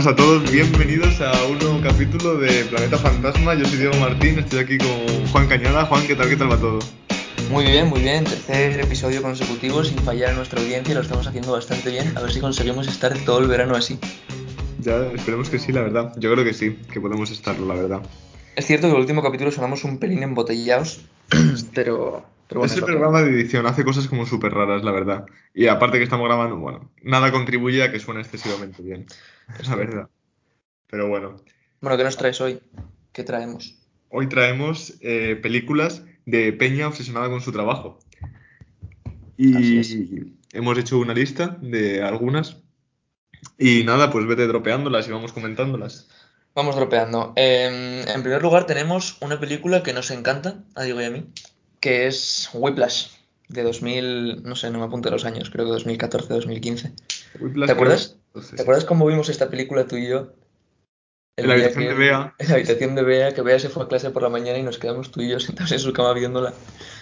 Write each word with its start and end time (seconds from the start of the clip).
Buenas 0.00 0.14
a 0.14 0.16
todos, 0.16 0.50
bienvenidos 0.50 1.20
a 1.20 1.44
un 1.44 1.58
nuevo 1.58 1.78
capítulo 1.82 2.38
de 2.38 2.64
Planeta 2.64 2.96
Fantasma. 2.96 3.54
Yo 3.54 3.66
soy 3.66 3.80
Diego 3.80 3.94
Martín, 3.96 4.38
estoy 4.38 4.60
aquí 4.60 4.78
con 4.78 5.26
Juan 5.26 5.46
Cañada. 5.46 5.84
Juan, 5.84 6.06
¿qué 6.06 6.16
tal? 6.16 6.30
¿Qué 6.30 6.36
tal 6.36 6.50
va 6.50 6.56
todo? 6.56 6.78
Muy 7.50 7.64
bien, 7.66 7.86
muy 7.86 8.00
bien. 8.00 8.24
Tercer 8.24 8.80
episodio 8.80 9.20
consecutivo 9.20 9.84
sin 9.84 9.98
fallar 9.98 10.30
a 10.30 10.32
nuestra 10.32 10.58
audiencia. 10.58 10.94
Lo 10.94 11.02
estamos 11.02 11.26
haciendo 11.26 11.52
bastante 11.52 11.90
bien. 11.90 12.16
A 12.16 12.22
ver 12.22 12.32
si 12.32 12.40
conseguimos 12.40 12.88
estar 12.88 13.12
todo 13.26 13.40
el 13.40 13.48
verano 13.48 13.76
así. 13.76 13.98
Ya, 14.78 14.96
esperemos 15.08 15.50
que 15.50 15.58
sí, 15.58 15.70
la 15.70 15.82
verdad. 15.82 16.14
Yo 16.16 16.32
creo 16.32 16.46
que 16.46 16.54
sí, 16.54 16.78
que 16.90 16.98
podemos 16.98 17.30
estarlo, 17.30 17.66
la 17.66 17.74
verdad. 17.74 18.00
Es 18.56 18.64
cierto 18.64 18.86
que 18.86 18.94
el 18.94 19.00
último 19.00 19.22
capítulo 19.22 19.50
sonamos 19.50 19.84
un 19.84 19.98
pelín 19.98 20.22
embotellados, 20.22 21.04
pero, 21.74 22.24
pero 22.48 22.60
bueno. 22.60 22.72
es 22.72 22.78
el 22.78 22.84
programa 22.86 23.20
de 23.20 23.32
edición, 23.32 23.66
hace 23.66 23.84
cosas 23.84 24.08
como 24.08 24.24
súper 24.24 24.54
raras, 24.54 24.82
la 24.82 24.92
verdad. 24.92 25.26
Y 25.52 25.66
aparte 25.66 25.98
que 25.98 26.04
estamos 26.04 26.26
grabando, 26.26 26.56
bueno, 26.56 26.90
nada 27.02 27.30
contribuye 27.32 27.82
a 27.82 27.92
que 27.92 28.00
suene 28.00 28.20
excesivamente 28.20 28.82
bien, 28.82 29.04
es 29.58 29.68
la 29.68 29.76
verdad. 29.76 30.08
Pero 30.88 31.08
bueno, 31.08 31.36
Bueno, 31.80 31.96
¿qué 31.96 32.04
nos 32.04 32.16
traes 32.16 32.40
hoy? 32.40 32.60
¿Qué 33.12 33.24
traemos? 33.24 33.76
hoy 34.10 34.28
traemos 34.28 34.94
eh, 35.00 35.38
películas 35.40 36.02
de 36.26 36.52
Peña 36.52 36.88
obsesionada 36.88 37.28
con 37.28 37.40
su 37.40 37.52
trabajo. 37.52 37.98
Y 39.36 40.34
hemos 40.52 40.78
hecho 40.78 40.98
una 40.98 41.14
lista 41.14 41.56
de 41.62 42.02
algunas. 42.02 42.58
Y 43.56 43.84
nada, 43.84 44.10
pues 44.10 44.26
vete 44.26 44.46
dropeándolas 44.46 45.08
y 45.08 45.12
vamos 45.12 45.32
comentándolas. 45.32 46.08
Vamos 46.54 46.76
dropeando. 46.76 47.32
Eh, 47.36 48.04
en 48.06 48.22
primer 48.22 48.42
lugar 48.42 48.66
tenemos 48.66 49.16
una 49.22 49.40
película 49.40 49.82
que 49.82 49.94
nos 49.94 50.10
encanta, 50.10 50.62
a 50.74 50.82
Diego 50.82 51.00
y 51.00 51.04
a 51.04 51.10
mí, 51.10 51.26
que 51.78 52.06
es 52.06 52.50
Whiplash, 52.52 53.08
de 53.48 53.62
2000, 53.62 54.42
no 54.42 54.56
sé, 54.56 54.70
no 54.70 54.78
me 54.78 54.84
apunte 54.84 55.10
los 55.10 55.24
años, 55.24 55.48
creo 55.48 55.64
que 55.64 55.72
2014-2015. 55.84 56.92
Whiplash, 57.40 57.66
¿Te 57.66 57.72
acuerdas? 57.72 58.16
Entonces, 58.34 58.56
¿Te 58.56 58.62
acuerdas 58.62 58.84
cómo 58.84 59.06
vimos 59.06 59.28
esta 59.28 59.50
película 59.50 59.86
tú 59.86 59.96
y 59.96 60.08
yo? 60.08 60.32
En 61.36 61.48
la 61.48 61.54
habitación 61.54 61.84
que- 61.84 61.90
de 61.90 61.94
Bea. 61.94 62.34
En 62.38 62.48
la 62.48 62.54
habitación 62.54 62.94
de 62.94 63.02
Bea, 63.02 63.34
que 63.34 63.42
Bea 63.42 63.58
se 63.58 63.68
fue 63.68 63.84
a 63.84 63.88
clase 63.88 64.10
por 64.10 64.22
la 64.22 64.28
mañana 64.28 64.58
y 64.58 64.62
nos 64.62 64.78
quedamos 64.78 65.10
tú 65.10 65.20
y 65.22 65.28
yo 65.30 65.40
sentados 65.40 65.72
en 65.72 65.78
su 65.78 65.92
cama 65.92 66.12
viéndola 66.12 66.54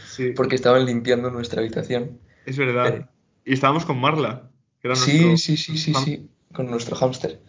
Sí, 0.08 0.32
porque 0.32 0.54
estaban 0.56 0.84
limpiando 0.86 1.30
nuestra 1.30 1.60
habitación. 1.60 2.18
es 2.46 2.56
verdad. 2.56 2.86
Eh. 2.94 3.06
Y 3.44 3.52
estábamos 3.54 3.84
con 3.84 3.98
Marla, 4.00 4.50
que 4.80 4.88
era 4.88 4.96
Sí, 4.96 5.18
nuestro... 5.20 5.36
sí, 5.36 5.56
sí, 5.56 5.76
sí, 5.78 5.94
sí, 5.94 6.28
con 6.52 6.70
nuestro 6.70 6.96
hámster. 6.96 7.40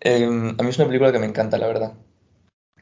Eh, 0.00 0.24
a 0.24 0.62
mí 0.62 0.68
es 0.68 0.78
una 0.78 0.86
película 0.86 1.12
que 1.12 1.18
me 1.18 1.26
encanta, 1.26 1.58
la 1.58 1.66
verdad. 1.66 1.94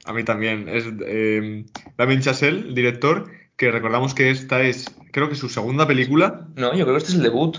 A 0.05 0.13
mí 0.13 0.25
también. 0.25 0.69
Es 0.69 0.85
eh, 1.07 1.65
Damien 1.97 2.21
Chazelle, 2.21 2.61
el 2.69 2.75
director, 2.75 3.31
que 3.57 3.71
recordamos 3.71 4.15
que 4.15 4.31
esta 4.31 4.63
es, 4.63 4.87
creo 5.13 5.29
que 5.29 5.35
su 5.35 5.49
segunda 5.49 5.87
película. 5.87 6.49
No, 6.57 6.73
yo 6.75 6.85
creo 6.85 6.95
que 6.95 6.99
este 6.99 7.11
es 7.11 7.17
el 7.17 7.23
debut. 7.25 7.59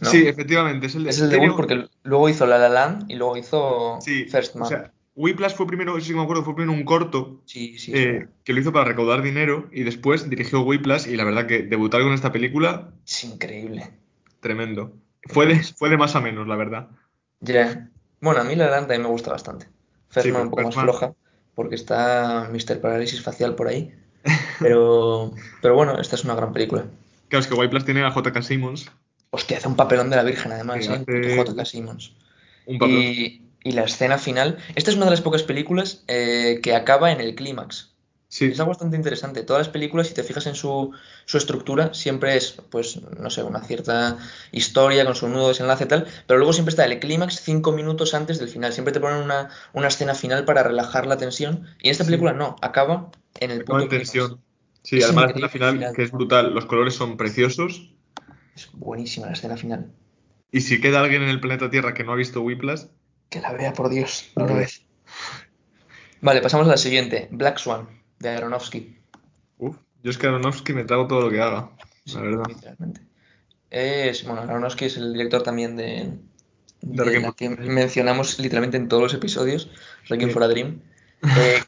¿No? 0.00 0.10
Sí, 0.10 0.26
efectivamente, 0.26 0.86
es 0.86 0.94
el 0.94 1.04
de... 1.04 1.10
Es 1.10 1.20
el 1.20 1.28
tiene- 1.30 1.44
debut 1.44 1.56
porque 1.56 1.88
luego 2.04 2.28
hizo 2.28 2.46
La 2.46 2.58
La 2.58 2.68
Land 2.68 3.10
y 3.10 3.16
luego 3.16 3.36
hizo 3.36 3.98
Sí, 4.00 4.24
First 4.24 4.54
Man. 4.56 4.64
o 4.64 4.68
sea, 4.68 4.92
Whiplash 5.16 5.54
fue 5.54 5.66
primero, 5.66 5.96
eso 5.96 6.06
sí 6.06 6.12
que 6.12 6.16
me 6.18 6.22
acuerdo, 6.22 6.44
fue 6.44 6.54
primero 6.54 6.72
un 6.78 6.84
corto 6.84 7.42
sí, 7.44 7.76
sí, 7.78 7.92
eh, 7.94 8.20
sí. 8.26 8.28
que 8.44 8.52
lo 8.52 8.60
hizo 8.60 8.72
para 8.72 8.84
recaudar 8.86 9.20
dinero 9.22 9.68
y 9.72 9.82
después 9.82 10.30
dirigió 10.30 10.62
Whiplash 10.62 11.08
y 11.08 11.16
la 11.16 11.24
verdad 11.24 11.46
que 11.46 11.62
debutar 11.62 12.00
con 12.02 12.12
esta 12.12 12.32
película, 12.32 12.92
Es 13.06 13.24
increíble. 13.24 13.90
tremendo. 14.40 14.92
Fue 15.26 15.46
de, 15.46 15.62
fue 15.62 15.90
de 15.90 15.98
más 15.98 16.14
a 16.16 16.20
menos, 16.20 16.46
la 16.48 16.56
verdad. 16.56 16.88
Ya. 17.40 17.90
Bueno, 18.20 18.40
a 18.40 18.44
mí 18.44 18.54
La 18.56 18.66
La 18.66 18.70
Land 18.72 18.82
también 18.84 19.02
me 19.02 19.08
gusta 19.08 19.30
bastante. 19.32 19.66
First 20.08 20.26
Sí, 20.26 20.32
Man 20.32 20.42
pero 20.42 20.44
un 20.44 20.50
poco 20.50 20.62
más 20.62 20.74
floja 20.74 21.14
porque 21.54 21.74
está 21.74 22.48
Mr. 22.50 22.80
Parálisis 22.80 23.20
Facial 23.22 23.54
por 23.54 23.68
ahí. 23.68 23.94
Pero, 24.60 25.32
pero 25.62 25.74
bueno, 25.74 25.98
esta 26.00 26.16
es 26.16 26.24
una 26.24 26.34
gran 26.34 26.52
película. 26.52 26.84
Claro, 27.28 27.42
es 27.42 27.46
que 27.48 27.54
Whiplash 27.54 27.84
tiene 27.84 28.02
a 28.04 28.10
J.K. 28.10 28.42
Simmons, 28.42 28.90
Hostia, 29.30 29.58
hace 29.58 29.68
un 29.68 29.76
papelón 29.76 30.10
de 30.10 30.16
la 30.16 30.22
Virgen 30.24 30.52
además, 30.52 30.84
Sí, 30.84 30.92
¿eh? 30.92 31.36
J.K. 31.36 31.64
Simmons. 31.64 32.12
un 32.66 32.78
papel. 32.78 32.94
Y, 32.96 33.42
y 33.62 33.72
la 33.72 33.82
escena 33.84 34.18
final. 34.18 34.58
Esta 34.74 34.90
es 34.90 34.96
una 34.96 35.04
de 35.06 35.12
las 35.12 35.20
pocas 35.20 35.42
películas 35.42 36.02
eh, 36.08 36.60
que 36.62 36.74
acaba 36.74 37.12
en 37.12 37.20
el 37.20 37.34
clímax. 37.34 37.90
Sí, 38.32 38.44
Es 38.46 38.60
algo 38.60 38.70
bastante 38.70 38.96
interesante. 38.96 39.42
Todas 39.42 39.60
las 39.66 39.68
películas, 39.72 40.06
si 40.06 40.14
te 40.14 40.22
fijas 40.22 40.46
en 40.46 40.54
su, 40.54 40.92
su 41.24 41.36
estructura, 41.36 41.92
siempre 41.94 42.36
es, 42.36 42.52
pues, 42.70 43.00
no 43.18 43.28
sé, 43.28 43.42
una 43.42 43.60
cierta 43.64 44.18
historia 44.52 45.04
con 45.04 45.16
su 45.16 45.28
nudo, 45.28 45.48
desenlace 45.48 45.82
y 45.84 45.88
tal, 45.88 46.06
pero 46.28 46.38
luego 46.38 46.52
siempre 46.52 46.70
está 46.70 46.84
el 46.84 47.00
clímax 47.00 47.40
cinco 47.40 47.72
minutos 47.72 48.14
antes 48.14 48.38
del 48.38 48.48
final. 48.48 48.72
Siempre 48.72 48.92
te 48.92 49.00
ponen 49.00 49.18
una, 49.22 49.48
una 49.72 49.88
escena 49.88 50.14
final 50.14 50.44
para 50.44 50.62
relajar 50.62 51.06
la 51.08 51.16
tensión. 51.16 51.66
Y 51.82 51.88
en 51.88 51.90
esta 51.92 52.04
Sí. 52.04 52.10
película 52.10 52.32
no, 52.32 52.54
acaba 52.62 53.10
en 53.40 53.50
el 53.50 53.62
acaba 53.62 53.80
punto 53.80 53.82
en 53.96 54.00
clímax. 54.00 54.12
tensión. 54.12 54.40
Sí, 54.84 54.98
Es 54.98 55.04
además 55.06 55.32
la 55.36 55.48
final, 55.48 55.72
final. 55.74 55.94
que 55.94 56.02
es 56.04 56.12
brutal, 56.12 56.54
los 56.54 56.66
colores 56.66 56.94
son 56.94 57.16
preciosos. 57.16 57.90
Es 58.54 58.70
buenísima 58.72 59.26
la 59.26 59.32
escena 59.32 59.56
final. 59.56 59.92
Y 60.52 60.60
si 60.62 60.80
queda 60.80 61.00
alguien 61.00 61.22
en 61.22 61.28
el 61.28 61.40
planeta 61.40 61.70
Tierra 61.70 61.94
que 61.94 62.04
no 62.04 62.12
ha 62.12 62.16
visto 62.16 62.42
Whiplash, 62.42 62.84
Que 63.28 63.40
la 63.40 63.52
vea, 63.52 63.72
por 63.72 63.88
Dios, 63.88 64.30
una 64.34 64.46
vez. 64.54 64.82
Vale, 66.20 66.40
pasamos 66.42 66.66
a 66.66 66.70
la 66.70 66.76
siguiente. 66.76 67.28
Black 67.30 67.58
Swan, 67.58 67.88
de 68.18 68.28
Aronofsky. 68.30 68.98
uf, 69.58 69.76
yo 70.02 70.10
es 70.10 70.18
que 70.18 70.26
Aronofsky 70.26 70.72
me 70.72 70.84
trago 70.84 71.06
todo 71.06 71.22
lo 71.22 71.30
que 71.30 71.40
haga, 71.40 71.70
la 72.06 72.20
verdad. 72.20 72.44
Literalmente. 72.48 73.00
Es, 73.70 74.24
bueno, 74.24 74.42
Aronofsky 74.42 74.86
es 74.86 74.96
el 74.96 75.12
director 75.12 75.42
también 75.42 75.76
de, 75.76 76.12
De 76.82 77.20
la 77.20 77.32
que 77.32 77.48
mencionamos 77.50 78.38
literalmente 78.40 78.76
en 78.76 78.88
todos 78.88 79.02
los 79.02 79.14
episodios, 79.14 79.70
Requiem 80.08 80.30
Sí. 80.30 80.34
for 80.34 80.42
a 80.42 80.48
Dream. 80.48 80.82
Eh, 81.22 81.62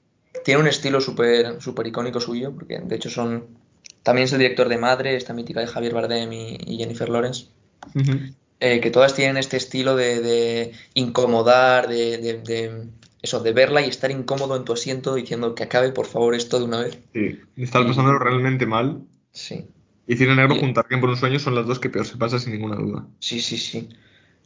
tiene 0.46 0.62
un 0.62 0.66
estilo 0.66 1.00
súper 1.02 1.60
súper 1.60 1.86
icónico 1.86 2.18
suyo, 2.20 2.52
porque 2.54 2.80
de 2.80 2.96
hecho 2.96 3.10
son... 3.10 3.58
También 4.02 4.24
es 4.26 4.32
el 4.32 4.38
director 4.40 4.68
de 4.68 4.78
Madre, 4.78 5.16
esta 5.16 5.32
mítica 5.34 5.60
de 5.60 5.66
Javier 5.66 5.94
Bardem 5.94 6.32
y, 6.32 6.58
y 6.66 6.76
Jennifer 6.78 7.08
Lawrence, 7.08 7.46
Ujú. 7.94 8.12
eh, 8.60 8.80
que 8.80 8.90
todas 8.90 9.14
tienen 9.14 9.36
este 9.36 9.56
estilo 9.56 9.96
de, 9.96 10.20
de 10.20 10.72
incomodar, 10.94 11.88
de, 11.88 12.18
de- 12.18 12.38
de- 12.42 12.86
eso, 13.22 13.40
de 13.40 13.52
verla 13.52 13.80
y 13.82 13.88
estar 13.88 14.10
incómodo 14.10 14.56
en 14.56 14.64
tu 14.64 14.72
asiento 14.72 15.14
diciendo 15.14 15.54
que 15.54 15.62
acabe 15.62 15.92
por 15.92 16.06
favor 16.06 16.34
esto 16.34 16.58
de 16.58 16.64
una 16.64 16.80
vez. 16.80 16.98
Sí, 17.12 17.40
estar 17.56 17.82
Y- 17.82 17.86
pasándolo 17.86 18.18
realmente 18.18 18.66
mal. 18.66 19.02
Sí. 19.32 19.66
Y 20.08 20.16
Cine 20.16 20.34
Negro 20.34 20.56
Y- 20.56 20.60
junto 20.60 20.80
a 20.80 20.82
Requiem 20.82 21.00
por 21.00 21.10
un 21.10 21.16
sueño 21.16 21.38
son 21.38 21.54
las 21.54 21.66
dos 21.66 21.78
que 21.78 21.88
peor 21.88 22.04
se 22.04 22.16
pasa 22.16 22.40
sin 22.40 22.52
ninguna 22.54 22.74
duda. 22.76 23.06
Sí, 23.20 23.40
sí, 23.40 23.56
sí. 23.56 23.88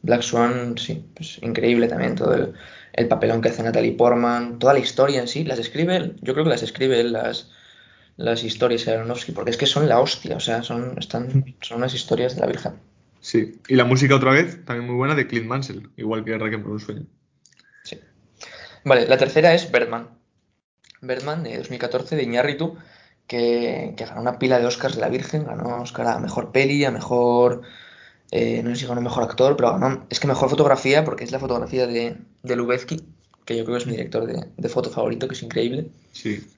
Black 0.03 0.21
Swan, 0.21 0.77
sí, 0.77 1.03
pues 1.15 1.39
increíble 1.41 1.87
también 1.87 2.13
todo 2.15 2.35
el, 2.35 2.53
el 2.93 3.07
papelón 3.07 3.41
que 3.41 3.49
hace 3.49 3.63
Natalie 3.63 3.93
Portman, 3.93 4.59
toda 4.59 4.73
la 4.73 4.79
historia 4.79 5.19
en 5.19 5.27
sí, 5.27 5.43
las 5.43 5.57
escribe 5.57 5.95
él. 5.95 6.15
Yo 6.21 6.33
creo 6.33 6.43
que 6.45 6.51
las 6.51 6.61
escribe 6.61 6.99
él, 7.01 7.13
las, 7.13 7.49
las 8.17 8.43
historias 8.43 8.85
de 8.85 8.93
Aronofsky, 8.93 9.31
porque 9.33 9.51
es 9.51 9.57
que 9.57 9.65
son 9.67 9.87
la 9.89 9.99
hostia, 10.01 10.37
o 10.37 10.39
sea, 10.41 10.63
son, 10.63 10.97
están, 10.99 11.45
son 11.61 11.77
unas 11.79 11.93
historias 11.93 12.35
de 12.35 12.41
la 12.41 12.47
Virgen. 12.47 12.81
Sí, 13.19 13.61
y 13.67 13.75
la 13.75 13.85
música 13.85 14.15
otra 14.15 14.31
vez, 14.31 14.63
también 14.65 14.87
muy 14.87 14.95
buena, 14.95 15.15
de 15.15 15.27
Clint 15.27 15.47
Mansell, 15.47 15.91
igual 15.97 16.23
que 16.23 16.37
Requiem 16.37 16.63
por 16.63 16.71
un 16.71 16.79
sueño. 16.79 17.05
Sí. 17.83 17.99
Vale, 18.83 19.07
la 19.07 19.17
tercera 19.17 19.53
es 19.53 19.71
Birdman. 19.71 20.09
Birdman 21.01 21.43
de 21.43 21.57
2014 21.57 22.15
de 22.15 22.23
Iñárritu, 22.23 22.77
que, 23.27 23.93
que 23.97 24.05
ganó 24.05 24.21
una 24.21 24.39
pila 24.39 24.59
de 24.59 24.65
Oscars 24.67 24.95
de 24.95 25.01
la 25.01 25.09
Virgen, 25.09 25.45
ganó 25.45 25.81
Oscar 25.81 26.07
a 26.07 26.19
mejor 26.19 26.51
peli, 26.51 26.85
a 26.85 26.91
mejor. 26.91 27.63
eh, 28.31 28.61
no 28.63 28.71
sé 28.71 28.77
si 28.81 28.87
ganó 28.87 29.01
mejor 29.01 29.23
actor, 29.23 29.55
pero 29.57 29.73
ganó. 29.79 30.07
Es 30.09 30.19
que 30.19 30.27
mejor 30.27 30.49
fotografía, 30.49 31.05
porque 31.05 31.23
es 31.23 31.31
la 31.31 31.39
fotografía 31.39 31.87
de, 31.87 32.17
de 32.43 32.55
Lubezki, 32.55 33.15
que 33.45 33.57
yo 33.57 33.65
creo 33.65 33.77
que 33.77 33.81
es 33.83 33.87
mi 33.87 33.93
director 33.93 34.25
de, 34.27 34.51
de 34.57 34.69
foto 34.69 34.89
favorito, 34.91 35.27
que 35.27 35.35
es 35.35 35.43
increíble. 35.43 35.91
Sí, 36.11 36.56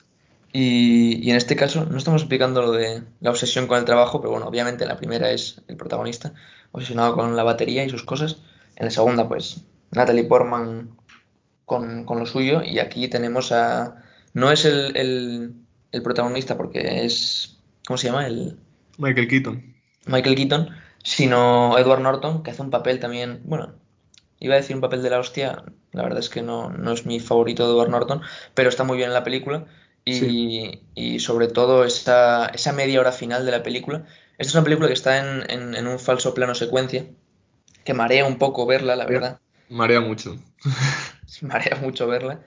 Y, 0.51 1.25
y 1.25 1.29
en 1.29 1.35
este 1.35 1.55
caso, 1.55 1.85
no 1.85 1.97
estamos 1.97 2.21
explicando 2.21 2.61
lo 2.61 2.71
de 2.71 3.03
la 3.19 3.29
obsesión 3.29 3.67
con 3.67 3.77
el 3.77 3.85
trabajo, 3.85 4.19
pero 4.19 4.31
bueno, 4.31 4.47
obviamente 4.47 4.85
la 4.85 4.97
primera 4.97 5.29
es 5.31 5.61
el 5.67 5.77
protagonista, 5.77 6.33
obsesionado 6.71 7.15
con 7.15 7.35
la 7.35 7.43
batería 7.43 7.83
y 7.83 7.89
sus 7.89 8.03
cosas. 8.03 8.37
En 8.75 8.85
la 8.85 8.91
segunda, 8.91 9.27
pues, 9.27 9.65
Natalie 9.91 10.23
Portman 10.23 10.91
con, 11.65 12.05
con 12.05 12.19
lo 12.19 12.25
suyo. 12.25 12.61
Y 12.63 12.79
aquí 12.79 13.07
tenemos 13.07 13.51
a. 13.51 14.03
No 14.33 14.51
es 14.51 14.65
el, 14.65 14.95
el, 14.97 15.53
el 15.91 16.01
protagonista, 16.01 16.57
porque 16.57 17.05
es. 17.05 17.59
¿Cómo 17.85 17.97
se 17.97 18.07
llama? 18.07 18.27
El 18.27 18.57
Michael 18.97 19.27
Keaton. 19.27 19.75
Michael 20.05 20.35
Keaton, 20.35 20.69
sino 21.03 21.77
Edward 21.77 22.01
Norton, 22.01 22.43
que 22.43 22.51
hace 22.51 22.61
un 22.61 22.69
papel 22.69 22.99
también. 22.99 23.41
Bueno, 23.45 23.73
iba 24.39 24.55
a 24.55 24.57
decir 24.57 24.75
un 24.75 24.81
papel 24.81 25.03
de 25.03 25.09
la 25.09 25.19
hostia. 25.19 25.63
La 25.91 26.03
verdad 26.03 26.19
es 26.19 26.29
que 26.29 26.41
no, 26.41 26.69
no 26.69 26.91
es 26.91 27.05
mi 27.05 27.19
favorito 27.19 27.65
de 27.65 27.73
Edward 27.73 27.89
Norton, 27.89 28.21
pero 28.53 28.69
está 28.69 28.83
muy 28.83 28.97
bien 28.97 29.09
en 29.09 29.13
la 29.13 29.23
película. 29.23 29.65
Y, 30.09 30.13
Sí. 30.13 30.81
y 30.95 31.19
sobre 31.19 31.47
todo 31.47 31.83
esa, 31.85 32.47
esa 32.47 32.73
media 32.73 32.99
hora 32.99 33.11
final 33.11 33.45
de 33.45 33.51
la 33.51 33.63
película. 33.63 34.05
Esta 34.37 34.49
es 34.51 34.55
una 34.55 34.63
película 34.63 34.87
que 34.87 34.93
está 34.93 35.17
en, 35.19 35.49
en- 35.51 35.75
en 35.75 35.87
un 35.87 35.99
falso 35.99 36.33
plano 36.33 36.55
secuencia, 36.55 37.05
que 37.83 37.93
marea 37.93 38.25
un 38.25 38.37
poco 38.37 38.65
verla, 38.65 38.95
la 38.95 39.05
verdad. 39.05 39.39
Marea 39.69 40.01
mucho. 40.01 40.37
marea 41.41 41.77
mucho 41.81 42.07
verla. 42.07 42.41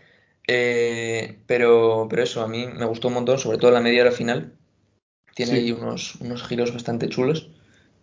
Eh, 0.49 1.39
pero, 1.47 2.07
pero 2.11 2.23
eso, 2.23 2.43
a 2.43 2.49
mí 2.49 2.67
me 2.67 2.85
gustó 2.87 3.09
un 3.09 3.15
montón, 3.15 3.39
sobre 3.39 3.59
todo 3.59 3.71
la 3.71 3.81
media 3.81 4.03
hora 4.03 4.13
final. 4.13 4.55
Tiene 5.35 5.53
Sí. 5.53 5.59
ahí 5.59 5.73
unos, 5.73 6.17
unos 6.17 6.43
giros 6.43 6.73
bastante 6.73 7.09
chulos 7.09 7.49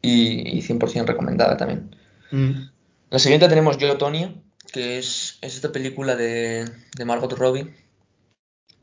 y, 0.01 0.57
y 0.57 0.61
100% 0.61 1.05
recomendada 1.05 1.57
también. 1.57 1.95
Mm. 2.31 2.69
La 3.09 3.19
siguiente 3.19 3.49
tenemos 3.49 3.77
Yo, 3.77 3.97
Tonya, 3.97 4.33
que 4.71 4.97
es, 4.99 5.37
es 5.41 5.55
esta 5.55 5.71
película 5.71 6.15
de, 6.15 6.65
de 6.97 7.05
Margot 7.05 7.33
Robbie. 7.33 7.73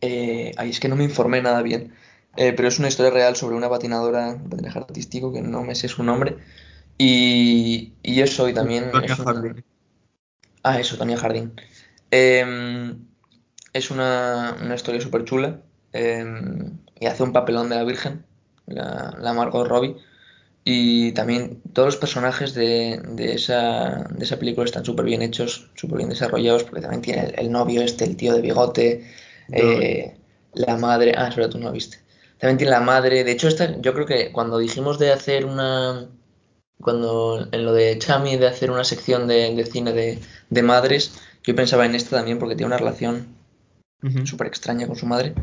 Eh, 0.00 0.52
ay, 0.56 0.70
es 0.70 0.80
que 0.80 0.88
no 0.88 0.96
me 0.96 1.04
informé 1.04 1.42
nada 1.42 1.62
bien, 1.62 1.92
Eh, 2.38 2.52
pero 2.52 2.68
es 2.68 2.78
una 2.78 2.88
historia 2.88 3.10
real 3.12 3.34
sobre 3.34 3.56
una 3.56 3.70
patinadora, 3.70 4.28
un 4.34 4.50
patinaje 4.50 4.78
artístico, 4.78 5.32
que 5.32 5.40
no 5.40 5.62
me 5.62 5.74
sé 5.74 5.88
su 5.88 6.02
nombre. 6.02 6.36
Y, 6.98 7.94
y 8.02 8.20
eso, 8.20 8.48
y 8.48 8.54
también 8.54 8.90
Tonya 8.92 9.06
es 9.06 9.18
una- 9.18 9.32
Harding. 9.32 9.64
Ah, 10.62 10.80
eso, 10.80 10.96
Tania 10.98 11.16
Jardín. 11.16 11.52
Em, 12.10 13.06
es 13.72 13.90
una, 13.90 14.56
una 14.62 14.74
historia 14.74 15.00
súper 15.00 15.24
chula. 15.24 15.62
em, 15.92 16.78
y 17.00 17.06
hace 17.06 17.22
un 17.22 17.32
papelón 17.32 17.68
de 17.70 17.76
la 17.76 17.84
Virgen, 17.84 18.24
la, 18.66 19.16
la 19.20 19.32
Margot 19.32 19.66
Robbie. 19.68 19.96
Y 20.64 21.12
también 21.12 21.62
todos 21.72 21.86
los 21.88 21.96
personajes 21.96 22.54
de, 22.54 23.00
de 23.08 23.34
esa, 23.34 24.04
de 24.10 24.24
esa 24.24 24.38
película 24.38 24.64
están 24.66 24.84
súper 24.84 25.06
bien 25.06 25.22
hechos, 25.22 25.70
súper 25.76 25.98
bien 25.98 26.10
desarrollados, 26.10 26.64
porque 26.64 26.80
también 26.82 27.02
tiene 27.02 27.22
el, 27.26 27.34
el 27.38 27.52
novio 27.52 27.82
este, 27.82 28.04
el 28.04 28.16
tío 28.16 28.34
de 28.34 28.42
bigote, 28.42 29.06
eh, 29.52 30.16
la 30.54 30.76
madre... 30.76 31.12
Ah, 31.16 31.28
es 31.28 31.36
verdad, 31.36 31.50
tú 31.50 31.58
no 31.58 31.66
lo 31.66 31.72
viste. 31.72 31.98
También 32.38 32.58
tiene 32.58 32.70
la 32.70 32.80
madre... 32.80 33.24
De 33.24 33.32
hecho, 33.32 33.48
esta, 33.48 33.80
yo 33.80 33.94
creo 33.94 34.06
que 34.06 34.32
cuando 34.32 34.58
dijimos 34.58 34.98
de 34.98 35.12
hacer 35.12 35.44
una... 35.44 36.08
Cuando 36.78 37.48
en 37.50 37.64
lo 37.64 37.72
de 37.72 37.98
Chami, 37.98 38.36
de 38.36 38.48
hacer 38.48 38.70
una 38.70 38.84
sección 38.84 39.26
de, 39.26 39.54
de 39.54 39.64
cine 39.64 39.92
de, 39.92 40.18
de 40.50 40.62
madres, 40.62 41.14
yo 41.42 41.54
pensaba 41.54 41.86
en 41.86 41.94
esta 41.94 42.16
también 42.16 42.38
porque 42.38 42.54
tiene 42.54 42.66
una 42.66 42.76
relación 42.76 43.28
Ujú. 44.02 44.26
súper 44.26 44.48
extraña 44.48 44.86
con 44.86 44.96
su 44.96 45.06
madre. 45.06 45.34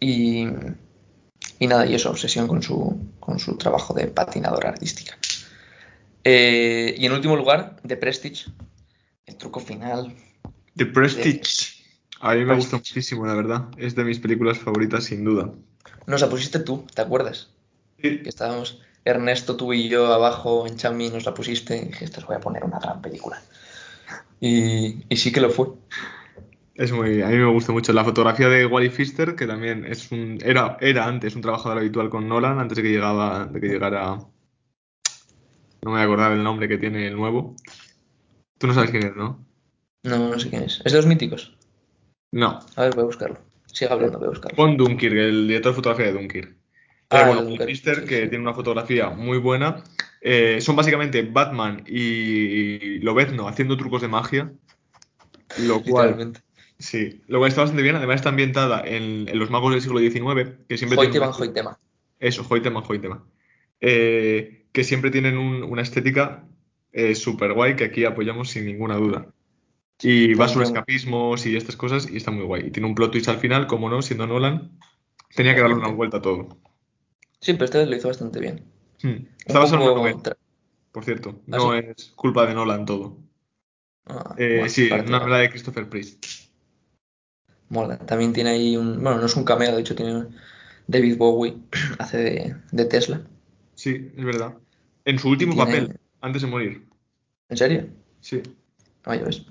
Y, 0.00 0.48
y 1.60 1.66
nada, 1.68 1.86
y 1.86 1.94
eso, 1.94 2.10
obsesión 2.10 2.48
con 2.48 2.62
su, 2.62 2.98
con 3.20 3.38
su 3.38 3.56
trabajo 3.56 3.94
de 3.94 4.08
patinadora 4.08 4.70
artística. 4.70 5.16
Eh, 6.24 6.94
y 6.98 7.06
en 7.06 7.12
último 7.12 7.36
lugar, 7.36 7.76
The 7.86 7.96
Prestige, 7.96 8.50
el 9.26 9.36
truco 9.36 9.60
final. 9.60 10.12
The 10.76 10.86
Prestige. 10.86 11.77
A 12.20 12.34
mí 12.34 12.44
me 12.44 12.54
gusta 12.54 12.76
muchísimo, 12.76 13.26
la 13.26 13.34
verdad. 13.34 13.68
Es 13.76 13.94
de 13.94 14.04
mis 14.04 14.18
películas 14.18 14.58
favoritas, 14.58 15.04
sin 15.04 15.24
duda. 15.24 15.52
Nos 16.06 16.20
la 16.20 16.28
pusiste 16.28 16.58
tú, 16.58 16.84
¿te 16.94 17.02
acuerdas? 17.02 17.50
Sí. 18.02 18.22
Que 18.22 18.28
estábamos 18.28 18.80
Ernesto, 19.04 19.56
tú 19.56 19.72
y 19.72 19.88
yo 19.88 20.12
abajo 20.12 20.66
en 20.66 20.76
Chami, 20.76 21.10
nos 21.10 21.24
la 21.24 21.34
pusiste 21.34 21.76
y 21.76 21.86
dije, 21.86 22.04
esto 22.04 22.20
os 22.20 22.26
voy 22.26 22.36
a 22.36 22.40
poner 22.40 22.64
una 22.64 22.78
gran 22.78 23.00
película. 23.00 23.40
Y, 24.40 25.04
y 25.08 25.16
sí 25.16 25.32
que 25.32 25.40
lo 25.40 25.50
fue. 25.50 25.68
Es 26.74 26.92
muy, 26.92 27.22
a 27.22 27.28
mí 27.28 27.36
me 27.36 27.50
gusta 27.50 27.72
mucho 27.72 27.92
la 27.92 28.04
fotografía 28.04 28.48
de 28.48 28.66
Wally 28.66 28.90
Pfister, 28.90 29.34
que 29.34 29.46
también 29.46 29.84
es 29.84 30.12
un, 30.12 30.38
era, 30.44 30.76
era 30.80 31.06
antes 31.06 31.34
un 31.34 31.42
trabajador 31.42 31.78
habitual 31.78 32.08
con 32.08 32.28
Nolan, 32.28 32.60
antes 32.60 32.76
de 32.76 32.82
que 32.82 32.90
llegaba, 32.90 33.46
de 33.46 33.60
que 33.60 33.66
llegara, 33.66 34.16
no 35.82 35.90
me 35.90 35.90
voy 35.90 36.00
a 36.00 36.04
acordar 36.04 36.32
el 36.32 36.42
nombre 36.44 36.68
que 36.68 36.78
tiene 36.78 37.08
el 37.08 37.16
nuevo. 37.16 37.56
Tú 38.58 38.68
no 38.68 38.74
sabes 38.74 38.90
quién 38.90 39.06
es, 39.06 39.16
¿no? 39.16 39.44
No, 40.04 40.28
no 40.28 40.38
sé 40.38 40.50
quién 40.50 40.62
es. 40.62 40.80
¿Es 40.84 40.92
de 40.92 40.98
los 40.98 41.06
míticos? 41.06 41.57
No. 42.32 42.58
A 42.76 42.82
ver, 42.84 42.94
voy 42.94 43.02
a 43.02 43.06
buscarlo. 43.06 43.38
Sigue 43.66 43.90
hablando, 43.92 44.18
voy 44.18 44.26
a 44.26 44.30
buscarlo. 44.30 44.56
Pon 44.56 44.76
Dunkirk, 44.76 45.14
el 45.16 45.48
director 45.48 45.72
de 45.72 45.76
fotografía 45.76 46.06
de 46.06 46.12
Dunkirk. 46.12 46.56
Ah, 47.10 47.22
Eh, 47.22 47.26
bueno, 47.26 47.42
Dunkirk, 47.42 47.66
Pfister, 47.66 48.00
sí, 48.00 48.06
que 48.06 48.26
tiene 48.28 48.42
una 48.44 48.54
fotografía 48.54 49.10
muy 49.10 49.38
buena. 49.38 49.82
Eh, 50.20 50.60
son 50.60 50.76
básicamente 50.76 51.22
Batman 51.22 51.84
y 51.86 52.98
Lobezno 53.00 53.48
haciendo 53.48 53.76
trucos 53.76 54.02
de 54.02 54.08
magia, 54.08 54.52
lo 55.58 55.82
cual. 55.82 56.32
Sí, 56.78 57.22
lo 57.26 57.38
cual 57.38 57.48
está 57.48 57.62
bastante 57.62 57.82
bien. 57.82 57.96
Además 57.96 58.16
está 58.16 58.28
ambientada 58.28 58.82
en, 58.84 59.28
en 59.28 59.38
los 59.38 59.50
magos 59.50 59.72
del 59.72 59.82
siglo 59.82 59.98
XIX, 59.98 60.58
que 60.68 60.76
siempre 60.76 60.96
tienen 60.98 61.10
Hoyte 61.10 61.18
una 61.18 61.26
van 61.28 61.40
Hoytema. 61.40 61.78
Eso, 62.20 62.46
Hoytema, 62.48 62.80
Hoytema. 62.86 63.24
Eh, 63.80 64.66
que 64.72 64.84
siempre 64.84 65.10
tienen 65.10 65.38
un- 65.38 65.62
una 65.64 65.82
estética 65.82 66.44
eh, 66.92 67.14
súper 67.14 67.52
guay 67.52 67.76
que 67.76 67.84
aquí 67.84 68.04
apoyamos 68.04 68.50
sin 68.50 68.66
ninguna 68.66 68.96
duda. 68.96 69.26
Y 70.00 70.34
va 70.34 70.46
sobre 70.48 70.66
escapismos 70.66 71.44
y 71.46 71.56
estas 71.56 71.76
cosas 71.76 72.08
y 72.10 72.16
está 72.16 72.30
muy 72.30 72.44
guay. 72.44 72.66
Y 72.66 72.70
tiene 72.70 72.86
un 72.88 72.94
plot 72.94 73.12
twist 73.12 73.28
al 73.28 73.38
final, 73.38 73.66
como 73.66 73.88
no, 73.88 74.00
siendo 74.02 74.26
Nolan, 74.26 74.78
tenía 75.34 75.54
que 75.54 75.60
darle 75.60 75.76
una 75.76 75.88
vuelta 75.88 76.18
a 76.18 76.22
todo. 76.22 76.56
Sí, 77.40 77.52
pero 77.54 77.64
esta 77.66 77.78
vez 77.78 77.88
lo 77.88 77.96
hizo 77.96 78.08
bastante 78.08 78.38
bien. 78.40 78.64
Hmm. 79.02 79.26
Está 79.44 79.58
basado 79.60 79.82
en 79.82 79.88
una 79.88 79.94
novela, 79.98 80.16
tra- 80.18 80.36
por 80.92 81.04
cierto. 81.04 81.40
¿Ah, 81.40 81.42
No 81.46 81.72
sí? 81.72 81.86
es 81.96 82.12
culpa 82.16 82.46
de 82.46 82.54
Nolan 82.54 82.84
todo. 82.86 83.18
Ah, 84.06 84.34
Eh, 84.38 84.54
bueno, 84.58 84.68
sí, 84.70 84.88
una 84.90 85.18
novela 85.20 85.38
de 85.38 85.50
Christopher 85.50 85.88
Priest. 85.88 86.24
Mola. 87.68 87.98
También 87.98 88.32
tiene 88.32 88.50
ahí 88.50 88.76
un... 88.76 89.02
Bueno, 89.02 89.18
no 89.18 89.26
es 89.26 89.36
un 89.36 89.44
cameo, 89.44 89.74
de 89.74 89.80
hecho 89.82 89.94
tiene 89.94 90.26
David 90.86 91.16
Bowie, 91.18 91.56
hace 91.98 92.16
de, 92.18 92.56
de 92.72 92.84
Tesla. 92.86 93.20
Sí, 93.74 94.10
es 94.16 94.24
verdad. 94.24 94.54
En 95.04 95.18
su 95.18 95.28
último 95.28 95.54
papel, 95.56 95.98
antes 96.20 96.42
de 96.42 96.48
morir. 96.48 96.86
¿En 97.48 97.56
serio? 97.56 97.88
Sí, 98.20 98.42
Ah, 99.04 99.14
ya 99.16 99.24
ves. 99.24 99.46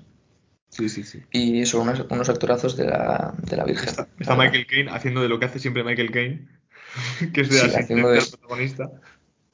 Sí, 0.68 0.88
sí, 0.88 1.02
sí. 1.04 1.22
Y 1.32 1.64
son 1.66 1.82
unos, 1.82 2.06
unos 2.10 2.28
actorazos 2.28 2.76
de 2.76 2.86
la, 2.86 3.34
de 3.38 3.56
la 3.56 3.64
Virgen. 3.64 3.88
Está. 4.18 4.36
Michael 4.36 4.66
Caine 4.66 4.90
haciendo 4.90 5.22
de 5.22 5.28
lo 5.28 5.38
que 5.38 5.46
hace 5.46 5.58
siempre 5.58 5.84
Michael 5.84 6.10
Caine, 6.10 6.48
que 7.32 7.40
es 7.42 7.50
de 7.50 7.58
Sí, 7.58 7.70
haciendo 7.74 8.10
de... 8.10 8.20
al 8.20 8.26
protagonista. 8.26 8.90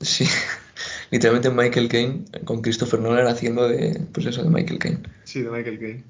Sí, 0.01 0.27
literalmente 1.11 1.51
Michael 1.51 1.89
Caine 1.89 2.25
con 2.45 2.63
Christopher 2.63 3.01
Nolan 3.01 3.27
haciendo 3.27 3.69
de... 3.69 4.07
Pues 4.13 4.27
eso, 4.27 4.43
de 4.43 4.51
Michael 4.51 4.79
Caine. 4.79 5.03
Sí, 5.25 5.43
de 5.43 5.51
Michael 5.51 5.79
Caine. 5.79 6.05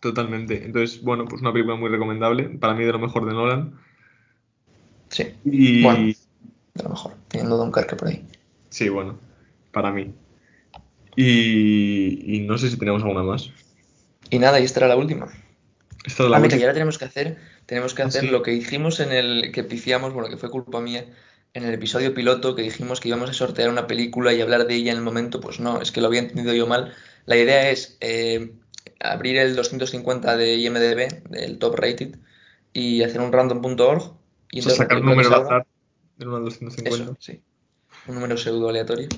Totalmente. 0.00 0.64
Entonces, 0.64 1.02
bueno, 1.02 1.26
pues 1.28 1.42
una 1.42 1.52
película 1.52 1.76
muy 1.76 1.90
recomendable. 1.90 2.48
Para 2.58 2.74
mí 2.74 2.84
de 2.84 2.92
lo 2.92 2.98
mejor 2.98 3.26
de 3.26 3.32
Nolan. 3.34 3.78
Sí. 5.08 5.24
Y 5.44 5.82
Bueno, 5.82 6.14
de 6.74 6.82
lo 6.82 6.90
mejor. 6.90 7.14
Teniendo 7.28 7.56
Dunkerque 7.56 7.96
por 7.96 8.08
ahí. 8.08 8.24
sí, 8.70 8.88
bueno, 8.88 9.18
para 9.72 9.90
mí. 9.92 10.14
Y, 11.16 12.36
y 12.36 12.40
no 12.46 12.56
sé 12.58 12.70
si 12.70 12.78
tenemos 12.78 13.02
alguna 13.02 13.22
más. 13.22 13.50
Y 14.30 14.38
nada, 14.38 14.60
y 14.60 14.64
esta 14.64 14.80
era 14.80 14.88
la 14.88 14.96
última. 14.96 15.26
Esta 16.04 16.24
es 16.24 16.30
la 16.30 16.36
Ah, 16.36 16.40
mira, 16.40 16.54
y 16.54 16.56
última. 16.56 16.62
ahora 16.64 16.72
tenemos 16.74 16.98
que 16.98 17.04
hacer, 17.04 17.36
tenemos 17.66 17.94
que 17.94 18.02
Ah, 18.02 18.06
hacer 18.06 18.22
sí. 18.22 18.28
lo 18.28 18.42
que 18.42 18.52
dijimos 18.52 19.00
en 19.00 19.12
el 19.12 19.52
que 19.52 19.64
pifiamos, 19.64 20.12
bueno, 20.14 20.28
que 20.28 20.36
fue 20.36 20.50
culpa 20.50 20.80
mía, 20.80 21.04
en 21.52 21.64
el 21.64 21.74
episodio 21.74 22.14
piloto 22.14 22.54
que 22.54 22.62
dijimos 22.62 23.00
que 23.00 23.08
íbamos 23.08 23.28
a 23.28 23.32
sortear 23.34 23.68
una 23.70 23.86
película 23.86 24.32
y 24.32 24.40
hablar 24.40 24.66
de 24.66 24.74
ella 24.76 24.92
en 24.92 24.98
el 24.98 25.04
momento, 25.04 25.40
pues 25.40 25.58
no, 25.60 25.80
es 25.82 25.90
que 25.92 26.00
lo 26.00 26.06
había 26.06 26.20
entendido 26.20 26.54
yo 26.54 26.66
mal. 26.66 26.94
La 27.26 27.36
idea 27.36 27.70
es 27.70 27.96
eh, 28.00 28.52
abrir 29.00 29.36
el 29.36 29.56
250 29.56 30.36
de 30.36 30.54
IMDB, 30.56 31.28
del 31.28 31.58
top 31.58 31.74
rated, 31.76 32.16
y 32.72 33.02
hacer 33.02 33.20
un 33.20 33.32
random.org 33.32 34.14
y 34.52 34.60
O 34.60 34.62
sea, 34.62 34.74
sacar 34.74 34.98
un 35.00 35.06
número 35.06 35.28
al 35.34 35.42
azar 35.42 35.66
del 36.16 36.28
1 36.28 36.36
al 36.36 36.44
250. 36.44 37.02
eso, 37.02 37.16
sí, 37.18 37.42
un 38.06 38.14
número 38.14 38.36
pseudo 38.36 38.68
aleatorio. 38.68 39.08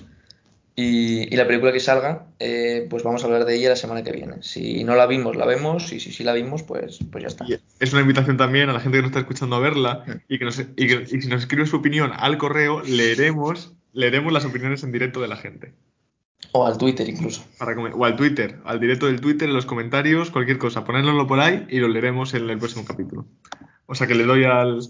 Y, 0.74 1.32
y 1.32 1.36
la 1.36 1.46
película 1.46 1.70
que 1.70 1.80
salga, 1.80 2.28
eh, 2.38 2.86
pues 2.88 3.02
vamos 3.02 3.22
a 3.22 3.26
hablar 3.26 3.44
de 3.44 3.54
ella 3.56 3.68
la 3.70 3.76
semana 3.76 4.02
que 4.02 4.10
viene. 4.12 4.42
Si 4.42 4.84
no 4.84 4.94
la 4.96 5.06
vimos, 5.06 5.36
la 5.36 5.44
vemos, 5.44 5.92
y 5.92 6.00
si 6.00 6.12
sí 6.12 6.24
la 6.24 6.32
vimos, 6.32 6.62
pues, 6.62 6.98
pues 7.10 7.22
ya 7.22 7.28
está. 7.28 7.44
Y 7.46 7.58
es 7.78 7.92
una 7.92 8.00
invitación 8.00 8.38
también 8.38 8.70
a 8.70 8.72
la 8.72 8.80
gente 8.80 8.96
que 8.98 9.02
nos 9.02 9.10
está 9.10 9.20
escuchando 9.20 9.56
a 9.56 9.60
verla 9.60 10.04
y 10.28 10.38
que 10.38 10.44
nos, 10.46 10.58
y 10.58 10.64
que- 10.86 11.04
y 11.10 11.20
si 11.20 11.28
nos 11.28 11.42
escribe 11.42 11.66
su 11.66 11.76
opinión 11.76 12.10
al 12.16 12.38
correo, 12.38 12.80
leeremos, 12.82 13.74
leeremos 13.92 14.32
las 14.32 14.46
opiniones 14.46 14.82
en 14.82 14.92
directo 14.92 15.20
de 15.20 15.28
la 15.28 15.36
gente. 15.36 15.74
O 16.52 16.66
al 16.66 16.78
Twitter 16.78 17.06
incluso. 17.08 17.44
Para 17.58 17.78
o 17.78 18.04
al 18.06 18.16
Twitter, 18.16 18.58
al 18.64 18.80
directo 18.80 19.06
del 19.06 19.20
Twitter, 19.20 19.48
en 19.48 19.54
los 19.54 19.66
comentarios, 19.66 20.30
cualquier 20.30 20.56
cosa, 20.58 20.84
ponérnoslo 20.84 21.26
por 21.26 21.38
ahí 21.40 21.66
y 21.68 21.78
lo 21.80 21.88
leeremos 21.88 22.32
en 22.34 22.48
el 22.48 22.58
próximo 22.58 22.84
capítulo. 22.86 23.26
O 23.86 23.94
sea 23.94 24.06
que 24.06 24.14
le 24.14 24.24
doy 24.24 24.44
al 24.44 24.80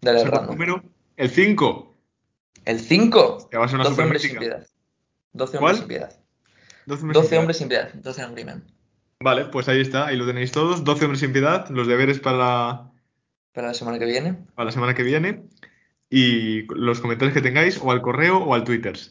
Dale 0.00 0.20
al 0.22 0.46
número, 0.46 0.82
el 1.16 1.28
5, 1.30 1.96
El 2.64 2.78
5. 2.78 3.48
que 3.50 3.58
va 3.58 3.64
a 3.66 3.68
ser 3.68 3.80
una 3.80 3.88
12 5.32 5.52
super 5.52 5.58
hombres 5.58 5.58
sin 5.58 5.58
piedad. 5.58 5.58
12 5.58 5.58
¿Cuál? 5.58 5.70
hombres 5.76 5.78
sin 5.78 5.88
piedad. 5.88 6.10
12 6.86 7.02
hombres 7.02 7.14
12 7.14 7.28
sin 7.28 7.28
piedad. 7.28 7.40
hombres 7.40 7.56
sin 7.58 7.68
piedad. 7.68 7.94
12 7.94 8.22
Angry 8.22 8.44
Men. 8.44 8.64
Vale, 9.22 9.44
pues 9.46 9.68
ahí 9.68 9.80
está, 9.80 10.06
ahí 10.06 10.16
lo 10.16 10.26
tenéis 10.26 10.50
todos. 10.52 10.82
12 10.84 11.04
hombres 11.04 11.20
sin 11.20 11.32
piedad, 11.32 11.68
los 11.70 11.86
deberes 11.86 12.20
para 12.20 12.36
la, 12.38 12.90
Para 13.52 13.68
la 13.68 13.74
semana 13.74 13.98
que 13.98 14.06
viene. 14.06 14.38
para 14.54 14.66
la 14.66 14.72
semana 14.72 14.94
que 14.94 15.02
viene. 15.02 15.44
Y 16.08 16.62
los 16.74 17.00
comentarios 17.00 17.34
que 17.34 17.42
tengáis, 17.42 17.78
o 17.80 17.90
al 17.92 18.02
correo 18.02 18.38
o 18.38 18.54
al 18.54 18.64
Twitter. 18.64 18.96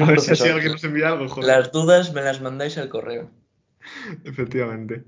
A 0.00 0.04
ver 0.04 0.20
si 0.20 0.32
así 0.32 0.48
alguien 0.48 0.72
nos 0.72 0.84
envía 0.84 1.08
algo, 1.08 1.28
joder. 1.28 1.48
Las 1.48 1.72
dudas 1.72 2.12
me 2.12 2.20
las 2.22 2.40
mandáis 2.40 2.76
al 2.78 2.88
correo. 2.88 3.30
Efectivamente. 4.24 5.04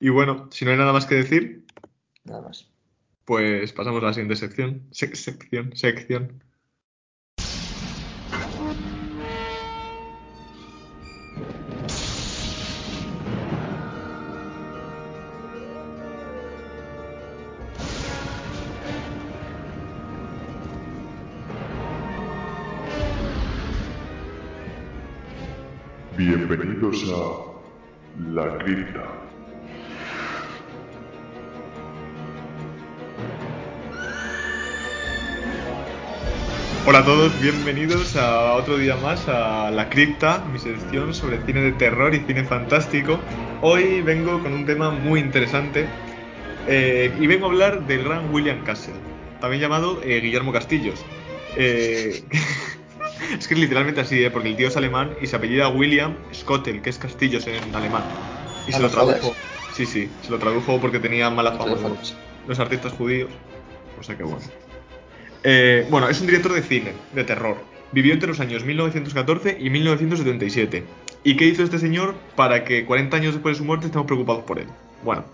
Y 0.00 0.08
bueno, 0.10 0.48
si 0.50 0.64
no 0.64 0.72
hay 0.72 0.76
nada 0.76 0.92
más 0.92 1.06
que 1.06 1.14
decir, 1.14 1.64
Nada 2.24 2.42
más. 2.42 2.68
pues 3.24 3.72
pasamos 3.72 4.02
a 4.02 4.06
la 4.06 4.12
siguiente 4.12 4.36
sección. 4.36 4.82
Sec- 4.90 5.14
sección, 5.14 5.74
sección. 5.76 6.42
Bienvenidos 26.48 27.04
a 27.12 28.30
La 28.30 28.58
Cripta. 28.58 29.02
Hola 36.86 37.00
a 37.00 37.04
todos, 37.04 37.40
bienvenidos 37.40 38.14
a 38.14 38.54
otro 38.54 38.78
día 38.78 38.94
más 38.96 39.26
a 39.26 39.72
La 39.72 39.88
Cripta, 39.88 40.44
mi 40.52 40.60
sección 40.60 41.14
sobre 41.14 41.44
cine 41.44 41.62
de 41.62 41.72
terror 41.72 42.14
y 42.14 42.20
cine 42.20 42.44
fantástico. 42.44 43.18
Hoy 43.60 44.02
vengo 44.02 44.40
con 44.40 44.52
un 44.52 44.66
tema 44.66 44.90
muy 44.90 45.18
interesante 45.18 45.86
eh, 46.68 47.12
y 47.18 47.26
vengo 47.26 47.46
a 47.46 47.48
hablar 47.48 47.86
del 47.88 48.04
gran 48.04 48.32
William 48.32 48.62
Castle, 48.62 48.94
también 49.40 49.62
llamado 49.62 50.00
eh, 50.04 50.20
Guillermo 50.20 50.52
Castillos. 50.52 51.04
Eh, 51.56 52.22
Es 53.46 53.48
que 53.50 53.54
es 53.54 53.60
literalmente 53.60 54.00
así, 54.00 54.24
¿eh? 54.24 54.30
Porque 54.32 54.48
el 54.48 54.56
tío 54.56 54.66
es 54.66 54.76
alemán 54.76 55.12
y 55.20 55.28
se 55.28 55.36
apellida 55.36 55.68
William 55.68 56.16
Schottel, 56.32 56.82
que 56.82 56.90
es 56.90 56.98
castillos 56.98 57.46
en 57.46 57.72
alemán. 57.76 58.02
Y 58.66 58.72
Ah, 58.72 58.76
se 58.78 58.82
lo 58.82 58.88
no 58.88 58.94
jodas. 58.94 59.20
tradujo. 59.20 59.36
Sí, 59.72 59.86
sí, 59.86 60.08
se 60.22 60.32
lo 60.32 60.38
tradujo 60.40 60.80
porque 60.80 60.98
tenía 60.98 61.30
mala 61.30 61.52
fama 61.52 61.76
los 62.48 62.58
artistas 62.58 62.92
judíos. 62.94 63.30
O 64.00 64.02
sea 64.02 64.16
que 64.16 64.24
bueno. 64.24 64.40
Eh, 65.44 65.86
bueno, 65.90 66.08
es 66.08 66.20
un 66.20 66.26
director 66.26 66.54
de 66.54 66.62
cine, 66.62 66.90
de 67.14 67.22
terror. 67.22 67.56
Vivió 67.92 68.14
entre 68.14 68.26
los 68.26 68.40
años 68.40 68.64
1914 68.64 69.58
y 69.60 69.70
1977. 69.70 70.82
¿Y 71.22 71.36
qué 71.36 71.44
hizo 71.44 71.62
este 71.62 71.78
señor 71.78 72.16
para 72.34 72.64
que 72.64 72.84
40 72.84 73.16
años 73.16 73.34
después 73.34 73.54
de 73.54 73.58
su 73.58 73.64
muerte 73.64 73.86
estemos 73.86 74.08
preocupados 74.08 74.42
por 74.42 74.58
él? 74.58 74.66
Bueno, 75.04 75.24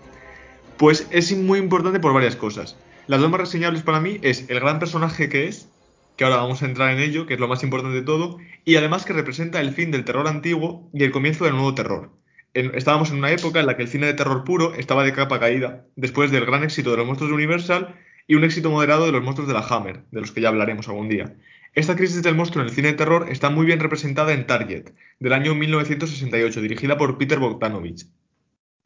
pues 0.77 1.07
es 1.09 1.35
muy 1.35 1.57
importante 1.57 1.99
por 1.99 2.13
varias 2.13 2.35
cosas. 2.35 2.77
Las 3.07 3.21
dos 3.21 3.31
más 3.31 3.39
reseñables 3.39 3.81
para 3.81 3.99
mí 3.99 4.19
es 4.21 4.47
el 4.51 4.59
gran 4.59 4.77
personaje 4.77 5.29
que 5.29 5.47
es, 5.47 5.67
que 6.15 6.23
ahora 6.23 6.37
vamos 6.37 6.61
a 6.61 6.65
entrar 6.65 6.91
en 6.91 6.99
ello, 6.99 7.25
que 7.25 7.33
es 7.33 7.39
lo 7.39 7.47
más 7.47 7.63
importante 7.63 7.95
de 7.95 8.03
todo, 8.03 8.37
y 8.65 8.75
además 8.75 9.05
que 9.05 9.13
representa 9.13 9.61
el 9.61 9.71
fin 9.71 9.91
del 9.91 10.05
terror 10.05 10.27
antiguo 10.27 10.89
y 10.93 11.03
el 11.03 11.11
comienzo 11.11 11.45
del 11.45 11.53
nuevo 11.53 11.73
terror. 11.73 12.11
Estábamos 12.53 13.09
en 13.09 13.17
una 13.17 13.31
época 13.31 13.59
en 13.59 13.65
la 13.65 13.75
que 13.75 13.83
el 13.83 13.87
cine 13.87 14.05
de 14.05 14.13
terror 14.13 14.43
puro 14.43 14.75
estaba 14.75 15.03
de 15.03 15.13
capa 15.13 15.39
caída, 15.39 15.85
después 15.95 16.29
del 16.29 16.45
gran 16.45 16.63
éxito 16.63 16.91
de 16.91 16.97
los 16.97 17.07
monstruos 17.07 17.31
de 17.31 17.35
Universal 17.35 17.95
y 18.27 18.35
un 18.35 18.43
éxito 18.43 18.69
moderado 18.69 19.07
de 19.07 19.11
los 19.11 19.23
monstruos 19.23 19.47
de 19.47 19.55
la 19.55 19.65
Hammer, 19.67 20.03
de 20.11 20.21
los 20.21 20.31
que 20.31 20.41
ya 20.41 20.49
hablaremos 20.49 20.87
algún 20.87 21.09
día. 21.09 21.35
Esta 21.73 21.95
crisis 21.95 22.21
del 22.21 22.35
monstruo 22.35 22.61
en 22.61 22.69
el 22.69 22.75
cine 22.75 22.89
de 22.89 22.93
terror 22.93 23.27
está 23.31 23.49
muy 23.49 23.65
bien 23.65 23.79
representada 23.79 24.33
en 24.33 24.45
Target, 24.45 24.91
del 25.19 25.33
año 25.33 25.55
1968, 25.55 26.61
dirigida 26.61 26.97
por 26.97 27.17
Peter 27.17 27.39
Bogdanovich, 27.39 28.05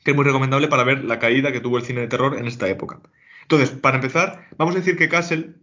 que 0.06 0.12
es 0.12 0.16
muy 0.16 0.24
recomendable 0.24 0.70
para 0.70 0.86
ver 0.86 1.04
la 1.04 1.20
caída 1.20 1.52
que 1.52 1.60
tuvo 1.60 1.78
el 1.78 1.84
cine 1.84 2.00
de 2.00 2.08
terror 2.08 2.38
en 2.38 2.48
esta 2.48 2.70
época. 2.70 3.02
Entonces, 3.42 3.72
para 3.72 3.98
empezar, 3.98 4.48
vamos 4.58 4.76
a 4.76 4.80
decir 4.80 4.96
que 4.96 5.10
Castle 5.10 5.56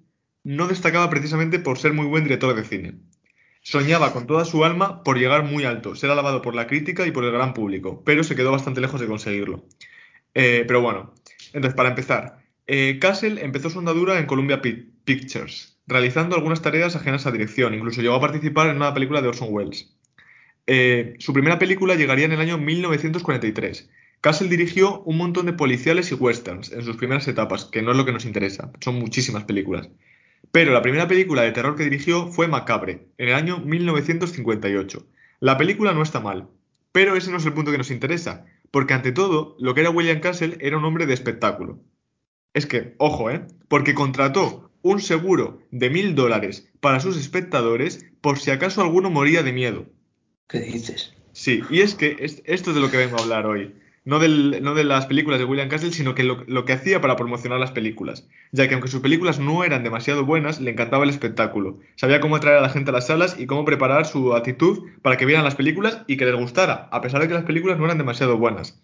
no 0.44 0.68
destacaba 0.68 1.10
precisamente 1.10 1.58
por 1.58 1.78
ser 1.78 1.92
muy 1.94 2.06
buen 2.06 2.24
director 2.24 2.54
de 2.54 2.64
cine. 2.64 2.94
Soñaba 3.62 4.12
con 4.12 4.26
toda 4.26 4.44
su 4.44 4.64
alma 4.64 5.02
por 5.02 5.18
llegar 5.18 5.44
muy 5.44 5.64
alto, 5.64 5.96
ser 5.96 6.10
alabado 6.10 6.42
por 6.42 6.54
la 6.54 6.66
crítica 6.66 7.06
y 7.06 7.10
por 7.12 7.24
el 7.24 7.32
gran 7.32 7.54
público, 7.54 8.02
pero 8.04 8.22
se 8.24 8.36
quedó 8.36 8.52
bastante 8.52 8.80
lejos 8.80 9.00
de 9.00 9.06
conseguirlo. 9.06 9.64
Eh, 10.34 10.64
pero 10.66 10.82
bueno, 10.82 11.14
entonces 11.52 11.74
para 11.74 11.90
empezar, 11.90 12.38
eh, 12.66 12.98
Castle 13.00 13.42
empezó 13.44 13.70
su 13.70 13.78
andadura 13.78 14.18
en 14.18 14.26
Columbia 14.26 14.62
Pi- 14.62 14.92
Pictures, 15.04 15.78
realizando 15.86 16.36
algunas 16.36 16.62
tareas 16.62 16.96
ajenas 16.96 17.26
a 17.26 17.32
dirección, 17.32 17.74
incluso 17.74 18.02
llegó 18.02 18.14
a 18.16 18.20
participar 18.20 18.68
en 18.68 18.76
una 18.76 18.94
película 18.94 19.22
de 19.22 19.28
Orson 19.28 19.48
Welles. 19.50 19.94
Eh, 20.66 21.14
su 21.18 21.32
primera 21.32 21.58
película 21.58 21.94
llegaría 21.94 22.24
en 22.26 22.32
el 22.32 22.40
año 22.40 22.58
1943. 22.58 23.90
Castle 24.20 24.48
dirigió 24.48 25.02
un 25.02 25.18
montón 25.18 25.46
de 25.46 25.52
policiales 25.52 26.10
y 26.10 26.14
westerns 26.14 26.72
en 26.72 26.82
sus 26.82 26.96
primeras 26.96 27.28
etapas, 27.28 27.66
que 27.66 27.82
no 27.82 27.90
es 27.90 27.96
lo 27.96 28.06
que 28.06 28.12
nos 28.12 28.24
interesa, 28.24 28.72
son 28.80 28.96
muchísimas 28.98 29.44
películas. 29.44 29.90
Pero 30.54 30.73
la 30.73 30.82
primera 30.82 31.08
película 31.08 31.42
de 31.42 31.50
terror 31.50 31.75
que 31.75 31.82
dirigió 31.82 32.28
fue 32.28 32.46
Macabre, 32.46 33.08
en 33.18 33.28
el 33.30 33.34
año 33.34 33.58
1958. 33.58 35.04
La 35.40 35.58
película 35.58 35.92
no 35.92 36.00
está 36.00 36.20
mal, 36.20 36.46
pero 36.92 37.16
ese 37.16 37.32
no 37.32 37.38
es 37.38 37.44
el 37.46 37.54
punto 37.54 37.73
que 37.73 37.78
nos 37.78 37.90
interesa, 37.90 38.46
porque 38.70 38.94
ante 38.94 39.11
todo, 39.11 39.56
lo 39.58 39.75
que 39.75 39.80
era 39.80 39.90
William 39.90 40.20
Castle 40.20 40.56
era 40.61 40.78
un 40.78 40.84
hombre 40.84 41.06
de 41.06 41.14
espectáculo. 41.14 41.80
Es 42.52 42.66
que, 42.66 42.94
ojo, 42.99 43.32
¿eh? 43.32 43.44
Porque 43.66 43.94
contrató 43.94 44.70
un 44.82 45.00
seguro 45.00 45.58
de 45.73 45.90
mil 45.90 46.14
dólares 46.14 46.70
para 46.78 47.00
sus 47.00 47.16
espectadores 47.16 48.06
por 48.20 48.38
si 48.38 48.52
acaso 48.52 48.80
alguno 48.80 49.11
moría 49.11 49.42
de 49.42 49.52
miedo. 49.52 49.87
¿Qué 50.46 50.61
dices? 50.61 51.14
Sí, 51.32 51.62
y 51.68 51.80
es 51.80 51.96
que 51.96 52.16
es- 52.20 52.42
esto 52.44 52.70
es 52.70 52.76
de 52.76 52.80
lo 52.80 52.92
que 52.92 52.99
vengo 52.99 53.16
a 53.18 53.23
hablar 53.23 53.46
hoy. 53.46 53.75
No, 54.06 54.18
de 54.18 54.84
las 54.84 55.06
películas 55.06 55.38
de 55.38 55.46
William 55.46 55.68
Castle, 55.70 55.90
sino 55.92 56.14
que 56.14 56.25
lo, 56.25 56.44
lo 56.46 56.66
que 56.66 56.75
hacía 56.75 57.00
para 57.00 57.16
promocionar 57.16 57.58
las 57.58 57.70
películas. 57.73 58.28
Ya 58.52 58.68
que 58.68 58.75
aunque 58.75 58.88
sus 58.90 59.00
películas 59.00 59.38
no 59.38 59.64
eran 59.64 59.82
demasiado 59.82 60.26
buenas, 60.26 60.61
le 60.61 60.70
encantaba 60.73 61.04
el 61.04 61.11
espectáculo. 61.11 61.78
Sabía 61.96 62.20
cómo 62.20 62.37
atraer 62.37 62.58
a 62.58 62.61
la 62.61 62.68
gente 62.68 62.90
a 62.90 62.92
las 62.92 63.06
salas 63.06 63.37
y 63.38 63.46
cómo 63.46 63.64
preparar 63.64 64.04
su 64.06 64.34
actitud 64.34 64.90
para 65.00 65.16
que 65.16 65.25
vieran 65.25 65.44
las 65.44 65.54
películas 65.54 66.02
y 66.06 66.18
que 66.18 66.26
les 66.26 66.34
gustara, 66.37 66.88
a 66.92 67.00
pesar 67.00 67.23
de 67.23 67.28
que 67.28 67.34
las 67.34 67.44
películas 67.44 67.78
no 67.78 67.87
eran 67.87 67.96
demasiado 67.99 68.37
buenas. 68.37 68.78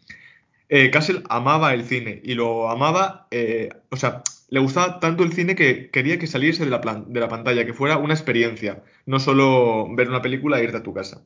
Eh, 0.71 0.91
Castle 0.91 1.23
amaba 1.29 1.75
el 1.75 1.85
cine 1.85 2.21
y 2.25 2.35
lo 2.35 2.71
amaba, 2.71 3.27
eh, 3.31 3.71
o 3.91 3.97
sea, 3.97 4.23
le 4.49 4.61
gustaba 4.61 5.01
tanto 5.01 5.25
el 5.25 5.33
cine 5.33 5.55
que 5.57 5.91
quería 5.91 6.19
que 6.19 6.27
saliese 6.29 6.65
de 6.65 6.71
la, 6.71 6.81
plan- 6.81 7.07
de 7.13 7.21
la 7.21 7.29
pantalla, 7.29 7.67
que 7.67 7.75
fuera 7.75 7.99
una 7.99 8.15
experiencia, 8.15 8.83
no 9.07 9.21
solo 9.21 9.87
ver 9.97 10.09
una 10.09 10.23
película 10.23 10.61
e 10.61 10.65
irte 10.65 10.79
a 10.79 10.83
tu 10.83 10.95
casa. 10.95 11.23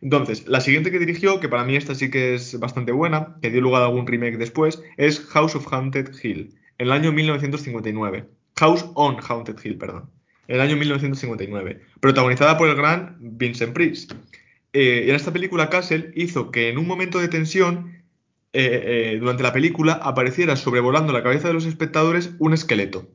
Entonces, 0.00 0.46
la 0.46 0.60
siguiente 0.60 0.90
que 0.90 0.98
dirigió, 0.98 1.40
que 1.40 1.48
para 1.48 1.64
mí 1.64 1.76
esta 1.76 1.94
sí 1.94 2.10
que 2.10 2.34
es 2.34 2.58
bastante 2.58 2.92
buena, 2.92 3.36
que 3.42 3.50
dio 3.50 3.60
lugar 3.60 3.82
a 3.82 3.86
algún 3.86 4.06
remake 4.06 4.36
después, 4.36 4.82
es 4.96 5.20
House 5.26 5.54
of 5.56 5.66
Haunted 5.72 6.10
Hill, 6.22 6.54
en 6.78 6.86
el 6.86 6.92
año 6.92 7.12
1959. 7.12 8.28
House 8.56 8.86
on 8.94 9.16
Haunted 9.28 9.56
Hill, 9.62 9.78
perdón. 9.78 10.10
En 10.46 10.56
el 10.56 10.60
año 10.62 10.76
1959. 10.76 11.80
Protagonizada 12.00 12.56
por 12.56 12.68
el 12.68 12.76
gran 12.76 13.16
Vincent 13.20 13.72
Price. 13.72 14.08
Eh, 14.72 15.04
y 15.06 15.10
en 15.10 15.16
esta 15.16 15.32
película, 15.32 15.70
Castle 15.70 16.12
hizo 16.14 16.50
que 16.50 16.68
en 16.68 16.78
un 16.78 16.86
momento 16.86 17.18
de 17.18 17.28
tensión, 17.28 18.02
eh, 18.52 19.12
eh, 19.14 19.18
durante 19.18 19.42
la 19.42 19.52
película, 19.52 19.94
apareciera 19.94 20.56
sobrevolando 20.56 21.12
la 21.12 21.22
cabeza 21.22 21.48
de 21.48 21.54
los 21.54 21.66
espectadores 21.66 22.32
un 22.38 22.54
esqueleto, 22.54 23.08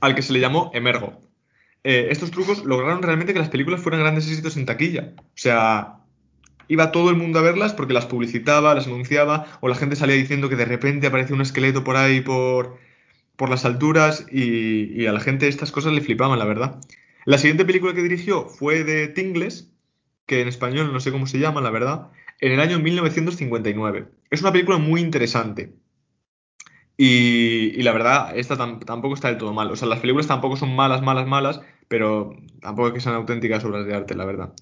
al 0.00 0.14
que 0.14 0.22
se 0.22 0.32
le 0.32 0.40
llamó 0.40 0.70
Emergo. 0.74 1.20
Eh, 1.84 2.08
estos 2.10 2.30
trucos 2.30 2.64
lograron 2.64 3.02
realmente 3.02 3.32
que 3.32 3.38
las 3.38 3.50
películas 3.50 3.80
fueran 3.80 4.00
grandes 4.00 4.28
éxitos 4.28 4.56
en 4.56 4.66
taquilla. 4.66 5.12
O 5.18 5.22
sea, 5.34 6.00
iba 6.68 6.92
todo 6.92 7.10
el 7.10 7.16
mundo 7.16 7.38
a 7.38 7.42
verlas 7.42 7.74
porque 7.74 7.92
las 7.94 8.06
publicitaba, 8.06 8.74
las 8.74 8.86
anunciaba, 8.86 9.46
o 9.60 9.68
la 9.68 9.74
gente 9.76 9.96
salía 9.96 10.16
diciendo 10.16 10.48
que 10.48 10.56
de 10.56 10.64
repente 10.66 11.06
aparecía 11.08 11.36
un 11.36 11.42
esqueleto 11.42 11.84
por 11.84 11.96
ahí 11.96 12.20
por, 12.22 12.78
por 13.36 13.50
las 13.50 13.64
alturas 13.64 14.26
y, 14.30 15.00
y 15.02 15.06
a 15.06 15.12
la 15.12 15.20
gente 15.20 15.48
estas 15.48 15.72
cosas 15.72 15.92
le 15.92 16.00
flipaban, 16.02 16.38
la 16.38 16.46
verdad. 16.46 16.80
La 17.26 17.38
siguiente 17.38 17.64
película 17.64 17.94
que 17.94 18.02
dirigió 18.02 18.46
fue 18.46 18.84
de 18.84 19.08
Tingles, 19.08 19.70
que 20.26 20.42
en 20.42 20.48
español 20.48 20.92
no 20.92 21.00
sé 21.00 21.12
cómo 21.12 21.26
se 21.26 21.38
llama, 21.38 21.60
la 21.62 21.70
verdad, 21.70 22.10
en 22.40 22.52
el 22.52 22.60
año 22.60 22.78
1959. 22.80 24.08
Es 24.30 24.42
una 24.42 24.52
película 24.52 24.78
muy 24.78 25.00
interesante. 25.00 25.74
Y, 26.96 27.72
y 27.78 27.82
la 27.82 27.92
verdad, 27.92 28.36
esta 28.36 28.56
tam- 28.56 28.84
tampoco 28.84 29.14
está 29.14 29.28
del 29.28 29.38
todo 29.38 29.52
mal. 29.52 29.70
O 29.70 29.76
sea, 29.76 29.88
las 29.88 29.98
películas 30.00 30.26
tampoco 30.28 30.56
son 30.56 30.74
malas, 30.76 31.02
malas, 31.02 31.26
malas, 31.26 31.60
pero 31.88 32.36
tampoco 32.60 32.88
es 32.88 32.94
que 32.94 33.00
sean 33.00 33.14
auténticas 33.14 33.64
obras 33.64 33.86
de 33.86 33.94
arte, 33.94 34.14
la 34.14 34.24
verdad. 34.24 34.52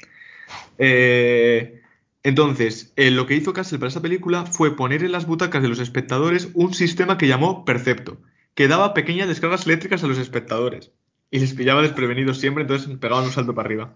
Eh, 0.78 1.80
entonces, 2.22 2.92
eh, 2.96 3.10
lo 3.10 3.26
que 3.26 3.34
hizo 3.34 3.52
Castle 3.52 3.78
para 3.78 3.88
esta 3.88 4.00
película 4.02 4.46
fue 4.46 4.76
poner 4.76 5.02
en 5.02 5.12
las 5.12 5.26
butacas 5.26 5.62
de 5.62 5.68
los 5.68 5.80
espectadores 5.80 6.50
un 6.54 6.72
sistema 6.74 7.18
que 7.18 7.26
llamó 7.28 7.64
Percepto, 7.64 8.18
que 8.54 8.68
daba 8.68 8.94
pequeñas 8.94 9.28
descargas 9.28 9.66
eléctricas 9.66 10.04
a 10.04 10.06
los 10.06 10.18
espectadores 10.18 10.92
y 11.30 11.40
les 11.40 11.54
pillaba 11.54 11.82
desprevenidos 11.82 12.38
siempre, 12.38 12.62
entonces 12.62 12.96
pegaban 12.98 13.24
un 13.24 13.32
salto 13.32 13.54
para 13.54 13.66
arriba. 13.66 13.94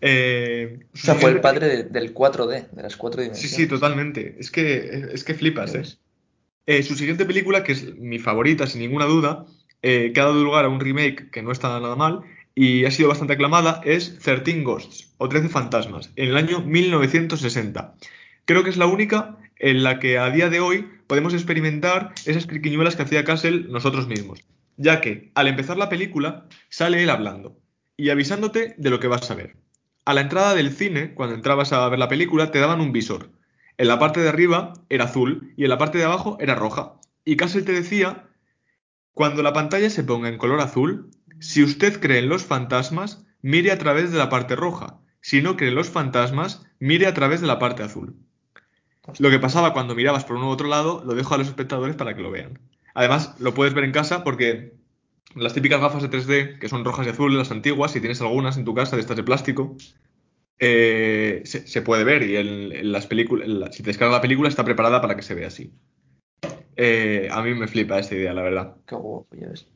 Eh, 0.00 0.80
O 0.92 0.96
sea, 0.96 1.14
fue 1.14 1.30
el 1.30 1.40
padre 1.40 1.66
de- 1.66 1.82
del 1.84 2.12
4D, 2.12 2.66
de 2.70 2.82
las 2.82 2.96
cuatro 2.96 3.22
Sí, 3.22 3.28
dimensiones. 3.28 3.56
sí, 3.56 3.66
totalmente. 3.66 4.36
Es 4.38 4.50
que, 4.50 5.08
es 5.12 5.24
que 5.24 5.34
flipas, 5.34 5.74
¿eh? 5.74 5.82
Eh, 6.66 6.82
su 6.82 6.94
siguiente 6.94 7.24
película, 7.24 7.62
que 7.62 7.72
es 7.72 7.96
mi 7.96 8.18
favorita, 8.18 8.66
sin 8.66 8.80
ninguna 8.82 9.06
duda, 9.06 9.46
eh, 9.86 10.12
que 10.14 10.20
ha 10.20 10.24
dado 10.24 10.42
lugar 10.42 10.64
a 10.64 10.70
un 10.70 10.80
remake 10.80 11.30
que 11.30 11.42
no 11.42 11.52
está 11.52 11.78
nada 11.78 11.94
mal 11.94 12.22
y 12.54 12.86
ha 12.86 12.90
sido 12.90 13.10
bastante 13.10 13.34
aclamada, 13.34 13.82
es 13.84 14.18
13 14.18 14.62
Ghosts 14.62 15.12
o 15.18 15.28
13 15.28 15.50
Fantasmas, 15.50 16.10
en 16.16 16.30
el 16.30 16.38
año 16.38 16.62
1960. 16.62 17.94
Creo 18.46 18.64
que 18.64 18.70
es 18.70 18.78
la 18.78 18.86
única 18.86 19.36
en 19.58 19.82
la 19.82 19.98
que 19.98 20.16
a 20.16 20.30
día 20.30 20.48
de 20.48 20.60
hoy 20.60 20.88
podemos 21.06 21.34
experimentar 21.34 22.14
esas 22.24 22.46
criquiñuelas 22.46 22.96
que 22.96 23.02
hacía 23.02 23.24
Castle 23.24 23.66
nosotros 23.68 24.08
mismos, 24.08 24.40
ya 24.78 25.02
que 25.02 25.30
al 25.34 25.48
empezar 25.48 25.76
la 25.76 25.90
película 25.90 26.46
sale 26.70 27.02
él 27.02 27.10
hablando 27.10 27.58
y 27.98 28.08
avisándote 28.08 28.74
de 28.78 28.88
lo 28.88 29.00
que 29.00 29.08
vas 29.08 29.30
a 29.30 29.34
ver. 29.34 29.54
A 30.06 30.14
la 30.14 30.22
entrada 30.22 30.54
del 30.54 30.72
cine, 30.72 31.12
cuando 31.12 31.34
entrabas 31.34 31.74
a 31.74 31.86
ver 31.90 31.98
la 31.98 32.08
película, 32.08 32.50
te 32.50 32.58
daban 32.58 32.80
un 32.80 32.92
visor. 32.92 33.32
En 33.76 33.88
la 33.88 33.98
parte 33.98 34.20
de 34.20 34.30
arriba 34.30 34.72
era 34.88 35.04
azul 35.04 35.52
y 35.58 35.64
en 35.64 35.68
la 35.68 35.76
parte 35.76 35.98
de 35.98 36.04
abajo 36.04 36.38
era 36.40 36.54
roja. 36.54 36.94
Y 37.26 37.36
Castle 37.36 37.62
te 37.62 37.72
decía, 37.72 38.24
cuando 39.14 39.42
la 39.42 39.52
pantalla 39.52 39.90
se 39.90 40.04
ponga 40.04 40.28
en 40.28 40.38
color 40.38 40.60
azul, 40.60 41.10
si 41.40 41.62
usted 41.62 42.00
cree 42.00 42.18
en 42.18 42.28
los 42.28 42.44
fantasmas, 42.44 43.24
mire 43.42 43.70
a 43.72 43.78
través 43.78 44.12
de 44.12 44.18
la 44.18 44.28
parte 44.28 44.56
roja. 44.56 45.00
Si 45.20 45.40
no 45.40 45.56
cree 45.56 45.70
en 45.70 45.76
los 45.76 45.88
fantasmas, 45.88 46.66
mire 46.78 47.06
a 47.06 47.14
través 47.14 47.40
de 47.40 47.46
la 47.46 47.58
parte 47.58 47.82
azul. 47.82 48.16
Lo 49.18 49.30
que 49.30 49.38
pasaba 49.38 49.72
cuando 49.72 49.94
mirabas 49.94 50.24
por 50.24 50.36
uno 50.36 50.48
u 50.48 50.50
otro 50.50 50.68
lado, 50.68 51.02
lo 51.04 51.14
dejo 51.14 51.34
a 51.34 51.38
los 51.38 51.48
espectadores 51.48 51.96
para 51.96 52.14
que 52.14 52.22
lo 52.22 52.30
vean. 52.30 52.58
Además, 52.94 53.34
lo 53.38 53.54
puedes 53.54 53.74
ver 53.74 53.84
en 53.84 53.92
casa 53.92 54.24
porque 54.24 54.74
las 55.34 55.54
típicas 55.54 55.80
gafas 55.80 56.02
de 56.02 56.10
3D, 56.10 56.58
que 56.58 56.68
son 56.68 56.84
rojas 56.84 57.06
y 57.06 57.10
azules, 57.10 57.38
las 57.38 57.50
antiguas, 57.50 57.92
si 57.92 58.00
tienes 58.00 58.20
algunas 58.20 58.56
en 58.56 58.64
tu 58.64 58.74
casa 58.74 58.96
de 58.96 59.02
estas 59.02 59.16
de 59.16 59.24
plástico, 59.24 59.76
eh, 60.58 61.42
se, 61.44 61.82
puede 61.82 62.04
ver 62.04 62.22
y 62.22 62.36
en, 62.36 62.92
las 62.92 63.06
películas, 63.06 63.74
si 63.74 63.82
te 63.82 63.90
descargas 63.90 64.16
la 64.16 64.22
película 64.22 64.48
está 64.48 64.64
preparada 64.64 65.00
para 65.00 65.16
que 65.16 65.22
se 65.22 65.34
vea 65.34 65.48
así. 65.48 65.72
Eh, 66.76 67.28
a 67.30 67.42
mí 67.42 67.54
me 67.54 67.66
flipa 67.66 67.98
esta 67.98 68.14
idea, 68.14 68.32
la 68.32 68.42
verdad. 68.42 68.76
Qué 68.86 68.94
guapo, 68.94 69.28
ya 69.36 69.48
ves. 69.48 69.66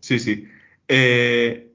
Sí, 0.00 0.18
sí. 0.18 0.46
Eh, 0.88 1.72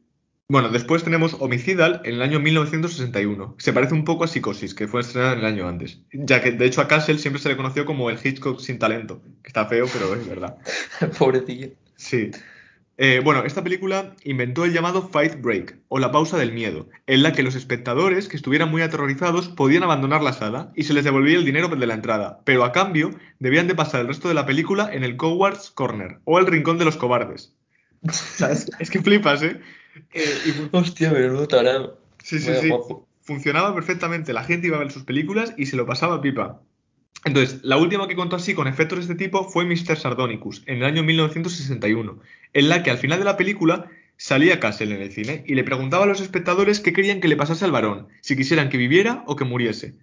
bueno, 0.47 0.69
después 0.69 1.03
tenemos 1.03 1.35
Homicidal 1.39 2.01
en 2.03 2.15
el 2.15 2.21
año 2.21 2.39
1961. 2.39 3.55
Se 3.57 3.73
parece 3.73 3.93
un 3.93 4.03
poco 4.03 4.23
a 4.23 4.27
Psicosis, 4.27 4.75
que 4.75 4.87
fue 4.87 5.01
estrenada 5.01 5.33
en 5.33 5.39
el 5.39 5.45
año 5.45 5.67
antes. 5.67 6.01
Ya 6.11 6.41
que, 6.41 6.51
de 6.51 6.65
hecho, 6.65 6.81
a 6.81 6.87
Castle 6.87 7.17
siempre 7.17 7.41
se 7.41 7.49
le 7.49 7.57
conoció 7.57 7.85
como 7.85 8.09
el 8.09 8.19
Hitchcock 8.21 8.59
sin 8.59 8.77
talento. 8.77 9.21
Que 9.41 9.47
está 9.47 9.65
feo, 9.65 9.87
pero 9.91 10.13
es 10.13 10.27
verdad. 10.27 10.57
Pobrecillo. 11.17 11.69
Sí. 11.95 12.31
Eh, 12.97 13.21
bueno, 13.23 13.43
esta 13.43 13.63
película 13.63 14.15
inventó 14.23 14.65
el 14.65 14.73
llamado 14.73 15.09
Fight 15.09 15.41
Break, 15.41 15.77
o 15.87 15.97
la 15.97 16.11
pausa 16.11 16.37
del 16.37 16.53
miedo, 16.53 16.89
en 17.07 17.23
la 17.23 17.33
que 17.33 17.41
los 17.41 17.55
espectadores 17.55 18.27
que 18.27 18.35
estuvieran 18.37 18.69
muy 18.69 18.83
aterrorizados 18.83 19.49
podían 19.49 19.81
abandonar 19.81 20.21
la 20.21 20.33
sala 20.33 20.71
y 20.75 20.83
se 20.83 20.93
les 20.93 21.03
devolvía 21.03 21.37
el 21.37 21.45
dinero 21.45 21.69
de 21.69 21.87
la 21.87 21.95
entrada, 21.95 22.41
pero 22.43 22.63
a 22.63 22.71
cambio 22.71 23.09
debían 23.39 23.67
de 23.67 23.75
pasar 23.75 24.01
el 24.01 24.07
resto 24.07 24.27
de 24.27 24.35
la 24.35 24.45
película 24.45 24.93
en 24.93 25.03
el 25.03 25.17
Cowards 25.17 25.71
Corner, 25.71 26.19
o 26.25 26.37
el 26.37 26.45
Rincón 26.45 26.77
de 26.77 26.85
los 26.85 26.97
Cobardes. 26.97 27.55
O 28.07 28.11
sea, 28.11 28.51
es, 28.51 28.69
es 28.79 28.89
que 28.91 29.01
flipas, 29.01 29.41
¿eh? 29.41 29.59
Eh, 30.13 30.37
y 30.45 30.75
Hostia, 30.75 31.11
menudo 31.11 31.47
tarado. 31.47 31.97
Sí, 32.23 32.39
sí, 32.39 32.49
Vaya 32.49 32.61
sí. 32.61 32.69
guapo. 32.69 33.07
Funcionaba 33.21 33.73
perfectamente. 33.73 34.33
La 34.33 34.43
gente 34.43 34.67
iba 34.67 34.75
a 34.75 34.79
ver 34.81 34.91
sus 34.91 35.03
películas 35.03 35.53
y 35.57 35.67
se 35.67 35.77
lo 35.77 35.85
pasaba 35.85 36.21
pipa. 36.21 36.61
Entonces, 37.25 37.61
la 37.63 37.77
última 37.77 38.07
que 38.07 38.15
contó 38.15 38.35
así 38.35 38.53
con 38.53 38.67
efectos 38.67 38.99
de 38.99 39.13
este 39.13 39.15
tipo 39.15 39.45
fue 39.45 39.65
Mr. 39.65 39.97
Sardonicus, 39.97 40.63
en 40.65 40.77
el 40.77 40.83
año 40.83 41.03
1961, 41.03 42.19
en 42.53 42.69
la 42.69 42.83
que 42.83 42.91
al 42.91 42.97
final 42.97 43.19
de 43.19 43.25
la 43.25 43.37
película 43.37 43.89
salía 44.17 44.59
Castle 44.59 44.95
en 44.95 45.01
el 45.01 45.11
cine 45.11 45.43
y 45.47 45.55
le 45.55 45.63
preguntaba 45.63 46.03
a 46.03 46.07
los 46.07 46.21
espectadores 46.21 46.79
qué 46.79 46.93
querían 46.93 47.21
que 47.21 47.27
le 47.27 47.37
pasase 47.37 47.65
al 47.65 47.71
varón, 47.71 48.07
si 48.21 48.35
quisieran 48.35 48.69
que 48.69 48.77
viviera 48.77 49.23
o 49.27 49.35
que 49.35 49.45
muriese. 49.45 49.95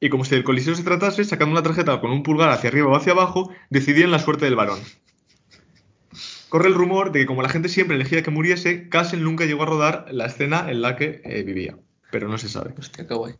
Y 0.00 0.10
como 0.10 0.24
si 0.24 0.34
del 0.34 0.44
coliseo 0.44 0.74
se 0.74 0.82
tratase, 0.82 1.24
sacando 1.24 1.52
una 1.52 1.62
tarjeta 1.62 2.00
con 2.00 2.10
un 2.10 2.22
pulgar 2.22 2.50
hacia 2.50 2.68
arriba 2.68 2.88
o 2.88 2.96
hacia 2.96 3.12
abajo, 3.12 3.50
decidían 3.70 4.10
la 4.10 4.18
suerte 4.18 4.44
del 4.44 4.56
varón. 4.56 4.80
Corre 6.50 6.68
el 6.68 6.74
rumor 6.74 7.12
de 7.12 7.20
que 7.20 7.26
como 7.26 7.42
la 7.42 7.48
gente 7.48 7.68
siempre 7.68 7.96
elegía 7.96 8.22
que 8.22 8.30
muriese, 8.30 8.88
Castle 8.88 9.20
nunca 9.20 9.46
llegó 9.46 9.62
a 9.62 9.66
rodar 9.66 10.06
la 10.10 10.26
escena 10.26 10.70
en 10.70 10.82
la 10.82 10.96
que 10.96 11.22
eh, 11.24 11.42
vivía. 11.42 11.78
Pero 12.10 12.28
no 12.28 12.38
se 12.38 12.48
sabe. 12.48 12.74
Hostia, 12.78 13.06
qué 13.06 13.14
guay. 13.14 13.34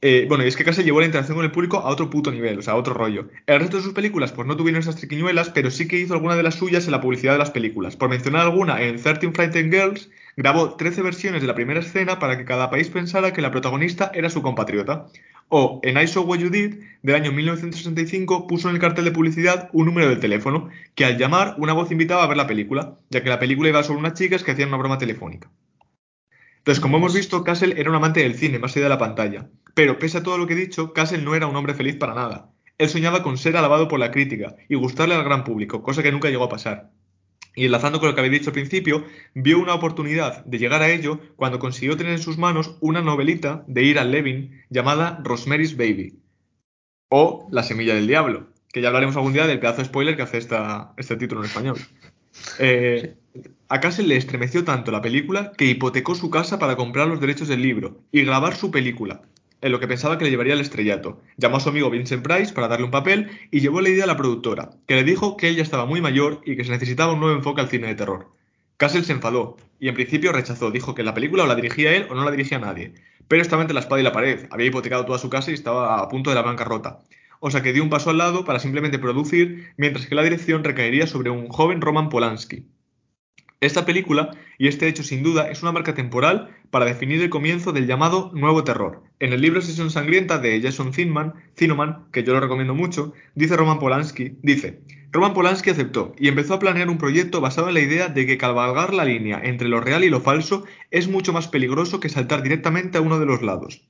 Eh, 0.00 0.26
bueno, 0.28 0.44
y 0.44 0.48
es 0.48 0.56
que 0.56 0.62
Castle 0.62 0.84
llevó 0.84 1.00
la 1.00 1.06
interacción 1.06 1.36
con 1.36 1.44
el 1.44 1.50
público 1.50 1.78
a 1.78 1.88
otro 1.88 2.08
puto 2.08 2.30
nivel, 2.30 2.58
o 2.58 2.62
sea, 2.62 2.74
a 2.74 2.76
otro 2.76 2.94
rollo. 2.94 3.28
El 3.46 3.58
resto 3.58 3.78
de 3.78 3.82
sus 3.82 3.94
películas, 3.94 4.30
pues 4.30 4.46
no 4.46 4.56
tuvieron 4.56 4.80
esas 4.80 4.94
triquiñuelas, 4.94 5.50
pero 5.50 5.72
sí 5.72 5.88
que 5.88 5.98
hizo 5.98 6.14
alguna 6.14 6.36
de 6.36 6.44
las 6.44 6.54
suyas 6.54 6.84
en 6.86 6.92
la 6.92 7.00
publicidad 7.00 7.32
de 7.32 7.38
las 7.40 7.50
películas. 7.50 7.96
Por 7.96 8.08
mencionar 8.08 8.42
alguna, 8.42 8.80
en 8.80 9.02
13 9.02 9.32
Frightened 9.32 9.72
Girls 9.72 10.08
grabó 10.36 10.76
13 10.76 11.02
versiones 11.02 11.40
de 11.40 11.48
la 11.48 11.56
primera 11.56 11.80
escena 11.80 12.20
para 12.20 12.38
que 12.38 12.44
cada 12.44 12.70
país 12.70 12.88
pensara 12.90 13.32
que 13.32 13.42
la 13.42 13.50
protagonista 13.50 14.12
era 14.14 14.30
su 14.30 14.40
compatriota. 14.40 15.06
O 15.48 15.80
en 15.82 15.98
I 15.98 16.06
Saw 16.06 16.22
What 16.24 16.38
You 16.38 16.50
Did, 16.50 16.76
del 17.02 17.16
año 17.16 17.32
1965, 17.32 18.46
puso 18.46 18.68
en 18.68 18.76
el 18.76 18.80
cartel 18.80 19.04
de 19.04 19.10
publicidad 19.10 19.68
un 19.72 19.86
número 19.86 20.08
del 20.08 20.20
teléfono, 20.20 20.68
que 20.94 21.06
al 21.06 21.18
llamar 21.18 21.56
una 21.58 21.72
voz 21.72 21.90
invitaba 21.90 22.22
a 22.22 22.28
ver 22.28 22.36
la 22.36 22.46
película, 22.46 22.98
ya 23.10 23.24
que 23.24 23.30
la 23.30 23.40
película 23.40 23.70
iba 23.70 23.82
sobre 23.82 23.98
unas 23.98 24.14
chicas 24.14 24.44
que 24.44 24.52
hacían 24.52 24.68
una 24.68 24.78
broma 24.78 24.98
telefónica. 24.98 25.50
Entonces, 26.68 26.82
como 26.82 26.98
hemos 26.98 27.14
visto, 27.14 27.44
Castle 27.44 27.80
era 27.80 27.88
un 27.88 27.96
amante 27.96 28.20
del 28.20 28.34
cine, 28.34 28.58
más 28.58 28.76
allá 28.76 28.84
de 28.84 28.90
la 28.90 28.98
pantalla. 28.98 29.48
Pero 29.72 29.98
pese 29.98 30.18
a 30.18 30.22
todo 30.22 30.36
lo 30.36 30.46
que 30.46 30.52
he 30.52 30.56
dicho, 30.56 30.92
Castle 30.92 31.22
no 31.22 31.34
era 31.34 31.46
un 31.46 31.56
hombre 31.56 31.72
feliz 31.72 31.96
para 31.96 32.14
nada. 32.14 32.52
Él 32.76 32.90
soñaba 32.90 33.22
con 33.22 33.38
ser 33.38 33.56
alabado 33.56 33.88
por 33.88 33.98
la 33.98 34.10
crítica 34.10 34.54
y 34.68 34.74
gustarle 34.74 35.14
al 35.14 35.24
gran 35.24 35.44
público, 35.44 35.82
cosa 35.82 36.02
que 36.02 36.12
nunca 36.12 36.28
llegó 36.28 36.44
a 36.44 36.50
pasar. 36.50 36.90
Y 37.54 37.64
enlazando 37.64 38.00
con 38.00 38.10
lo 38.10 38.14
que 38.14 38.20
había 38.20 38.32
dicho 38.32 38.50
al 38.50 38.54
principio, 38.54 39.06
vio 39.32 39.58
una 39.58 39.72
oportunidad 39.72 40.44
de 40.44 40.58
llegar 40.58 40.82
a 40.82 40.90
ello 40.90 41.20
cuando 41.36 41.58
consiguió 41.58 41.96
tener 41.96 42.12
en 42.12 42.18
sus 42.18 42.36
manos 42.36 42.76
una 42.80 43.00
novelita 43.00 43.64
de 43.66 43.84
Ira 43.84 44.04
Levin 44.04 44.62
llamada 44.68 45.22
Rosemary's 45.24 45.74
Baby 45.74 46.18
o 47.08 47.48
La 47.50 47.62
semilla 47.62 47.94
del 47.94 48.06
diablo, 48.06 48.48
que 48.74 48.82
ya 48.82 48.88
hablaremos 48.88 49.16
algún 49.16 49.32
día 49.32 49.46
del 49.46 49.58
pedazo 49.58 49.78
de 49.78 49.86
spoiler 49.86 50.16
que 50.16 50.22
hace 50.22 50.36
esta, 50.36 50.92
este 50.98 51.16
título 51.16 51.40
en 51.40 51.46
español. 51.46 51.78
Eh, 52.60 53.16
a 53.70 53.80
Castle 53.80 54.06
le 54.06 54.16
estremeció 54.16 54.64
tanto 54.64 54.90
la 54.90 55.02
película 55.02 55.52
que 55.56 55.66
hipotecó 55.66 56.14
su 56.14 56.30
casa 56.30 56.58
para 56.58 56.76
comprar 56.76 57.06
los 57.06 57.20
derechos 57.20 57.48
del 57.48 57.60
libro 57.60 58.00
y 58.10 58.22
grabar 58.22 58.56
su 58.56 58.70
película, 58.70 59.20
en 59.60 59.72
lo 59.72 59.78
que 59.78 59.86
pensaba 59.86 60.16
que 60.16 60.24
le 60.24 60.30
llevaría 60.30 60.54
al 60.54 60.60
estrellato. 60.60 61.20
Llamó 61.36 61.58
a 61.58 61.60
su 61.60 61.68
amigo 61.68 61.90
Vincent 61.90 62.22
Price 62.22 62.54
para 62.54 62.68
darle 62.68 62.86
un 62.86 62.90
papel 62.90 63.30
y 63.50 63.60
llevó 63.60 63.82
la 63.82 63.90
idea 63.90 64.04
a 64.04 64.06
la 64.06 64.16
productora, 64.16 64.70
que 64.86 64.94
le 64.94 65.04
dijo 65.04 65.36
que 65.36 65.48
él 65.48 65.56
ya 65.56 65.62
estaba 65.62 65.84
muy 65.84 66.00
mayor 66.00 66.40
y 66.46 66.56
que 66.56 66.64
se 66.64 66.70
necesitaba 66.70 67.12
un 67.12 67.20
nuevo 67.20 67.36
enfoque 67.36 67.60
al 67.60 67.68
cine 67.68 67.88
de 67.88 67.94
terror. 67.94 68.28
Castle 68.78 69.04
se 69.04 69.12
enfadó 69.12 69.58
y 69.78 69.88
en 69.88 69.94
principio 69.94 70.32
rechazó, 70.32 70.70
dijo 70.70 70.94
que 70.94 71.02
la 71.02 71.12
película 71.12 71.44
o 71.44 71.46
la 71.46 71.54
dirigía 71.54 71.94
él 71.94 72.06
o 72.08 72.14
no 72.14 72.24
la 72.24 72.30
dirigía 72.30 72.58
nadie, 72.58 72.94
pero 73.28 73.42
estaba 73.42 73.60
entre 73.60 73.74
la 73.74 73.80
espada 73.80 74.00
y 74.00 74.04
la 74.04 74.12
pared, 74.12 74.46
había 74.50 74.68
hipotecado 74.68 75.04
toda 75.04 75.18
su 75.18 75.28
casa 75.28 75.50
y 75.50 75.54
estaba 75.54 76.00
a 76.00 76.08
punto 76.08 76.30
de 76.30 76.36
la 76.36 76.42
bancarrota. 76.42 77.00
O 77.40 77.50
sea 77.50 77.62
que 77.62 77.74
dio 77.74 77.82
un 77.82 77.90
paso 77.90 78.08
al 78.08 78.18
lado 78.18 78.46
para 78.46 78.60
simplemente 78.60 78.98
producir, 78.98 79.72
mientras 79.76 80.06
que 80.06 80.14
la 80.14 80.22
dirección 80.22 80.64
recaería 80.64 81.06
sobre 81.06 81.28
un 81.28 81.48
joven 81.48 81.82
Roman 81.82 82.08
Polanski. 82.08 82.64
Esta 83.60 83.84
película, 83.84 84.30
y 84.56 84.68
este 84.68 84.86
hecho 84.86 85.02
sin 85.02 85.24
duda, 85.24 85.50
es 85.50 85.62
una 85.62 85.72
marca 85.72 85.92
temporal 85.92 86.50
para 86.70 86.84
definir 86.84 87.20
el 87.20 87.28
comienzo 87.28 87.72
del 87.72 87.88
llamado 87.88 88.30
Nuevo 88.32 88.62
Terror. 88.62 89.02
En 89.18 89.32
el 89.32 89.40
libro 89.40 89.60
Sesión 89.60 89.90
Sangrienta 89.90 90.38
de 90.38 90.60
Jason 90.62 90.92
Zinman, 90.92 91.34
que 92.12 92.22
yo 92.22 92.34
lo 92.34 92.40
recomiendo 92.40 92.76
mucho, 92.76 93.14
dice 93.34 93.56
Roman 93.56 93.80
Polanski, 93.80 94.36
dice, 94.42 94.78
Roman 95.10 95.34
Polanski 95.34 95.70
aceptó 95.70 96.14
y 96.16 96.28
empezó 96.28 96.54
a 96.54 96.58
planear 96.60 96.88
un 96.88 96.98
proyecto 96.98 97.40
basado 97.40 97.66
en 97.66 97.74
la 97.74 97.80
idea 97.80 98.06
de 98.06 98.26
que 98.26 98.38
cabalgar 98.38 98.94
la 98.94 99.04
línea 99.04 99.40
entre 99.42 99.68
lo 99.68 99.80
real 99.80 100.04
y 100.04 100.08
lo 100.08 100.20
falso 100.20 100.64
es 100.92 101.08
mucho 101.08 101.32
más 101.32 101.48
peligroso 101.48 101.98
que 101.98 102.08
saltar 102.10 102.44
directamente 102.44 102.98
a 102.98 103.00
uno 103.00 103.18
de 103.18 103.26
los 103.26 103.42
lados. 103.42 103.82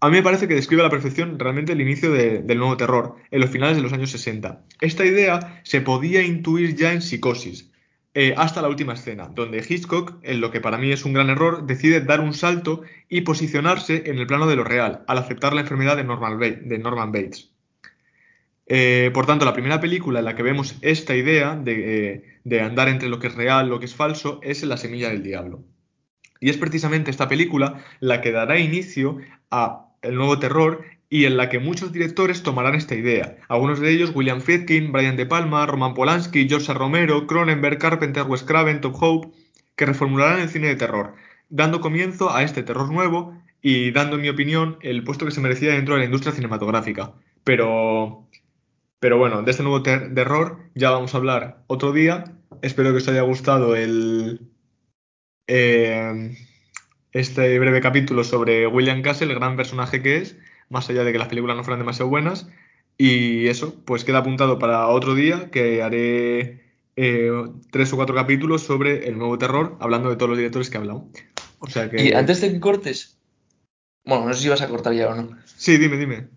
A 0.00 0.08
mí 0.08 0.16
me 0.16 0.22
parece 0.22 0.48
que 0.48 0.54
describe 0.54 0.80
a 0.80 0.84
la 0.84 0.90
perfección 0.90 1.38
realmente 1.38 1.72
el 1.72 1.82
inicio 1.82 2.10
de- 2.10 2.38
del 2.38 2.56
nuevo 2.56 2.78
terror, 2.78 3.16
en 3.30 3.42
los 3.42 3.50
finales 3.50 3.76
de 3.76 3.82
los 3.82 3.92
años 3.92 4.10
60. 4.10 4.62
Esta 4.80 5.04
idea 5.04 5.60
se 5.64 5.82
podía 5.82 6.22
intuir 6.22 6.74
ya 6.74 6.94
en 6.94 7.02
Psicosis, 7.02 7.69
eh, 8.12 8.34
hasta 8.36 8.60
la 8.60 8.68
última 8.68 8.94
escena, 8.94 9.30
donde 9.32 9.64
Hitchcock, 9.66 10.18
en 10.22 10.40
lo 10.40 10.50
que 10.50 10.60
para 10.60 10.78
mí 10.78 10.90
es 10.90 11.04
un 11.04 11.12
gran 11.12 11.30
error, 11.30 11.66
decide 11.66 12.00
dar 12.00 12.20
un 12.20 12.34
salto 12.34 12.82
y 13.08 13.20
posicionarse 13.20 14.02
en 14.06 14.18
el 14.18 14.26
plano 14.26 14.48
de 14.48 14.56
lo 14.56 14.64
real, 14.64 15.04
al 15.06 15.18
aceptar 15.18 15.52
la 15.52 15.60
enfermedad 15.60 15.96
de 15.96 16.04
Norman, 16.04 17.12
Bates. 17.12 17.52
Eh, 18.66 19.10
por 19.14 19.26
tanto, 19.26 19.44
la 19.44 19.52
primera 19.52 19.80
película 19.80 20.18
en 20.18 20.24
la 20.24 20.34
que 20.34 20.42
vemos 20.42 20.76
esta 20.80 21.14
idea 21.14 21.54
de, 21.54 22.14
eh, 22.14 22.38
de 22.44 22.60
andar 22.60 22.88
entre 22.88 23.08
lo 23.08 23.20
que 23.20 23.28
es 23.28 23.34
real, 23.34 23.68
lo 23.68 23.78
que 23.78 23.86
es 23.86 23.94
falso, 23.94 24.40
es 24.42 24.62
La 24.64 24.76
Semilla 24.76 25.10
del 25.10 25.22
Diablo. 25.22 25.62
Y 26.40 26.50
es 26.50 26.56
precisamente 26.56 27.10
esta 27.10 27.28
película 27.28 27.84
la 28.00 28.20
que 28.20 28.32
dará 28.32 28.58
inicio 28.58 29.18
a 29.50 29.86
el 30.02 30.14
nuevo 30.14 30.38
terror 30.38 30.84
y 31.12 31.24
en 31.24 31.36
la 31.36 31.48
que 31.48 31.58
muchos 31.58 31.92
directores 31.92 32.42
tomarán 32.44 32.76
esta 32.76 32.94
idea. 32.94 33.36
Algunos 33.48 33.80
de 33.80 33.90
ellos, 33.90 34.12
William 34.14 34.40
Friedkin, 34.40 34.92
Brian 34.92 35.16
De 35.16 35.26
Palma, 35.26 35.66
Roman 35.66 35.92
Polanski, 35.92 36.48
George. 36.48 36.72
Romero, 36.72 37.26
Cronenberg, 37.26 37.78
Carpenter, 37.78 38.22
Wes 38.22 38.44
Craven, 38.44 38.80
Tom 38.80 38.94
Hope, 38.98 39.36
que 39.74 39.86
reformularán 39.86 40.40
el 40.40 40.48
cine 40.48 40.68
de 40.68 40.76
terror, 40.76 41.14
dando 41.48 41.80
comienzo 41.80 42.32
a 42.32 42.44
este 42.44 42.62
terror 42.62 42.92
nuevo 42.92 43.36
y 43.60 43.90
dando, 43.90 44.16
en 44.16 44.22
mi 44.22 44.28
opinión, 44.28 44.78
el 44.82 45.02
puesto 45.02 45.26
que 45.26 45.32
se 45.32 45.40
merecía 45.40 45.72
dentro 45.72 45.94
de 45.94 46.00
la 46.00 46.06
industria 46.06 46.32
cinematográfica. 46.32 47.12
Pero, 47.42 48.28
pero 49.00 49.18
bueno, 49.18 49.42
de 49.42 49.50
este 49.50 49.64
nuevo 49.64 49.82
ter- 49.82 50.14
terror 50.14 50.60
ya 50.76 50.90
vamos 50.90 51.12
a 51.14 51.18
hablar 51.18 51.64
otro 51.66 51.92
día. 51.92 52.36
Espero 52.62 52.90
que 52.90 52.98
os 52.98 53.08
haya 53.08 53.22
gustado 53.22 53.74
el, 53.74 54.40
eh, 55.48 56.36
este 57.12 57.58
breve 57.58 57.80
capítulo 57.80 58.22
sobre 58.22 58.66
William 58.68 59.02
Castle, 59.02 59.32
el 59.32 59.38
gran 59.38 59.56
personaje 59.56 60.02
que 60.02 60.18
es, 60.18 60.38
más 60.70 60.88
allá 60.88 61.04
de 61.04 61.12
que 61.12 61.18
las 61.18 61.28
películas 61.28 61.56
no 61.56 61.64
fueran 61.64 61.80
demasiado 61.80 62.08
buenas. 62.08 62.48
Y 62.96 63.46
eso, 63.48 63.74
pues 63.84 64.04
queda 64.04 64.18
apuntado 64.18 64.58
para 64.58 64.88
otro 64.88 65.14
día 65.14 65.50
que 65.50 65.82
haré 65.82 66.60
eh, 66.96 67.30
tres 67.70 67.92
o 67.92 67.96
cuatro 67.96 68.14
capítulos 68.14 68.62
sobre 68.62 69.08
el 69.08 69.18
nuevo 69.18 69.36
terror, 69.38 69.76
hablando 69.80 70.10
de 70.10 70.16
todos 70.16 70.30
los 70.30 70.38
directores 70.38 70.70
que 70.70 70.76
he 70.76 70.80
hablado. 70.80 71.06
O 71.58 71.68
sea 71.68 71.90
que... 71.90 72.02
Y 72.02 72.12
antes 72.12 72.40
de 72.40 72.52
que 72.52 72.60
cortes, 72.60 73.18
bueno, 74.04 74.26
no 74.26 74.34
sé 74.34 74.42
si 74.42 74.48
vas 74.48 74.62
a 74.62 74.68
cortar 74.68 74.94
ya 74.94 75.08
o 75.08 75.14
no. 75.14 75.36
Sí, 75.44 75.76
dime, 75.76 75.96
dime. 75.96 76.28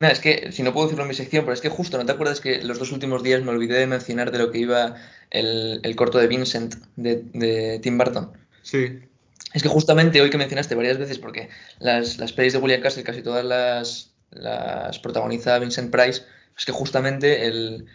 Nada, 0.00 0.12
es 0.12 0.20
que 0.20 0.50
si 0.52 0.62
no 0.62 0.72
puedo 0.72 0.86
decirlo 0.86 1.04
en 1.04 1.08
mi 1.08 1.14
sección, 1.14 1.44
pero 1.44 1.54
es 1.54 1.60
que 1.60 1.68
justo, 1.68 1.96
¿no 1.96 2.04
te 2.04 2.12
acuerdas 2.12 2.40
que 2.40 2.62
los 2.62 2.78
dos 2.78 2.90
últimos 2.92 3.22
días 3.22 3.42
me 3.42 3.50
olvidé 3.50 3.78
de 3.78 3.86
mencionar 3.86 4.32
de 4.32 4.38
lo 4.38 4.50
que 4.50 4.58
iba 4.58 4.96
el, 5.30 5.80
el 5.82 5.96
corto 5.96 6.18
de 6.18 6.26
Vincent 6.26 6.74
de, 6.96 7.22
de 7.32 7.78
Tim 7.80 7.96
Burton? 7.96 8.32
Sí, 8.62 8.98
Es 9.52 9.62
que 9.62 9.68
justamente 9.68 10.20
hoy 10.20 10.30
que 10.30 10.38
mencionaste 10.38 10.74
varias 10.74 10.98
veces, 10.98 11.18
porque 11.18 11.48
las, 11.78 12.18
las 12.18 12.32
pelis 12.32 12.52
de 12.52 12.58
William 12.58 12.80
Castle 12.80 13.02
casi 13.02 13.22
todas 13.22 13.44
las, 13.44 14.14
las 14.30 14.98
protagoniza 14.98 15.58
Vincent 15.58 15.90
Price, 15.90 16.22
es 16.56 16.64
que 16.64 16.72
justamente 16.72 17.46
el, 17.46 17.86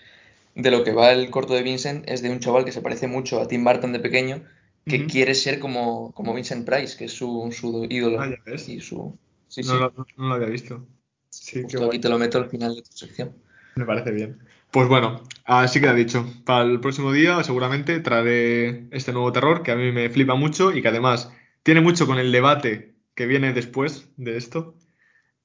de 0.56 0.72
lo 0.72 0.84
que 0.84 0.92
va 0.92 1.12
el 1.12 1.30
corto 1.30 1.54
de 1.54 1.64
Vincent 1.64 2.08
es 2.10 2.22
de 2.22 2.30
un 2.30 2.40
chaval 2.40 2.66
que 2.66 2.72
se 2.72 2.82
parece 2.82 3.08
mucho 3.08 3.42
a 3.42 3.48
Tim 3.48 3.64
Burton 3.64 3.94
de 3.94 4.00
pequeño, 4.00 4.44
que 4.86 5.06
quiere 5.06 5.36
ser 5.36 5.60
como, 5.60 6.14
como 6.14 6.34
Vincent 6.34 6.66
Price, 6.66 6.98
que 6.98 7.06
es 7.06 7.12
su, 7.12 7.50
su 7.52 7.88
ídolo. 7.90 8.22
Ah, 8.22 8.30
ya 8.30 8.38
ves. 8.46 8.70
Y 8.70 8.80
su... 8.80 9.18
Sí, 9.50 9.62
no, 9.62 9.74
sí. 9.74 9.80
lo, 9.80 10.06
no 10.18 10.28
lo 10.30 10.36
había 10.36 10.48
visto. 10.48 10.86
Sí, 11.30 11.62
Justo 11.64 11.88
aquí 11.88 12.00
te 12.00 12.10
lo 12.10 12.18
meto 12.18 12.38
al 12.38 12.50
final 12.50 12.76
de 12.76 12.82
tu 12.84 12.92
sección. 12.96 13.34
Me 13.76 13.86
parece 13.86 14.12
bien. 14.12 14.40
Pues 14.72 14.88
bueno, 14.88 15.24
así 15.46 15.80
queda 15.80 15.94
dicho. 15.94 16.26
Para 16.46 16.64
el 16.64 16.80
próximo 16.80 17.12
día 17.12 17.44
seguramente 17.44 18.00
traeré 18.00 18.88
este 18.92 19.14
nuevo 19.14 19.32
terror 19.32 19.64
que 19.64 19.72
a 19.72 19.76
mí 19.76 19.92
me 19.92 20.10
flipa 20.10 20.36
mucho 20.36 20.76
y 20.76 20.82
que 20.82 20.88
además 20.88 21.32
tiene 21.68 21.82
mucho 21.82 22.08
con 22.08 22.18
el 22.18 22.32
debate 22.32 22.96
que 23.14 23.26
viene 23.26 23.52
después 23.52 24.08
de 24.16 24.38
esto, 24.38 24.78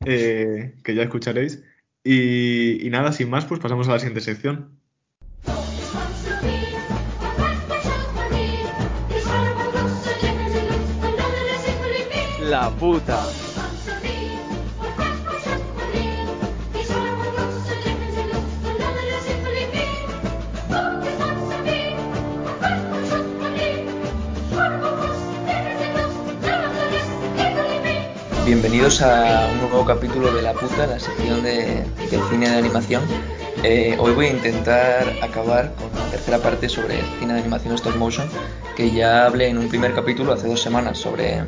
eh, 0.06 0.76
que 0.85 0.94
ya 0.94 1.02
escucharéis. 1.02 1.64
Y, 2.04 2.87
y 2.87 2.90
nada, 2.90 3.11
sin 3.11 3.28
más, 3.28 3.44
pues 3.44 3.58
pasamos 3.58 3.88
a 3.88 3.94
la 3.94 3.98
siguiente 3.98 4.20
sección. 4.20 4.78
La 12.38 12.70
puta. 12.78 13.20
Bienvenidos 28.53 29.01
a 29.01 29.49
un 29.51 29.61
nuevo 29.61 29.87
capítulo 29.87 30.31
de 30.31 30.43
La 30.43 30.53
Puta, 30.53 30.87
la 30.87 31.01
sección 31.01 31.43
de, 31.43 31.87
del 32.11 32.21
cine 32.29 32.51
de 32.51 32.57
animación. 32.59 33.03
Eh, 33.62 33.97
hoy 33.99 34.12
voy 34.12 34.27
a 34.27 34.31
intentar 34.33 35.11
acabar 35.23 35.73
con 35.75 35.88
la 35.99 36.11
tercera 36.11 36.37
parte 36.37 36.69
sobre 36.69 36.99
el 36.99 37.07
cine 37.19 37.33
de 37.33 37.41
animación 37.41 37.75
stop 37.77 37.97
motion, 37.97 38.29
que 38.77 38.91
ya 38.91 39.25
hablé 39.25 39.49
en 39.49 39.57
un 39.57 39.71
primer 39.71 39.95
capítulo 39.95 40.35
hace 40.35 40.49
dos 40.49 40.61
semanas 40.61 40.99
sobre, 40.99 41.41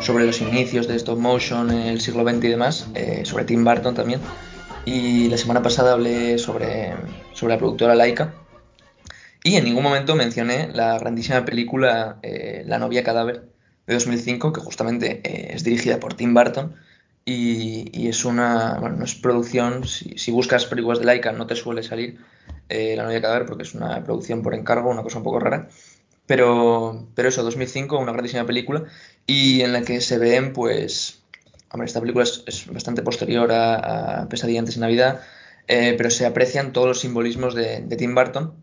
sobre 0.00 0.24
los 0.24 0.40
inicios 0.40 0.88
de 0.88 0.96
stop 0.96 1.18
motion 1.18 1.70
en 1.70 1.88
el 1.88 2.00
siglo 2.00 2.26
XX 2.26 2.44
y 2.44 2.48
demás, 2.48 2.86
eh, 2.94 3.22
sobre 3.26 3.44
Tim 3.44 3.62
Burton 3.62 3.94
también. 3.94 4.20
Y 4.86 5.28
la 5.28 5.36
semana 5.36 5.60
pasada 5.60 5.92
hablé 5.92 6.38
sobre, 6.38 6.94
sobre 7.34 7.52
la 7.52 7.58
productora 7.58 7.94
Laika. 7.94 8.32
Y 9.44 9.56
en 9.56 9.64
ningún 9.64 9.82
momento 9.82 10.16
mencioné 10.16 10.70
la 10.72 10.98
grandísima 10.98 11.44
película 11.44 12.16
eh, 12.22 12.62
La 12.66 12.78
novia 12.78 13.04
cadáver 13.04 13.51
de 13.86 13.94
2005, 13.94 14.52
que 14.52 14.60
justamente 14.60 15.20
eh, 15.24 15.54
es 15.54 15.64
dirigida 15.64 16.00
por 16.00 16.14
Tim 16.14 16.34
Burton. 16.34 16.74
Y, 17.24 17.88
y, 17.92 18.08
es 18.08 18.24
una, 18.24 18.78
bueno, 18.80 18.96
no 18.96 19.04
es 19.04 19.14
producción, 19.14 19.86
si, 19.86 20.18
si, 20.18 20.32
buscas 20.32 20.66
películas 20.66 20.98
de 20.98 21.04
Laika 21.04 21.30
no 21.30 21.46
te 21.46 21.54
suele 21.54 21.84
salir 21.84 22.18
eh, 22.68 22.96
La 22.96 23.04
novia 23.04 23.22
cadáver 23.22 23.46
porque 23.46 23.62
es 23.62 23.74
una 23.74 24.02
producción 24.02 24.42
por 24.42 24.54
encargo, 24.54 24.90
una 24.90 25.02
cosa 25.04 25.18
un 25.18 25.24
poco 25.24 25.38
rara. 25.38 25.68
Pero, 26.26 27.06
pero 27.14 27.28
eso, 27.28 27.42
2005, 27.42 27.98
una 27.98 28.12
grandísima 28.12 28.46
película 28.46 28.84
y 29.26 29.60
en 29.62 29.72
la 29.72 29.82
que 29.82 30.00
se 30.00 30.18
ven, 30.18 30.52
pues, 30.52 31.22
hombre, 31.70 31.86
esta 31.86 32.00
película 32.00 32.24
es, 32.24 32.42
es 32.46 32.66
bastante 32.72 33.02
posterior 33.02 33.52
a, 33.52 34.22
a, 34.22 34.28
Pesadilla 34.28 34.60
antes 34.60 34.76
de 34.76 34.80
Navidad, 34.80 35.20
eh, 35.68 35.94
pero 35.96 36.10
se 36.10 36.26
aprecian 36.26 36.72
todos 36.72 36.88
los 36.88 37.00
simbolismos 37.00 37.54
de, 37.54 37.80
de 37.82 37.96
Tim 37.96 38.14
Burton, 38.14 38.54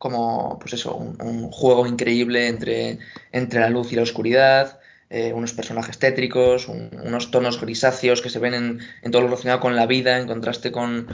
como, 0.00 0.58
pues 0.58 0.72
eso, 0.72 0.94
un, 0.94 1.20
un, 1.20 1.50
juego 1.50 1.86
increíble 1.86 2.48
entre, 2.48 2.98
entre 3.32 3.60
la 3.60 3.68
luz 3.68 3.92
y 3.92 3.96
la 3.96 4.02
oscuridad, 4.02 4.80
eh, 5.10 5.34
unos 5.34 5.52
personajes 5.52 5.98
tétricos, 5.98 6.68
un, 6.68 6.88
unos 7.04 7.30
tonos 7.30 7.60
grisáceos 7.60 8.22
que 8.22 8.30
se 8.30 8.38
ven 8.38 8.54
en, 8.54 8.80
en, 9.02 9.10
todo 9.10 9.20
lo 9.20 9.28
relacionado 9.28 9.60
con 9.60 9.76
la 9.76 9.84
vida, 9.84 10.18
en 10.18 10.26
contraste 10.26 10.72
con, 10.72 11.06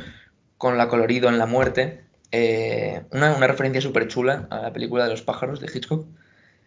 con 0.57 0.79
la 0.79 0.87
colorido 0.87 1.29
en 1.29 1.39
la 1.39 1.47
muerte. 1.47 2.05
Eh, 2.31 3.03
una, 3.11 3.35
una, 3.35 3.49
referencia 3.49 3.81
súper 3.81 4.07
chula 4.07 4.47
a 4.51 4.63
la 4.63 4.73
película 4.73 5.03
de 5.03 5.11
los 5.11 5.23
pájaros 5.23 5.59
de 5.59 5.67
Hitchcock. 5.67 6.07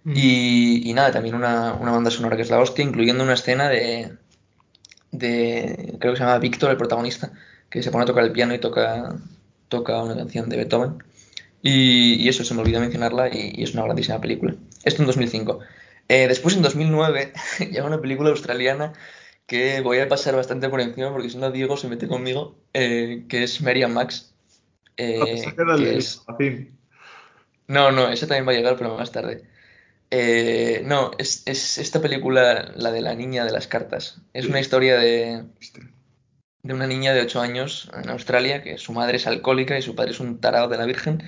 Mm. 0.03 0.13
Y, 0.13 0.89
y, 0.89 0.93
nada, 0.93 1.11
también 1.13 1.35
una, 1.35 1.71
una, 1.71 1.91
banda 1.91 2.11
sonora 2.11 2.35
que 2.35 2.41
es 2.41 2.49
la 2.49 2.59
hostia, 2.59 2.83
incluyendo 2.83 3.23
una 3.23 3.35
escena 3.35 3.69
de, 3.69 4.11
de, 5.11 5.95
creo 6.01 6.11
que 6.11 6.17
se 6.17 6.25
llama 6.25 6.39
Víctor, 6.39 6.69
el 6.69 6.77
protagonista, 6.77 7.31
que 7.69 7.81
se 7.81 7.91
pone 7.91 8.03
a 8.03 8.07
tocar 8.07 8.25
el 8.25 8.33
piano 8.33 8.53
y 8.53 8.59
toca, 8.59 9.15
toca 9.69 10.03
una 10.03 10.17
canción 10.17 10.49
de 10.49 10.57
Beethoven. 10.57 11.01
Y, 11.61 12.15
y, 12.15 12.29
eso, 12.29 12.43
se 12.43 12.53
me 12.53 12.61
olvidó 12.61 12.79
mencionarla 12.79 13.29
y, 13.29 13.53
y, 13.55 13.63
es 13.63 13.73
una 13.73 13.83
grandísima 13.83 14.21
película. 14.21 14.55
Esto 14.83 15.01
en 15.01 15.07
2005. 15.07 15.59
Eh, 16.07 16.27
después, 16.27 16.55
en 16.55 16.61
2009, 16.61 17.33
llega 17.59 17.85
una 17.85 18.01
película 18.01 18.29
australiana 18.29 18.93
que 19.49 19.81
voy 19.81 19.99
a 19.99 20.07
pasar 20.07 20.35
bastante 20.35 20.69
por 20.69 20.79
encima 20.79 21.11
porque 21.11 21.29
si 21.29 21.37
no 21.37 21.51
Diego 21.51 21.75
se 21.75 21.87
mete 21.87 22.07
conmigo, 22.07 22.55
eh, 22.73 23.25
que 23.27 23.43
es 23.43 23.61
Mary 23.61 23.85
Max. 23.87 24.33
Eh, 24.95 25.19
que 25.77 25.97
es... 25.97 26.21
No, 27.67 27.91
no, 27.91 28.09
esa 28.09 28.27
también 28.27 28.47
va 28.47 28.51
a 28.51 28.55
llegar, 28.55 28.77
pero 28.77 28.97
más 28.97 29.11
tarde. 29.11 29.43
Eh, 30.11 30.81
no, 30.85 31.11
es, 31.17 31.43
es, 31.45 31.77
esta 31.77 32.01
película, 32.01 32.71
la 32.75 32.91
de 32.91 33.01
la 33.01 33.15
niña 33.15 33.45
de 33.45 33.51
las 33.51 33.67
cartas. 33.67 34.21
Es 34.33 34.47
una 34.47 34.59
historia 34.59 34.97
de, 34.97 35.43
de 36.63 36.73
una 36.73 36.87
niña 36.87 37.13
de 37.13 37.21
8 37.21 37.41
años 37.41 37.91
en 37.93 38.09
Australia, 38.09 38.63
que 38.63 38.77
su 38.77 38.91
madre 38.93 39.17
es 39.17 39.27
alcohólica 39.27 39.77
y 39.77 39.81
su 39.81 39.95
padre 39.95 40.11
es 40.11 40.19
un 40.19 40.39
tarado 40.39 40.67
de 40.67 40.77
la 40.77 40.85
Virgen, 40.85 41.23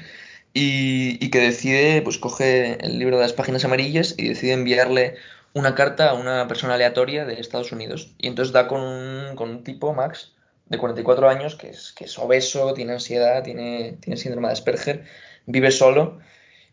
y, 0.54 1.24
y, 1.24 1.30
que 1.32 1.40
decide, 1.40 2.02
pues 2.02 2.18
coge 2.18 2.84
el 2.86 3.00
libro 3.00 3.18
de 3.18 3.24
las 3.24 3.34
páginas 3.34 3.66
amarillas 3.66 4.16
y 4.18 4.28
decide 4.28 4.54
enviarle 4.54 5.16
una 5.54 5.76
carta 5.76 6.10
a 6.10 6.14
una 6.14 6.48
persona 6.48 6.76
aleatoria 6.76 7.26
de 7.26 7.40
Estados 7.40 7.72
Unidos. 7.72 8.14
Y 8.18 8.28
entonces 8.28 8.54
da 8.54 8.68
con 8.68 8.82
un, 8.82 9.36
con 9.36 9.50
un 9.50 9.64
tipo, 9.64 9.94
Max, 9.94 10.34
de 10.68 10.78
44 10.78 11.30
años, 11.30 11.56
que 11.56 11.70
es, 11.70 11.92
que 11.94 12.06
es 12.06 12.18
obeso, 12.18 12.74
tiene 12.74 12.94
ansiedad, 12.94 13.44
tiene, 13.44 13.98
tiene 14.02 14.18
síndrome 14.18 14.48
de 14.48 14.54
Asperger, 14.54 15.06
vive 15.46 15.72
solo 15.72 16.20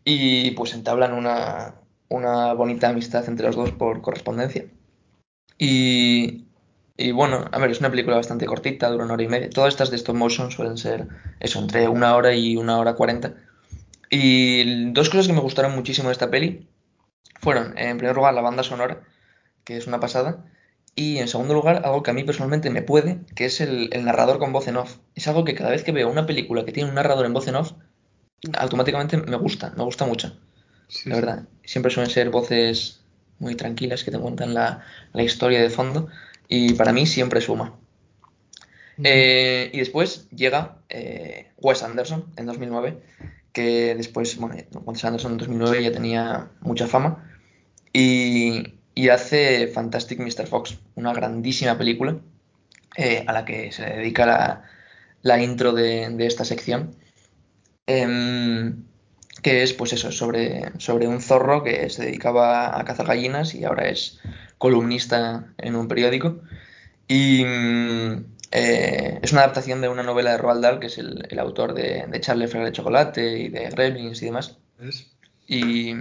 y 0.05 0.51
pues 0.51 0.73
entablan 0.73 1.13
una, 1.13 1.75
una 2.07 2.53
bonita 2.53 2.89
amistad 2.89 3.27
entre 3.27 3.47
los 3.47 3.55
dos 3.55 3.71
por 3.71 4.01
correspondencia. 4.01 4.65
Y, 5.57 6.45
y, 6.95 7.11
bueno, 7.11 7.45
a 7.51 7.59
ver, 7.59 7.71
es 7.71 7.81
una 7.81 7.89
película 7.89 8.15
bastante 8.15 8.45
cortita, 8.45 8.89
dura 8.89 9.03
una 9.03 9.15
hora 9.15 9.23
y 9.23 9.27
media. 9.27 9.49
Todas 9.49 9.73
estas 9.73 9.89
de 9.89 9.97
stop 9.97 10.15
motion 10.15 10.51
suelen 10.51 10.77
ser 10.77 11.07
eso, 11.41 11.59
entre 11.59 11.89
una 11.89 12.15
hora 12.15 12.33
y 12.33 12.55
una 12.55 12.79
hora 12.79 12.95
cuarenta. 12.95 13.35
Y 14.09 14.91
dos 14.91 15.09
cosas 15.09 15.27
que 15.27 15.33
me 15.33 15.41
gustaron 15.41 15.75
muchísimo 15.75 16.09
de 16.09 16.13
esta 16.13 16.31
peli 16.31 16.67
fueron, 17.41 17.77
en 17.77 17.97
primer 17.97 18.15
lugar, 18.15 18.33
la 18.33 18.41
banda 18.41 18.63
sonora, 18.63 19.01
que 19.63 19.77
es 19.77 19.87
una 19.87 19.99
pasada, 19.99 20.45
y 20.95 21.19
en 21.19 21.27
segundo 21.27 21.53
lugar, 21.53 21.83
algo 21.85 22.03
que 22.03 22.11
a 22.11 22.13
mí 22.13 22.23
personalmente 22.23 22.69
me 22.69 22.81
puede, 22.81 23.19
que 23.35 23.45
es 23.45 23.61
el, 23.61 23.89
el, 23.93 24.03
narrador 24.03 24.39
con 24.39 24.51
voz 24.51 24.67
en 24.67 24.77
off. 24.77 24.97
Es 25.15 25.27
algo 25.27 25.45
que 25.45 25.55
cada 25.55 25.69
vez 25.69 25.83
que 25.83 25.91
veo 25.91 26.09
una 26.09 26.25
película 26.25 26.65
que 26.65 26.71
tiene 26.71 26.89
un 26.89 26.95
narrador 26.95 27.25
en 27.25 27.33
voz 27.33 27.47
en 27.47 27.55
off, 27.55 27.73
automáticamente 28.57 29.17
me 29.17 29.37
gusta, 29.37 29.73
me 29.77 29.83
gusta 29.83 30.05
mucho. 30.05 30.37
Sí, 30.87 31.09
la 31.09 31.15
verdad, 31.15 31.43
siempre 31.63 31.91
suelen 31.91 32.11
ser 32.11 32.29
voces 32.29 33.01
muy 33.37 33.55
tranquilas 33.55 34.03
que 34.03 34.11
te 34.11 34.19
cuentan 34.19 34.53
la, 34.53 34.83
la 35.13 35.23
historia 35.23 35.61
de 35.61 35.69
fondo 35.69 36.09
y 36.47 36.73
para 36.73 36.91
mí 36.91 37.05
siempre 37.05 37.41
suma. 37.41 37.75
Uh 38.97 39.01
-huh. 39.01 39.05
eh, 39.05 39.71
y 39.73 39.79
después 39.79 40.27
llega 40.31 40.79
eh, 40.89 41.51
Wes 41.57 41.83
Anderson 41.83 42.25
en 42.35 42.45
2009, 42.47 43.01
que 43.53 43.95
después, 43.95 44.37
bueno, 44.37 44.55
Wes 44.85 45.05
Anderson 45.05 45.33
en 45.33 45.37
2009 45.39 45.83
ya 45.83 45.91
tenía 45.91 46.51
mucha 46.61 46.87
fama 46.87 47.29
y, 47.93 48.63
hace 49.09 49.67
Fantastic 49.67 50.19
Mr. 50.19 50.45
Fox, 50.47 50.77
una 50.95 51.13
grandísima 51.13 51.77
película 51.77 52.17
eh, 52.97 53.23
a 53.25 53.33
la 53.33 53.45
que 53.45 53.71
se 53.71 53.83
dedica 53.85 54.25
la, 54.25 54.63
la 55.21 55.41
intro 55.41 55.71
de, 55.71 56.13
esta 56.19 56.43
sección. 56.43 56.95
Eh, 57.87 58.73
que 59.41 59.63
es, 59.63 59.73
pues 59.73 59.93
eso, 59.93 60.11
sobre, 60.11 60.71
sobre 60.79 61.07
un 61.07 61.21
zorro 61.21 61.63
que 61.63 61.89
se 61.89 62.05
dedicaba 62.05 62.79
a 62.79 62.83
cazar 62.85 63.07
gallinas 63.07 63.55
y 63.55 63.63
ahora 63.63 63.89
es 63.89 64.19
columnista 64.57 65.53
en 65.57 65.75
un 65.75 65.87
periódico. 65.87 66.41
Y 67.07 67.43
eh, 68.51 69.19
es 69.21 69.31
una 69.31 69.41
adaptación 69.41 69.81
de 69.81 69.89
una 69.89 70.03
novela 70.03 70.31
de 70.31 70.37
Roald 70.37 70.61
Dahl, 70.63 70.79
que 70.79 70.87
es 70.87 70.97
el, 70.97 71.27
el 71.29 71.39
autor 71.39 71.73
de, 71.73 72.05
de 72.07 72.19
Charlie 72.19 72.47
Frere 72.47 72.65
de 72.65 72.71
Chocolate 72.71 73.39
y 73.39 73.49
de 73.49 73.69
Gremlins 73.69 74.21
y 74.21 74.25
demás. 74.25 74.57
¿Es? 74.79 75.11
Y, 75.47 75.93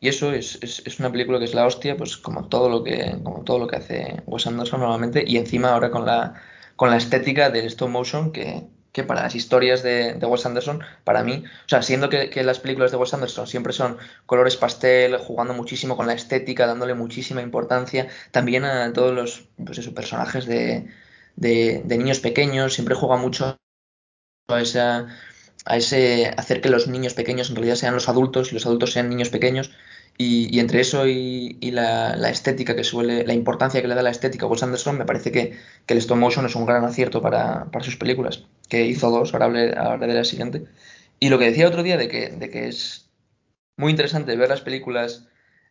y 0.00 0.08
eso 0.08 0.32
es, 0.32 0.58
es, 0.62 0.82
es, 0.84 0.98
una 0.98 1.12
película 1.12 1.38
que 1.38 1.44
es 1.44 1.54
la 1.54 1.66
hostia, 1.66 1.96
pues 1.96 2.16
como 2.16 2.48
todo 2.48 2.68
lo 2.68 2.82
que, 2.82 3.18
como 3.22 3.44
todo 3.44 3.58
lo 3.58 3.68
que 3.68 3.76
hace 3.76 4.22
Wes 4.26 4.46
Anderson 4.46 4.80
normalmente, 4.80 5.24
y 5.26 5.36
encima 5.36 5.72
ahora 5.72 5.90
con 5.90 6.04
la, 6.04 6.34
con 6.76 6.90
la 6.90 6.96
estética 6.96 7.50
del 7.50 7.66
stop 7.66 7.88
motion 7.88 8.32
que, 8.32 8.64
que 8.92 9.04
para 9.04 9.22
las 9.22 9.34
historias 9.34 9.82
de, 9.82 10.14
de, 10.14 10.26
Wes 10.26 10.44
Anderson, 10.44 10.82
para 11.04 11.22
mí, 11.22 11.44
o 11.46 11.68
sea, 11.68 11.82
siendo 11.82 12.08
que, 12.08 12.30
que, 12.30 12.42
las 12.42 12.58
películas 12.58 12.90
de 12.90 12.96
Wes 12.96 13.14
Anderson 13.14 13.46
siempre 13.46 13.72
son 13.72 13.96
colores 14.26 14.56
pastel, 14.56 15.18
jugando 15.18 15.54
muchísimo 15.54 15.96
con 15.96 16.06
la 16.06 16.14
estética, 16.14 16.66
dándole 16.66 16.94
muchísima 16.94 17.42
importancia, 17.42 18.08
también 18.30 18.64
a 18.64 18.92
todos 18.92 19.14
los 19.14 19.48
pues 19.64 19.78
eso, 19.78 19.94
personajes 19.94 20.46
de, 20.46 20.88
de, 21.36 21.82
niños 21.86 22.20
pequeños, 22.20 22.74
siempre 22.74 22.94
juega 22.94 23.16
mucho 23.16 23.58
a 24.48 24.60
esa 24.60 25.08
a 25.64 25.76
ese 25.76 26.34
hacer 26.36 26.60
que 26.60 26.70
los 26.70 26.88
niños 26.88 27.14
pequeños 27.14 27.48
en 27.48 27.54
realidad 27.56 27.76
sean 27.76 27.94
los 27.94 28.08
adultos 28.08 28.50
y 28.50 28.54
los 28.54 28.66
adultos 28.66 28.92
sean 28.92 29.08
niños 29.08 29.28
pequeños 29.28 29.70
y, 30.18 30.58
entre 30.60 30.80
eso 30.80 31.06
y, 31.06 31.56
la, 31.72 32.14
estética 32.30 32.76
que 32.76 32.84
suele, 32.84 33.24
la 33.26 33.34
importancia 33.34 33.80
que 33.80 33.88
le 33.88 33.94
da 33.94 34.02
la 34.02 34.10
estética 34.10 34.46
a 34.46 34.48
Wes 34.48 34.62
Anderson, 34.62 34.98
me 34.98 35.04
parece 35.04 35.32
que, 35.32 35.58
que 35.86 35.94
el 35.94 35.98
stop 35.98 36.18
motion 36.18 36.46
es 36.46 36.54
un 36.54 36.66
gran 36.66 36.84
acierto 36.84 37.22
para, 37.22 37.70
para 37.70 37.84
sus 37.84 37.96
películas 37.96 38.44
que 38.68 38.86
hizo 38.86 39.10
dos, 39.10 39.32
ahora 39.32 39.46
hablaré, 39.46 39.78
hablaré 39.78 40.12
de 40.12 40.18
la 40.18 40.24
siguiente. 40.24 40.64
Y 41.18 41.28
lo 41.28 41.38
que 41.38 41.46
decía 41.46 41.68
otro 41.68 41.82
día 41.82 41.96
de 41.96 42.08
que, 42.08 42.28
de 42.30 42.50
que 42.50 42.68
es 42.68 43.10
muy 43.76 43.90
interesante 43.90 44.36
ver 44.36 44.48
las 44.48 44.60
películas, 44.60 45.28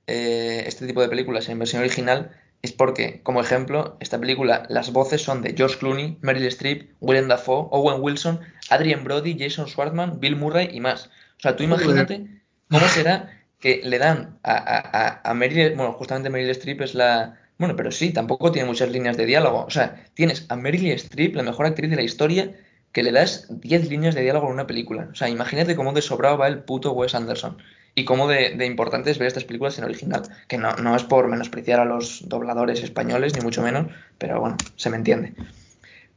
eh, 0.07 0.63
este 0.67 0.87
tipo 0.87 1.01
de 1.01 1.09
películas 1.09 1.47
en 1.49 1.59
versión 1.59 1.81
original, 1.81 2.31
es 2.61 2.71
porque, 2.71 3.21
como 3.23 3.41
ejemplo, 3.41 3.97
esta 3.99 4.19
película, 4.19 4.65
las 4.69 4.91
voces 4.91 5.21
son 5.21 5.41
de 5.41 5.53
George 5.55 5.77
Clooney, 5.77 6.17
Meryl 6.21 6.45
Streep, 6.47 6.91
Willem 6.99 7.27
Dafoe, 7.27 7.67
Owen 7.71 8.01
Wilson, 8.01 8.39
Adrian 8.69 9.03
Brody, 9.03 9.35
Jason 9.37 9.67
Schwartzman, 9.67 10.19
Bill 10.19 10.35
Murray 10.35 10.69
y 10.71 10.79
más. 10.79 11.07
O 11.37 11.41
sea, 11.41 11.55
tú 11.55 11.63
imagínate 11.63 12.27
cómo 12.69 12.87
será 12.87 13.41
que 13.59 13.81
le 13.83 13.97
dan 13.97 14.37
a, 14.43 14.53
a, 14.53 15.29
a 15.29 15.33
Meryl, 15.33 15.75
bueno, 15.75 15.93
justamente 15.93 16.29
Meryl 16.29 16.49
Streep 16.51 16.81
es 16.81 16.93
la, 16.93 17.39
bueno, 17.57 17.75
pero 17.75 17.91
sí, 17.91 18.11
tampoco 18.11 18.51
tiene 18.51 18.67
muchas 18.67 18.91
líneas 18.91 19.17
de 19.17 19.25
diálogo. 19.25 19.65
O 19.65 19.69
sea, 19.69 20.03
tienes 20.13 20.45
a 20.49 20.55
Meryl 20.55 20.91
Streep, 20.91 21.35
la 21.35 21.43
mejor 21.43 21.65
actriz 21.65 21.89
de 21.89 21.95
la 21.95 22.01
historia, 22.03 22.55
que 22.91 23.03
le 23.03 23.11
das 23.11 23.47
10 23.49 23.89
líneas 23.89 24.15
de 24.15 24.21
diálogo 24.21 24.47
en 24.47 24.53
una 24.53 24.67
película. 24.67 25.09
O 25.11 25.15
sea, 25.15 25.29
imagínate 25.29 25.75
cómo 25.75 25.93
de 25.93 26.01
sobrado 26.01 26.37
va 26.37 26.47
el 26.47 26.63
puto 26.63 26.91
Wes 26.91 27.15
Anderson. 27.15 27.57
Y 28.01 28.03
cómo 28.03 28.27
de, 28.27 28.55
de 28.55 28.65
importante 28.65 29.11
es 29.11 29.19
ver 29.19 29.27
estas 29.27 29.43
películas 29.43 29.77
en 29.77 29.83
original. 29.83 30.23
Que 30.47 30.57
no, 30.57 30.75
no, 30.77 30.95
es 30.95 31.03
por 31.03 31.27
menospreciar 31.27 31.79
a 31.79 31.85
los 31.85 32.27
dobladores 32.27 32.81
españoles, 32.81 33.35
ni 33.35 33.41
mucho 33.41 33.61
menos, 33.61 33.93
pero 34.17 34.39
bueno, 34.39 34.57
se 34.75 34.89
me 34.89 34.97
entiende. 34.97 35.35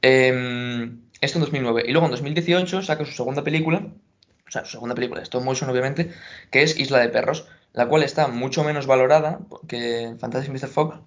Eh, 0.01 0.91
esto 1.21 1.37
en 1.37 1.45
2009. 1.45 1.85
Y 1.87 1.93
luego 1.93 2.07
en 2.07 2.13
2018 2.13 2.81
saca 2.81 3.05
su 3.05 3.13
segunda 3.13 3.45
película, 3.45 3.87
o 4.49 4.51
sea, 4.51 4.65
su 4.65 4.73
segunda 4.73 4.95
película, 4.95 5.21
stop 5.21 5.45
motion 5.45 5.69
obviamente, 5.69 6.11
que 6.51 6.63
es 6.63 6.79
Isla 6.81 7.01
de 7.01 7.11
Perros, 7.11 7.49
la 7.75 7.87
cual 7.87 8.03
está 8.03 8.29
mucho 8.29 8.65
menos 8.65 8.87
valorada 8.87 9.41
que 9.69 10.15
Fantastic 10.19 10.55
Mr. 10.55 10.69
Fox, 10.69 11.01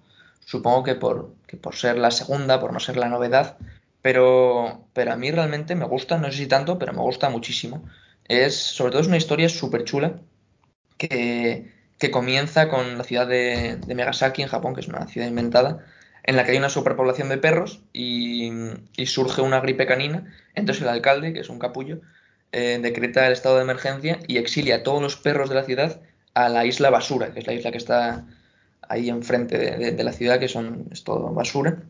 supongo 0.44 0.84
que 0.84 0.94
por, 0.94 1.34
que 1.48 1.56
por 1.56 1.74
ser 1.74 1.98
la 1.98 2.12
segunda, 2.12 2.60
por 2.60 2.72
no 2.72 2.78
ser 2.78 2.96
la 2.96 3.08
novedad, 3.08 3.58
pero, 4.00 4.86
pero 4.92 5.12
a 5.12 5.16
mí 5.16 5.32
realmente 5.32 5.74
me 5.74 5.86
gusta, 5.86 6.18
no 6.18 6.30
sé 6.30 6.38
si 6.38 6.46
tanto, 6.46 6.78
pero 6.78 6.92
me 6.92 7.00
gusta 7.00 7.30
muchísimo. 7.30 7.82
Es, 8.28 8.54
sobre 8.54 8.92
todo 8.92 9.00
es 9.00 9.08
una 9.08 9.16
historia 9.16 9.48
súper 9.48 9.82
chula 9.82 10.20
que, 10.98 11.72
comienza 12.12 12.68
con 12.68 12.98
la 12.98 13.04
ciudad 13.04 13.26
de, 13.26 13.76
de 13.76 13.94
Megasaki 13.94 14.42
en 14.42 14.48
Japón, 14.48 14.74
que 14.74 14.80
es 14.80 14.88
una 14.88 15.06
ciudad 15.06 15.26
inventada, 15.26 15.84
en 16.24 16.36
la 16.36 16.44
que 16.44 16.52
hay 16.52 16.58
una 16.58 16.68
superpoblación 16.68 17.30
de 17.30 17.38
perros 17.38 17.80
y, 17.94 18.52
surge 19.06 19.40
una 19.40 19.60
gripe 19.60 19.86
canina. 19.86 20.30
Entonces 20.54 20.82
el 20.82 20.90
alcalde, 20.90 21.32
que 21.32 21.40
es 21.40 21.48
un 21.48 21.58
capullo, 21.58 22.00
eh, 22.52 22.78
decreta 22.82 23.26
el 23.26 23.32
estado 23.32 23.56
de 23.56 23.62
emergencia 23.62 24.18
y 24.26 24.36
exilia 24.36 24.76
a 24.76 24.82
todos 24.82 25.00
los 25.00 25.16
perros 25.16 25.48
de 25.48 25.54
la 25.54 25.64
ciudad 25.64 26.02
a 26.34 26.50
la 26.50 26.66
isla 26.66 26.90
Basura, 26.90 27.32
que 27.32 27.40
es 27.40 27.46
la 27.46 27.54
isla 27.54 27.70
que 27.72 27.78
está 27.78 28.26
ahí 28.88 29.08
enfrente 29.08 29.56
de 29.56 30.04
la 30.04 30.12
ciudad, 30.12 30.38
que 30.38 30.48
son, 30.48 30.88
es 30.92 31.02
todo 31.02 31.32
basura. 31.32 31.82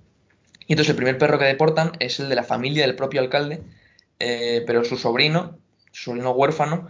Y 0.68 0.75
entonces 0.75 0.90
el 0.90 0.97
primer 0.97 1.18
perro 1.18 1.38
que 1.38 1.44
deportan 1.44 1.92
es 1.99 2.21
el 2.21 2.29
de 2.29 2.37
la 2.37 2.44
familia 2.44 2.87
del 2.87 2.94
propio 2.94 3.21
alcalde, 3.21 3.61
eh, 4.21 4.62
pero 4.66 4.85
su 4.85 4.97
sobrino, 4.97 5.59
su 5.90 6.11
sobrino 6.11 6.31
huérfano, 6.31 6.88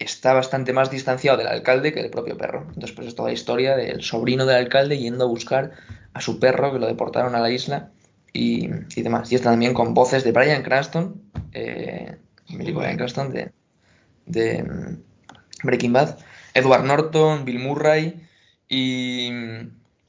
está 0.00 0.32
bastante 0.32 0.72
más 0.72 0.90
distanciado 0.90 1.36
del 1.38 1.46
alcalde 1.46 1.92
que 1.92 2.02
del 2.02 2.10
propio 2.10 2.36
perro. 2.36 2.62
Entonces, 2.68 2.92
pues 2.92 3.06
es 3.06 3.14
toda 3.14 3.28
la 3.28 3.34
historia 3.34 3.76
del 3.76 4.02
sobrino 4.02 4.46
del 4.46 4.56
alcalde 4.56 4.98
yendo 4.98 5.24
a 5.24 5.28
buscar 5.28 5.72
a 6.14 6.20
su 6.20 6.40
perro 6.40 6.72
que 6.72 6.78
lo 6.78 6.86
deportaron 6.86 7.34
a 7.34 7.40
la 7.40 7.50
isla 7.50 7.90
y, 8.32 8.70
y 8.96 9.02
demás. 9.02 9.30
Y 9.30 9.34
está 9.34 9.50
también 9.50 9.74
con 9.74 9.94
voces 9.94 10.24
de 10.24 10.32
Bryan 10.32 10.62
Cranston, 10.62 11.22
eh, 11.52 12.16
Bryan 12.48 12.96
Cranston 12.96 13.30
de, 13.30 13.52
de 14.24 14.62
mm, 14.62 15.02
Breaking 15.64 15.92
Bad, 15.92 16.18
Edward 16.54 16.84
Norton, 16.84 17.44
Bill 17.44 17.58
Murray 17.58 18.26
y, 18.68 19.30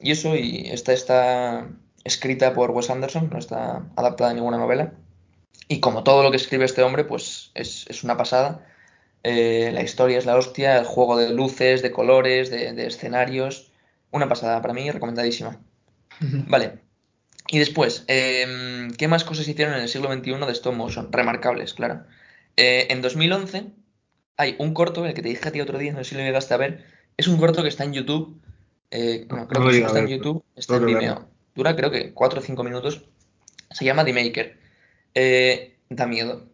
y 0.00 0.10
eso, 0.10 0.34
y 0.34 0.68
esta 0.70 0.94
está 0.94 1.68
escrita 2.04 2.54
por 2.54 2.70
Wes 2.70 2.88
Anderson, 2.88 3.28
no 3.30 3.38
está 3.38 3.84
adaptada 3.94 4.30
a 4.30 4.34
ninguna 4.34 4.56
novela. 4.56 4.94
Y 5.68 5.80
como 5.80 6.02
todo 6.02 6.22
lo 6.22 6.30
que 6.30 6.38
escribe 6.38 6.64
este 6.64 6.82
hombre, 6.82 7.04
pues 7.04 7.50
es, 7.54 7.86
es 7.88 8.02
una 8.04 8.16
pasada. 8.16 8.66
Eh, 9.24 9.70
la 9.72 9.82
historia 9.82 10.18
es 10.18 10.26
la 10.26 10.36
hostia, 10.36 10.78
el 10.78 10.84
juego 10.84 11.16
de 11.16 11.30
luces, 11.32 11.82
de 11.82 11.90
colores, 11.92 12.50
de, 12.50 12.72
de 12.72 12.86
escenarios. 12.86 13.72
Una 14.10 14.28
pasada, 14.28 14.60
para 14.62 14.74
mí 14.74 14.90
recomendadísima. 14.90 15.60
Vale. 16.20 16.78
Y 17.48 17.58
después, 17.58 18.04
eh, 18.08 18.88
¿qué 18.96 19.08
más 19.08 19.24
cosas 19.24 19.48
hicieron 19.48 19.74
en 19.74 19.82
el 19.82 19.88
siglo 19.88 20.12
XXI 20.12 20.32
de 20.46 20.52
stop 20.52 20.74
motion? 20.74 21.12
Remarcables, 21.12 21.74
claro. 21.74 22.04
Eh, 22.56 22.86
en 22.90 23.02
2011 23.02 23.66
hay 24.36 24.56
un 24.58 24.72
corto, 24.74 25.04
el 25.06 25.14
que 25.14 25.22
te 25.22 25.28
dije 25.28 25.48
a 25.48 25.52
ti 25.52 25.60
otro 25.60 25.78
día, 25.78 25.92
no 25.92 25.98
sé 25.98 26.10
si 26.10 26.14
lo 26.16 26.22
llegaste 26.22 26.54
a 26.54 26.58
ver. 26.58 26.84
Es 27.16 27.28
un 27.28 27.38
corto 27.38 27.62
que 27.62 27.68
está 27.68 27.84
en 27.84 27.92
YouTube. 27.92 28.40
eh, 28.90 29.26
no, 29.28 29.48
creo 29.48 29.64
No 29.64 29.70
que 29.70 29.78
está 29.78 29.98
en 29.98 30.08
YouTube, 30.08 30.44
está 30.56 30.76
en 30.76 30.86
Vimeo. 30.86 31.28
Dura 31.54 31.76
creo 31.76 31.90
que 31.90 32.12
4 32.12 32.40
o 32.40 32.42
5 32.42 32.64
minutos. 32.64 33.04
Se 33.70 33.84
llama 33.84 34.04
The 34.04 34.12
Maker. 34.12 34.58
Da 35.90 36.06
miedo. 36.06 36.48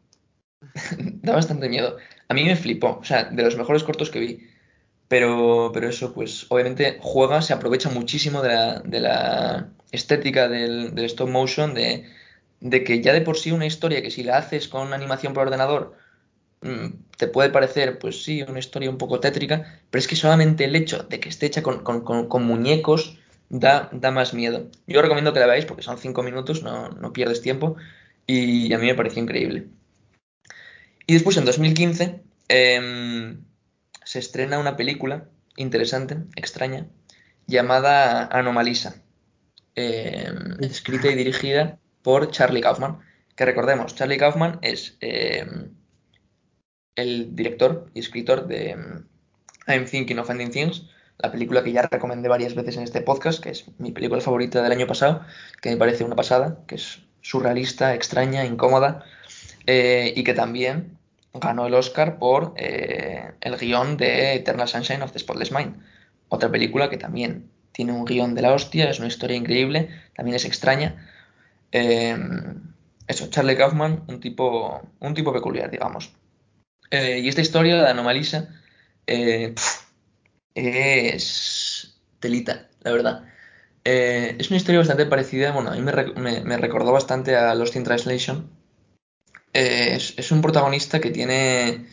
da 0.99 1.35
bastante 1.35 1.69
miedo. 1.69 1.97
A 2.29 2.35
mí 2.35 2.45
me 2.45 2.57
flipó. 2.57 2.99
O 3.01 3.05
sea, 3.05 3.25
de 3.25 3.43
los 3.43 3.57
mejores 3.57 3.85
cortos 3.85 4.11
que 4.11 4.21
vi. 4.21 4.49
Pero, 5.09 5.71
pero 5.75 5.89
eso, 5.89 6.15
pues 6.15 6.47
obviamente 6.51 6.99
juega, 7.01 7.43
se 7.43 7.53
aprovecha 7.55 7.91
muchísimo 7.91 8.43
de 8.43 8.49
la, 8.51 8.81
de 8.81 9.01
la 9.01 9.71
estética 9.93 10.49
del, 10.49 10.99
stop 11.07 11.29
motion, 11.31 11.75
de, 11.75 12.05
que 12.85 13.03
ya 13.03 13.13
de 13.13 13.23
por 13.23 13.39
sí 13.39 13.53
una 13.53 13.67
historia 13.67 14.03
que 14.03 14.11
si 14.11 14.23
la 14.25 14.39
haces 14.39 14.69
con 14.69 14.93
animación 14.95 15.35
por 15.35 15.45
ordenador 15.45 15.95
mm, 16.63 16.89
te 17.19 17.29
puede 17.29 17.51
parecer, 17.51 17.99
pues 18.01 18.25
sí, 18.25 18.43
una 18.43 18.61
historia 18.61 18.91
un 18.91 18.99
poco 18.99 19.21
tétrica, 19.21 19.81
pero 19.91 20.01
es 20.01 20.09
que 20.09 20.17
solamente 20.17 20.65
el 20.67 20.77
hecho 20.77 21.05
de 21.05 21.21
que 21.21 21.29
esté 21.31 21.47
hecha 21.47 21.63
con- 21.63 21.83
con 22.29 22.45
muñecos 22.47 23.19
da, 23.51 23.89
da 23.93 24.11
más 24.13 24.35
miedo. 24.35 24.71
Yo 24.87 25.03
recomiendo 25.03 25.33
que 25.35 25.41
la 25.41 25.47
veáis 25.47 25.67
porque 25.67 25.83
son 25.85 25.99
cinco 25.99 26.23
minutos, 26.25 26.63
no, 26.65 26.91
no 26.91 27.13
pierdes 27.13 27.43
tiempo, 27.43 27.77
y 28.27 28.73
a 28.75 28.79
mí 28.79 28.87
me 28.87 28.95
pareció 28.97 29.23
increíble. 29.23 29.69
Y 31.11 31.15
después 31.15 31.39
en 31.39 31.47
2015 31.47 32.21
em, 32.49 33.43
se 34.05 34.19
estrena 34.19 34.59
una 34.59 34.77
película 34.77 35.31
interesante, 35.57 36.19
extraña, 36.37 36.87
llamada 37.47 38.27
Anomalisa, 38.27 39.03
em, 39.75 40.63
escrita 40.63 41.09
y 41.09 41.15
dirigida 41.15 41.79
por 42.03 42.31
Charlie 42.31 42.61
Kaufman. 42.61 42.99
Que 43.35 43.47
recordemos, 43.47 43.95
Charlie 43.95 44.19
Kaufman 44.19 44.59
es 44.61 44.99
em, 45.01 45.71
el 46.95 47.35
director 47.35 47.91
y 47.95 48.01
escritor 48.01 48.47
de 48.47 48.77
I'm 49.67 49.87
Thinking 49.87 50.19
of 50.19 50.29
Ending 50.29 50.51
Things, 50.51 50.91
la 51.17 51.33
película 51.33 51.65
que 51.65 51.73
ya 51.73 51.89
recomendé 51.91 52.29
varias 52.29 52.55
veces 52.55 52.77
en 52.77 52.83
este 52.83 53.01
podcast, 53.01 53.43
que 53.43 53.49
es 53.49 53.65
mi 53.79 53.93
película 53.93 54.21
favorita 54.21 54.61
del 54.63 54.73
año 54.73 54.87
pasado, 54.87 55.25
que 55.63 55.71
me 55.71 55.79
parece 55.79 56.05
una 56.05 56.17
pasada, 56.17 56.61
que 56.67 56.75
es 56.75 57.01
surrealista, 57.23 57.95
extraña, 57.95 58.45
incómoda, 58.45 59.07
eh, 59.67 60.13
y 60.15 60.23
que 60.23 60.35
también 60.35 60.98
ganó 61.41 61.67
el 61.67 61.75
Oscar 61.75 62.19
por 62.19 62.55
eh, 62.57 63.33
el 63.41 63.57
guion 63.57 63.97
de 63.97 64.35
Eternal 64.35 64.69
Sunshine 64.69 65.03
of 65.03 65.13
the 65.13 65.19
Spotless 65.19 65.53
Mind. 65.53 65.77
Otra 66.29 66.51
película 66.51 66.91
que 66.91 66.97
también 66.99 67.51
tiene 67.73 67.93
un 67.93 68.05
guion 68.05 68.35
de 68.35 68.43
la 68.43 68.53
hostia, 68.55 68.91
es 68.91 68.99
una 68.99 69.09
historia 69.09 69.37
increíble, 69.37 69.89
también 70.15 70.37
es 70.37 70.45
extraña. 70.45 71.07
Eh, 71.73 72.17
eso, 73.07 73.29
Charlie 73.31 73.57
Kaufman, 73.57 74.05
un 74.09 74.21
tipo, 74.21 74.83
un 75.01 75.15
tipo 75.15 75.33
peculiar, 75.33 75.71
digamos. 75.71 76.13
Eh, 76.91 77.21
y 77.23 77.29
esta 77.29 77.43
historia, 77.43 77.77
la 77.77 77.85
de 77.85 77.91
Anomalisa, 77.91 78.49
eh, 79.07 79.55
es 80.55 82.01
telita, 82.21 82.69
la 82.83 82.93
verdad. 82.93 83.25
Es 83.85 84.51
una 84.51 84.59
historia 84.59 84.81
bastante 84.81 85.07
parecida, 85.07 85.53
bueno, 85.53 85.71
a 85.71 85.77
mí 85.77 85.83
me- 85.83 86.43
me 86.43 86.57
recordó 86.59 86.93
bastante 86.93 87.37
a 87.37 87.55
Lost 87.55 87.77
in 87.77 87.85
Translation. 87.85 88.51
Eh, 89.61 89.95
es, 89.97 90.15
es 90.17 90.31
un 90.33 90.41
protagonista 90.43 91.01
que 91.01 91.11
tiene, 91.11 91.87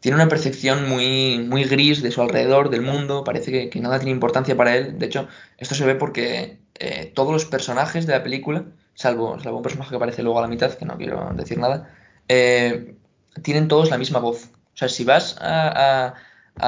tiene 0.00 0.16
una 0.16 0.28
percepción 0.28 0.88
muy, 0.88 1.38
muy 1.52 1.64
gris 1.64 2.02
de 2.02 2.10
su 2.10 2.22
alrededor, 2.22 2.70
del 2.70 2.82
mundo, 2.82 3.24
parece 3.24 3.52
que, 3.52 3.70
que 3.70 3.80
nada 3.80 3.98
tiene 3.98 4.12
importancia 4.12 4.56
para 4.56 4.76
él. 4.76 4.98
De 4.98 5.06
hecho, 5.06 5.28
esto 5.58 5.74
se 5.74 5.86
ve 5.86 5.94
porque 5.96 6.58
eh, 6.78 7.12
todos 7.14 7.32
los 7.32 7.44
personajes 7.46 8.06
de 8.06 8.12
la 8.14 8.22
película, 8.22 8.64
salvo, 8.94 9.38
salvo 9.40 9.58
un 9.58 9.62
personaje 9.62 9.90
que 9.90 9.96
aparece 9.96 10.22
luego 10.22 10.38
a 10.38 10.42
la 10.42 10.48
mitad, 10.48 10.72
que 10.74 10.84
no 10.86 10.96
quiero 10.98 11.32
decir 11.34 11.58
nada, 11.58 11.90
eh, 12.28 12.96
tienen 13.42 13.68
todos 13.68 13.90
la 13.90 13.98
misma 13.98 14.18
voz. 14.20 14.46
O 14.74 14.76
sea, 14.76 14.88
si 14.88 15.04
vas 15.04 15.36
a- 15.40 16.08
a- 16.08 16.14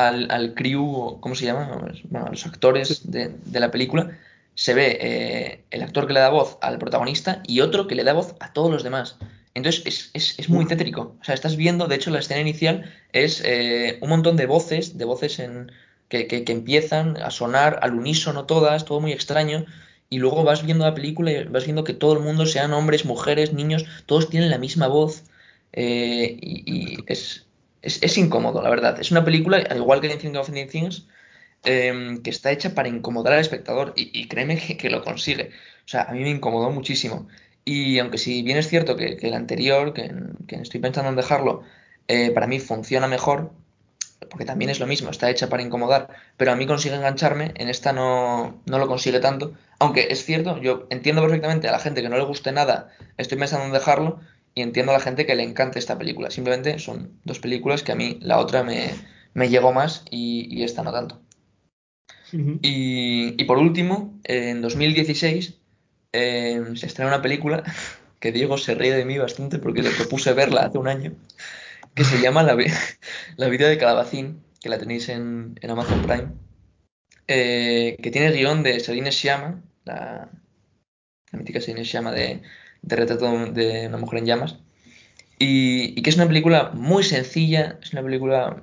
al, 0.08 0.30
al 0.30 0.54
crew, 0.54 1.18
¿cómo 1.20 1.34
se 1.34 1.44
llama? 1.46 1.68
Bueno, 2.10 2.26
a 2.26 2.30
los 2.30 2.46
actores 2.46 3.10
de, 3.10 3.28
de 3.44 3.60
la 3.60 3.70
película, 3.70 4.18
se 4.54 4.74
ve 4.74 4.98
eh, 5.00 5.64
el 5.70 5.82
actor 5.82 6.06
que 6.06 6.12
le 6.14 6.20
da 6.20 6.30
voz 6.30 6.58
al 6.62 6.78
protagonista 6.78 7.42
y 7.46 7.60
otro 7.60 7.86
que 7.86 7.94
le 7.94 8.04
da 8.04 8.12
voz 8.14 8.34
a 8.40 8.52
todos 8.52 8.70
los 8.70 8.82
demás. 8.84 9.16
Entonces 9.54 9.82
es, 9.86 10.10
es- 10.14 10.38
es 10.38 10.48
muy 10.48 10.66
tétrico. 10.66 11.16
O 11.20 11.24
sea, 11.24 11.34
estás 11.34 11.56
viendo, 11.56 11.86
de 11.86 11.96
hecho, 11.96 12.10
la 12.10 12.18
escena 12.20 12.40
inicial 12.40 12.92
es 13.12 13.40
eh, 13.44 13.98
un 14.02 14.08
montón 14.10 14.36
de 14.36 14.46
voces, 14.46 14.98
de 14.98 15.04
voces 15.04 15.38
en, 15.38 15.70
que, 16.08 16.26
que- 16.26 16.44
que 16.44 16.52
empiezan 16.52 17.16
a 17.18 17.30
sonar 17.30 17.78
al 17.82 17.94
unísono 17.94 18.46
todas, 18.46 18.84
todo 18.84 19.00
muy 19.00 19.12
extraño. 19.12 19.64
Y 20.10 20.18
luego 20.18 20.44
vas 20.44 20.64
viendo 20.64 20.84
la 20.84 20.94
película 20.94 21.30
y 21.32 21.44
vas 21.44 21.64
viendo 21.64 21.84
que 21.84 21.94
todo 21.94 22.12
el 22.14 22.20
mundo, 22.20 22.46
sean 22.46 22.72
hombres, 22.72 23.04
mujeres, 23.04 23.52
niños, 23.52 23.84
todos 24.06 24.28
tienen 24.30 24.50
la 24.50 24.58
misma 24.58 24.86
voz. 24.88 25.24
eh, 25.72 26.36
y, 26.40 26.94
y 26.96 27.04
es, 27.08 27.46
es, 27.82 28.02
es 28.02 28.18
incómodo, 28.18 28.62
la 28.62 28.70
verdad. 28.70 29.00
Es 29.00 29.10
una 29.10 29.24
película, 29.24 29.58
al 29.70 29.78
igual 29.78 30.00
que 30.00 30.08
Anything 30.08 30.36
of 30.36 30.50
Things, 30.70 31.06
eh, 31.64 32.20
que 32.22 32.30
está 32.30 32.52
hecha 32.52 32.74
para 32.74 32.88
incomodar 32.88 33.34
al 33.34 33.40
espectador 33.40 33.92
y, 33.96 34.10
y 34.18 34.28
créeme 34.28 34.58
que, 34.58 34.76
que 34.76 34.90
lo 34.90 35.02
consigue. 35.04 35.50
O 35.84 35.88
sea, 35.88 36.02
a 36.04 36.12
mí 36.12 36.20
me 36.20 36.30
incomodó 36.30 36.70
muchísimo. 36.70 37.28
Y 37.64 37.98
aunque 37.98 38.18
si 38.18 38.42
bien 38.42 38.58
es 38.58 38.68
cierto 38.68 38.96
que, 38.96 39.16
que 39.16 39.28
el 39.28 39.34
anterior, 39.34 39.94
que, 39.94 40.12
que 40.46 40.56
estoy 40.56 40.80
pensando 40.80 41.10
en 41.10 41.16
dejarlo, 41.16 41.62
eh, 42.08 42.30
para 42.30 42.46
mí 42.46 42.60
funciona 42.60 43.08
mejor, 43.08 43.52
porque 44.28 44.44
también 44.44 44.70
es 44.70 44.80
lo 44.80 44.86
mismo, 44.86 45.10
está 45.10 45.30
hecha 45.30 45.48
para 45.48 45.62
incomodar, 45.62 46.08
pero 46.36 46.52
a 46.52 46.56
mí 46.56 46.66
consigue 46.66 46.96
engancharme, 46.96 47.52
en 47.56 47.68
esta 47.68 47.92
no, 47.92 48.60
no 48.66 48.78
lo 48.78 48.86
consigue 48.86 49.20
tanto. 49.20 49.54
Aunque 49.78 50.08
es 50.10 50.24
cierto, 50.24 50.60
yo 50.60 50.86
entiendo 50.90 51.22
perfectamente 51.22 51.68
a 51.68 51.72
la 51.72 51.78
gente 51.78 52.02
que 52.02 52.08
no 52.08 52.18
le 52.18 52.24
guste 52.24 52.52
nada, 52.52 52.90
estoy 53.16 53.38
pensando 53.38 53.66
en 53.66 53.72
dejarlo, 53.72 54.20
y 54.54 54.62
entiendo 54.62 54.92
a 54.92 54.94
la 54.94 55.00
gente 55.00 55.26
que 55.26 55.34
le 55.34 55.42
encante 55.42 55.78
esta 55.78 55.98
película. 55.98 56.30
Simplemente 56.30 56.78
son 56.78 57.18
dos 57.24 57.40
películas 57.40 57.82
que 57.82 57.92
a 57.92 57.96
mí 57.96 58.18
la 58.20 58.38
otra 58.38 58.62
me, 58.62 58.90
me 59.34 59.48
llegó 59.48 59.72
más 59.72 60.04
y, 60.10 60.46
y 60.50 60.62
esta 60.62 60.82
no 60.82 60.92
tanto. 60.92 61.20
Y, 62.62 63.40
y 63.40 63.44
por 63.44 63.58
último, 63.58 64.18
en 64.24 64.60
2016 64.60 65.60
eh, 66.14 66.62
se 66.76 66.86
estrena 66.86 67.08
una 67.10 67.22
película 67.22 67.62
que 68.20 68.32
Diego 68.32 68.56
se 68.56 68.74
ríe 68.74 68.94
de 68.94 69.04
mí 69.04 69.18
bastante 69.18 69.58
porque 69.58 69.82
le 69.82 69.90
propuse 69.90 70.32
verla 70.32 70.62
hace 70.62 70.78
un 70.78 70.88
año, 70.88 71.12
que 71.94 72.04
se 72.04 72.20
llama 72.20 72.42
La, 72.42 72.54
vi- 72.54 72.66
La 73.36 73.48
vida 73.48 73.68
de 73.68 73.76
Calabacín, 73.76 74.42
que 74.62 74.68
la 74.68 74.78
tenéis 74.78 75.08
en, 75.10 75.58
Amazon 75.68 76.02
Prime, 76.02 76.28
eh, 77.26 77.98
que 78.02 78.10
tiene 78.10 78.32
guion 78.32 78.62
de 78.62 78.80
Celine 78.80 79.12
Sciamma, 79.12 79.60
la, 79.84 80.30
la 81.32 81.38
mítica 81.38 81.60
Celine 81.60 81.84
Sciamma 81.84 82.12
de, 82.12 82.40
Retrato 82.82 83.26
de 83.52 83.88
una 83.88 83.98
mujer 83.98 84.20
en 84.20 84.26
llamas, 84.26 84.56
y, 85.38 86.00
que 86.00 86.10
es 86.10 86.16
una 86.16 86.28
película 86.28 86.70
muy 86.74 87.02
sencilla, 87.02 87.78
es 87.82 87.92
una 87.92 88.02
película 88.02 88.56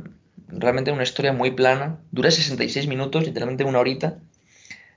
realmente 0.48 0.92
una 0.92 1.04
historia 1.04 1.34
muy 1.34 1.52
plana, 1.52 2.00
dura 2.12 2.32
66 2.32 2.88
minutos, 2.88 3.26
literalmente 3.26 3.64
una 3.64 3.80
horita, 3.80 4.20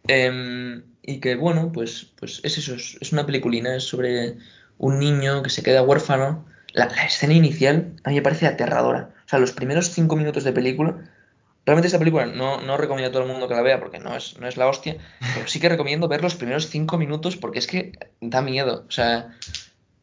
em, 0.07 0.83
y 1.07 1.21
que, 1.21 1.37
bueno, 1.37 1.71
pues, 1.73 2.13
pues 2.19 2.41
es 2.43 2.59
eso, 2.59 2.75
es, 2.75 2.97
es 3.01 3.13
una 3.13 3.27
peliculina, 3.27 3.77
es 3.77 3.85
sobre 3.85 4.37
un 4.79 4.99
niño 4.99 5.43
que 5.43 5.51
se 5.51 5.63
queda 5.63 5.83
huérfano. 5.83 6.47
La, 6.73 6.87
la 6.87 7.05
escena 7.05 7.35
inicial 7.35 7.95
a 8.05 8.11
mí 8.11 8.17
me 8.17 8.23
parece 8.23 8.47
aterradora. 8.47 9.11
O 9.27 9.29
sea, 9.29 9.39
los 9.39 9.53
primeros 9.53 9.91
cinco 9.91 10.17
minutos 10.17 10.45
de 10.45 10.53
película 10.53 10.99
Realmente 11.67 11.87
esta 11.87 11.99
película 11.99 12.27
no, 12.27 12.61
no 12.61 12.77
recomiendo 12.77 13.09
a 13.09 13.13
todo 13.13 13.23
el 13.23 13.29
mundo 13.29 13.49
que 13.49 13.55
la 13.55 13.63
vea 13.63 13.81
porque 13.81 13.99
no 13.99 14.15
es, 14.15 14.39
no 14.39 14.47
es 14.47 14.57
la 14.57 14.69
hostia, 14.69 14.99
pero 15.35 15.47
sí 15.47 15.61
que 15.61 15.69
recomiendo 15.69 16.09
ver 16.09 16.23
los 16.23 16.35
primeros 16.35 16.69
cinco 16.69 16.99
minutos 16.99 17.37
porque 17.37 17.59
es 17.59 17.67
que 17.67 17.93
da 18.21 18.43
miedo, 18.43 18.85
o 18.87 18.91
sea, 18.91 19.35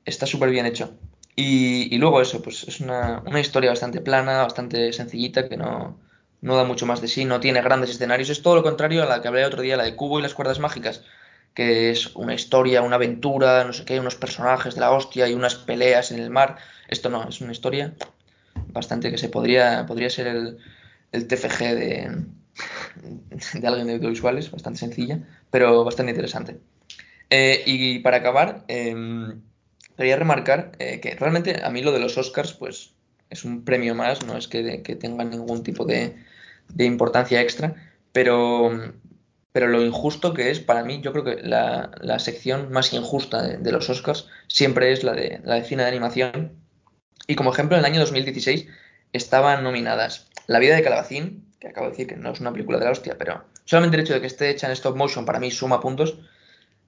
está 0.06 0.26
súper 0.26 0.50
bien 0.50 0.66
hecho. 0.66 0.94
Y, 1.36 1.94
y 1.94 1.98
luego 1.98 2.22
eso, 2.22 2.42
pues 2.42 2.64
es 2.68 2.82
una, 2.82 3.24
una 3.26 3.40
historia 3.40 3.70
bastante 3.70 4.02
plana, 4.02 4.42
bastante 4.42 4.92
sencillita, 4.92 5.48
que 5.48 5.58
no, 5.58 6.00
no 6.42 6.56
da 6.56 6.64
mucho 6.64 6.86
más 6.86 7.02
de 7.02 7.08
sí, 7.08 7.26
no 7.26 7.40
tiene 7.40 7.62
grandes 7.62 7.92
escenarios, 7.92 8.30
es 8.30 8.42
todo 8.42 8.56
lo 8.56 8.64
contrario 8.64 9.04
a 9.04 9.06
la 9.06 9.22
que 9.22 9.28
hablé 9.28 9.46
otro 9.46 9.62
día, 9.62 9.78
la 9.78 9.84
de 9.84 9.96
Cubo 9.96 10.20
y 10.20 10.22
las 10.22 10.34
cuerdas 10.34 10.60
mágicas, 10.60 11.04
que 11.54 11.92
es 11.92 12.16
una 12.16 12.34
historia, 12.34 12.82
una 12.82 12.96
aventura, 12.96 13.64
no 13.64 13.74
sé 13.74 13.86
qué, 13.86 14.00
unos 14.00 14.16
personajes 14.16 14.76
de 14.76 14.82
la 14.82 14.92
hostia 14.92 15.28
y 15.28 15.34
unas 15.34 15.56
peleas 15.56 16.12
en 16.12 16.20
el 16.20 16.30
mar. 16.30 16.58
Esto 16.88 17.10
no, 17.10 17.28
es 17.28 17.42
una 17.42 17.52
historia 17.52 17.94
bastante 18.68 19.12
que 19.12 19.18
se 19.18 19.30
podría, 19.30 19.86
podría 19.86 20.10
ser 20.10 20.28
el, 20.28 20.58
el 21.12 21.28
TFG 21.28 21.60
de, 21.60 22.26
de 23.54 23.68
alguien 23.68 23.88
de 23.88 23.94
audiovisuales, 23.94 24.50
bastante 24.50 24.80
sencilla, 24.80 25.20
pero 25.50 25.84
bastante 25.84 26.12
interesante. 26.12 26.58
Eh, 27.30 27.64
y 27.66 28.00
para 28.00 28.18
acabar, 28.18 28.66
eh, 28.68 28.96
quería 29.96 30.18
remarcar 30.18 30.72
eh, 30.80 31.00
que 31.00 31.16
realmente 31.16 31.64
a 31.64 31.70
mí 31.70 31.82
lo 31.82 31.92
de 31.92 32.00
los 32.00 32.18
Oscars, 32.18 32.54
pues 32.54 32.94
es 33.30 33.46
un 33.46 33.64
premio 33.64 33.96
más, 33.96 34.26
no 34.26 34.38
es 34.38 34.48
que, 34.48 34.82
que 34.82 34.96
tenga 34.96 35.24
ningún 35.24 35.64
tipo 35.64 35.86
de, 35.86 36.16
de, 36.74 36.86
importancia 36.86 37.42
extra, 37.42 37.76
pero, 38.12 38.72
pero 39.52 39.68
lo 39.68 39.84
injusto 39.86 40.34
que 40.34 40.52
es, 40.52 40.60
para 40.60 40.84
mí, 40.84 41.02
yo 41.02 41.12
creo 41.12 41.24
que 41.24 41.42
la, 41.44 41.92
la 42.02 42.20
sección 42.20 42.72
más 42.72 42.94
injusta 42.94 43.42
de, 43.42 43.72
los 43.72 43.90
Oscars 43.90 44.28
siempre 44.48 44.92
es 44.92 45.04
la 45.04 45.14
de, 45.14 45.42
la 45.44 45.56
de 45.56 45.64
cine 45.64 45.84
de 45.84 45.90
animación. 45.90 46.54
Y 47.28 47.36
como 47.36 47.52
ejemplo, 47.52 47.78
en 47.78 47.80
el 47.80 47.92
año 47.92 48.00
2016 48.00 48.68
estaban 49.14 49.64
nominadas 49.64 50.30
La 50.48 50.60
vida 50.60 50.76
de 50.76 50.84
Calabacín, 50.84 51.46
que 51.60 51.68
acabo 51.68 51.88
de 51.88 51.92
decir 51.92 52.08
que 52.08 52.16
no 52.16 52.32
es 52.32 52.40
una 52.40 52.52
película 52.52 52.80
de 52.80 52.86
la 52.86 52.92
hostia, 52.92 53.18
pero 53.18 53.44
solamente 53.66 53.98
el 53.98 54.04
hecho 54.04 54.14
de 54.14 54.22
que 54.22 54.28
esté 54.28 54.50
hecha 54.50 54.68
en 54.68 54.74
stop 54.74 54.98
motion 54.98 55.26
para 55.26 55.40
mí 55.40 55.52
suma 55.52 55.80
puntos. 55.80 56.20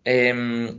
Eh, 0.06 0.34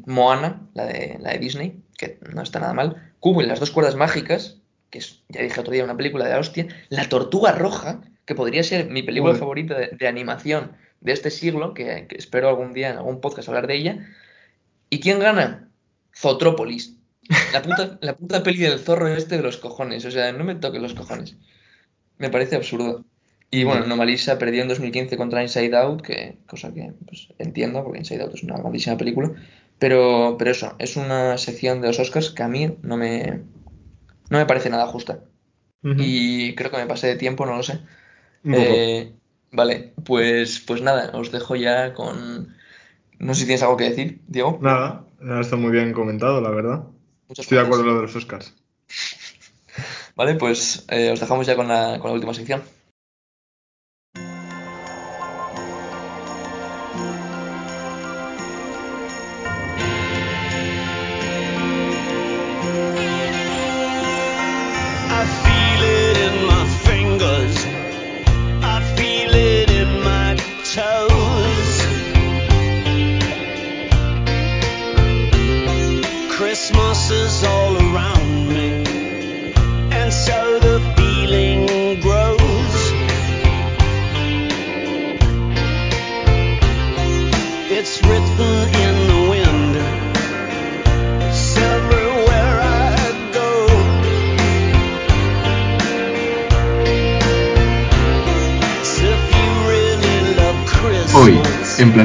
Moana, 0.06 0.68
la 0.74 0.84
de, 0.84 1.16
la 1.20 1.32
de 1.32 1.38
Disney, 1.38 1.82
que 1.96 2.18
no 2.32 2.42
está 2.42 2.60
nada 2.60 2.74
mal. 2.74 3.12
Cubo 3.20 3.40
las 3.42 3.60
dos 3.60 3.70
cuerdas 3.70 3.94
mágicas, 3.94 4.58
que 4.90 4.98
es, 4.98 5.22
ya 5.28 5.42
dije 5.42 5.60
otro 5.60 5.72
día, 5.72 5.84
una 5.84 5.96
película 5.96 6.24
de 6.24 6.32
la 6.32 6.40
hostia. 6.40 6.66
La 6.88 7.08
Tortuga 7.08 7.52
Roja, 7.52 8.02
que 8.24 8.34
podría 8.34 8.62
ser 8.62 8.90
mi 8.90 9.02
película 9.02 9.32
Uy. 9.32 9.38
favorita 9.38 9.78
de, 9.78 9.88
de, 9.88 10.08
animación 10.08 10.72
de 11.00 11.12
este 11.12 11.30
siglo, 11.30 11.74
que, 11.74 12.06
que, 12.08 12.16
espero 12.16 12.48
algún 12.48 12.72
día 12.72 12.90
en 12.90 12.96
algún 12.96 13.20
podcast 13.20 13.48
hablar 13.48 13.66
de 13.66 13.76
ella. 13.76 14.06
¿Y 14.90 15.00
quién 15.00 15.18
gana? 15.18 15.68
Zotrópolis. 16.14 16.96
La 17.52 17.62
puta, 17.62 17.98
la 18.00 18.16
puta 18.16 18.42
peli 18.42 18.58
del 18.58 18.78
zorro 18.78 19.08
este 19.08 19.36
de 19.36 19.42
los 19.42 19.56
cojones. 19.56 20.04
O 20.04 20.10
sea, 20.10 20.32
no 20.32 20.44
me 20.44 20.54
toques 20.54 20.80
los 20.80 20.94
cojones. 20.94 21.36
Me 22.18 22.30
parece 22.30 22.56
absurdo. 22.56 23.04
Y 23.50 23.64
bueno, 23.64 23.84
Anomalisa 23.84 24.38
perdió 24.38 24.62
en 24.62 24.68
2015 24.68 25.16
contra 25.16 25.42
Inside 25.42 25.76
Out, 25.76 26.02
que 26.02 26.38
cosa 26.46 26.72
que 26.74 26.92
pues, 27.06 27.28
entiendo, 27.38 27.84
porque 27.84 27.98
Inside 27.98 28.22
Out 28.22 28.34
es 28.34 28.42
una 28.42 28.56
grandísima 28.58 28.96
película. 28.96 29.32
Pero, 29.78 30.36
pero 30.38 30.50
eso, 30.50 30.74
es 30.78 30.96
una 30.96 31.38
sección 31.38 31.80
de 31.80 31.88
los 31.88 31.98
Oscars 31.98 32.30
que 32.30 32.42
a 32.42 32.48
mí 32.48 32.76
no 32.82 32.96
me, 32.96 33.42
no 34.30 34.38
me 34.38 34.46
parece 34.46 34.70
nada 34.70 34.86
justa. 34.86 35.20
Uh 35.82 35.90
-huh. 35.90 35.96
Y 35.98 36.54
creo 36.54 36.70
que 36.70 36.78
me 36.78 36.86
pasé 36.86 37.06
de 37.08 37.16
tiempo, 37.16 37.46
no 37.46 37.56
lo 37.56 37.62
sé. 37.62 37.80
Eh, 38.44 39.12
vale, 39.52 39.94
pues, 40.04 40.60
pues 40.60 40.82
nada, 40.82 41.10
os 41.14 41.32
dejo 41.32 41.56
ya 41.56 41.94
con... 41.94 42.54
No 43.18 43.34
sé 43.34 43.40
si 43.40 43.46
tienes 43.46 43.62
algo 43.62 43.76
que 43.76 43.88
decir, 43.90 44.20
Diego. 44.26 44.58
Nada, 44.60 45.04
está 45.40 45.56
muy 45.56 45.70
bien 45.70 45.92
comentado, 45.92 46.40
la 46.40 46.50
verdad. 46.50 46.84
Muchas 47.28 47.44
Estoy 47.44 47.56
gracias. 47.56 47.60
de 47.60 47.60
acuerdo 47.60 47.84
con 47.84 47.94
lo 47.94 48.00
de 48.00 48.06
los 48.06 48.16
Oscars. 48.16 48.54
Vale, 50.16 50.34
pues 50.34 50.84
eh, 50.90 51.10
os 51.10 51.20
dejamos 51.20 51.46
ya 51.46 51.56
con 51.56 51.68
la, 51.68 51.98
con 51.98 52.10
la 52.10 52.14
última 52.14 52.34
sección. 52.34 52.62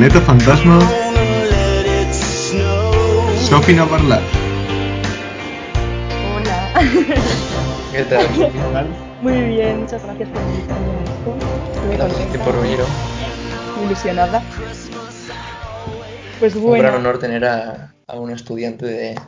Planeta 0.09 0.25
Fantasma, 0.25 0.79
Sofi 3.47 3.73
Navarla. 3.75 4.19
Hola. 6.35 6.73
¿Qué 7.91 8.03
tal? 8.05 8.87
Muy 9.21 9.39
bien, 9.41 9.81
muchas 9.81 10.03
gracias 10.03 10.29
por 10.29 10.41
invitarme 10.41 10.93
a 10.93 11.03
esto. 11.03 11.35
Estoy 11.91 11.97
contenta. 11.97 12.45
por 12.45 12.61
venir. 12.61 12.79
Ilusionada. 13.85 14.41
Pues 16.39 16.55
bueno. 16.55 16.73
Un 16.73 16.79
gran 16.79 16.95
honor 16.95 17.19
tener 17.19 17.45
a, 17.45 17.93
a 18.07 18.19
un 18.19 18.31
estudiante 18.31 18.87
de. 18.87 19.21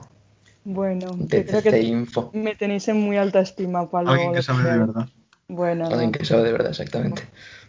Bueno, 0.63 1.11
de 1.13 1.45
creo 1.45 1.61
que 1.61 1.79
Info. 1.79 2.31
me 2.33 2.55
tenéis 2.55 2.87
en 2.87 2.99
muy 2.99 3.17
alta 3.17 3.41
estima, 3.41 3.87
Pablo. 3.87 4.11
Alguien 4.11 4.33
que 4.33 4.41
sabe 4.41 4.63
de 4.63 4.79
verdad. 4.79 5.07
Bueno. 5.47 5.85
Alguien 5.85 6.11
no. 6.11 6.17
que 6.17 6.25
sabe 6.25 6.43
de 6.43 6.51
verdad, 6.53 6.71
exactamente. 6.71 7.21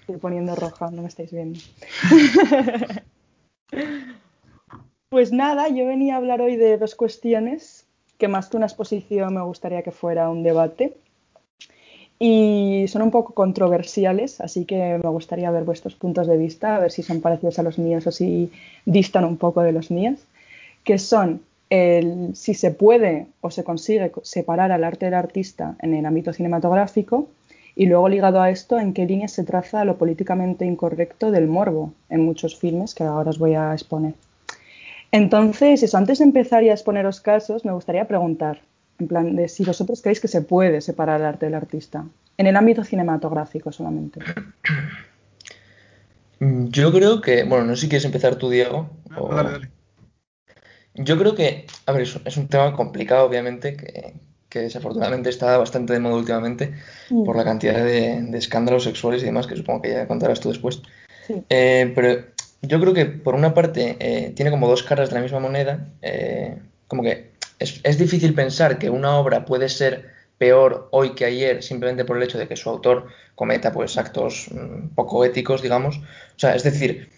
Estoy 0.03 0.17
poniendo 0.17 0.57
roja, 0.57 0.91
no 0.91 1.03
me 1.03 1.09
estáis 1.09 1.31
viendo. 1.31 1.61
pues 5.09 5.31
nada, 5.31 5.69
yo 5.69 5.87
venía 5.87 6.15
a 6.15 6.17
hablar 6.17 6.41
hoy 6.41 6.57
de 6.57 6.77
dos 6.77 6.97
cuestiones 6.97 7.87
que 8.19 8.27
más 8.27 8.49
que 8.49 8.57
una 8.57 8.67
exposición 8.67 9.35
me 9.35 9.43
gustaría 9.43 9.83
que 9.83 9.93
fuera 9.93 10.29
un 10.29 10.43
debate. 10.43 10.97
Y 12.19 12.87
son 12.89 13.03
un 13.03 13.13
poco 13.13 13.33
controversiales, 13.33 14.41
así 14.41 14.65
que 14.65 14.99
me 15.01 15.09
gustaría 15.09 15.53
ver 15.53 15.63
vuestros 15.63 15.95
puntos 15.95 16.27
de 16.27 16.37
vista, 16.37 16.75
a 16.75 16.81
ver 16.81 16.91
si 16.91 17.05
son 17.05 17.21
parecidos 17.21 17.61
a 17.61 17.63
los 17.63 17.79
míos 17.79 18.05
o 18.09 18.11
si 18.11 18.51
distan 18.85 19.25
un 19.25 19.37
poco 19.37 19.63
de 19.63 19.71
los 19.71 19.93
míos, 19.93 20.19
que 20.83 20.99
son 20.99 21.43
el, 21.71 22.35
si 22.35 22.55
se 22.55 22.73
puede 22.73 23.29
o 23.41 23.53
se 23.53 23.63
consigue 23.63 24.11
separar 24.23 24.73
al 24.73 24.83
arte 24.83 25.07
del 25.07 25.15
artista 25.15 25.77
en 25.79 25.95
el 25.95 26.07
ámbito 26.07 26.33
cinematográfico 26.33 27.29
y 27.75 27.87
luego 27.87 28.09
ligado 28.09 28.41
a 28.41 28.51
esto, 28.51 28.79
en 28.79 28.93
qué 28.93 29.07
línea 29.07 29.29
se 29.29 29.45
traza 29.45 29.85
lo 29.85 29.97
políticamente 29.97 30.65
incorrecto 30.65 31.31
del 31.31 31.47
morbo 31.47 31.93
en 32.09 32.25
muchos 32.25 32.57
filmes 32.57 32.95
que 32.95 33.05
ahora 33.05 33.31
os 33.31 33.39
voy 33.39 33.55
a 33.55 33.73
exponer. 33.73 34.15
Entonces, 35.11 35.83
eso, 35.83 35.97
antes 35.99 36.19
de 36.19 36.25
empezar 36.25 36.63
y 36.63 36.71
a 36.71 36.73
exponeros 36.73 37.21
casos, 37.21 37.65
me 37.65 37.73
gustaría 37.73 38.09
preguntar, 38.09 38.61
en 38.99 39.09
plan, 39.09 39.37
de 39.37 39.49
si 39.49 39.65
vosotros 39.65 40.01
creéis 40.01 40.21
que 40.21 40.29
se 40.29 40.43
puede 40.43 40.81
separar 40.81 41.21
el 41.21 41.27
arte 41.27 41.47
del 41.47 41.55
artista, 41.55 42.05
en 42.39 42.47
el 42.47 42.57
ámbito 42.57 42.83
cinematográfico 42.85 43.73
solamente. 43.73 44.21
Yo 46.41 46.93
creo 46.93 47.21
que, 47.21 47.45
bueno, 47.45 47.65
no 47.65 47.77
sé 47.77 47.83
si 47.83 47.89
quieres 47.89 48.05
empezar 48.05 48.37
tú, 48.37 48.51
Diego. 48.51 48.91
O... 49.17 49.35
dale, 49.35 49.51
dale. 49.51 49.71
Yo 50.95 51.19
creo 51.19 51.35
que, 51.35 51.67
a 51.87 51.93
ver, 51.93 52.03
es 52.03 52.37
un 52.37 52.49
tema 52.49 52.75
complicado, 52.75 53.27
obviamente, 53.27 53.77
que, 53.77 54.15
que 54.53 54.61
desafortunadamente 54.61 55.31
está 55.31 55.57
bastante 55.57 55.95
de 55.95 56.01
moda 56.01 56.17
últimamente 56.17 56.75
mm. 57.09 57.25
por 57.25 57.37
la 57.37 57.45
cantidad 57.45 57.83
de, 57.83 58.21
de, 58.21 58.39
escándalos 58.39 58.85
sexuales 58.85 59.23
y 59.23 59.27
demás, 59.27 59.47
que 59.47 59.57
supongo 59.57 59.81
que 59.81 59.93
ya 59.93 60.07
contarás 60.07 60.41
tú 60.41 60.51
después. 60.51 60.83
Sí. 61.27 61.43
Eh, 61.49 61.91
pero 61.95 62.23
yo 62.61 62.79
creo 62.79 62.93
que 62.93 63.07
por 63.07 63.35
una 63.35 63.55
parte 63.55 63.97
eh, 63.99 64.33
tiene 64.37 64.51
como 64.51 64.69
dos 64.69 64.83
caras 64.83 65.09
de 65.09 65.15
la 65.15 65.23
misma 65.23 65.41
moneda, 65.41 65.89
eh, 66.03 66.59
como 66.87 67.03
que 67.03 67.31
es, 67.59 67.81
es, 67.83 67.97
difícil 67.97 68.35
pensar 68.35 68.79
que 68.79 68.91
una 68.91 69.17
obra 69.17 69.47
puede 69.47 69.71
ser 69.71 70.11
peor 70.37 70.89
hoy 70.91 71.15
que 71.15 71.25
ayer 71.25 71.63
simplemente 71.63 72.05
por 72.05 72.19
el 72.19 72.23
hecho 72.25 72.37
de 72.37 72.47
que 72.47 72.57
su 72.57 72.69
autor 72.69 73.07
cometa 73.35 73.73
pues 73.73 73.97
actos 73.97 74.49
mmm, 74.51 74.89
poco 74.95 75.25
éticos, 75.25 75.63
digamos. 75.63 75.97
O 75.97 76.39
sea, 76.39 76.55
es 76.55 76.63
decir, 76.63 77.09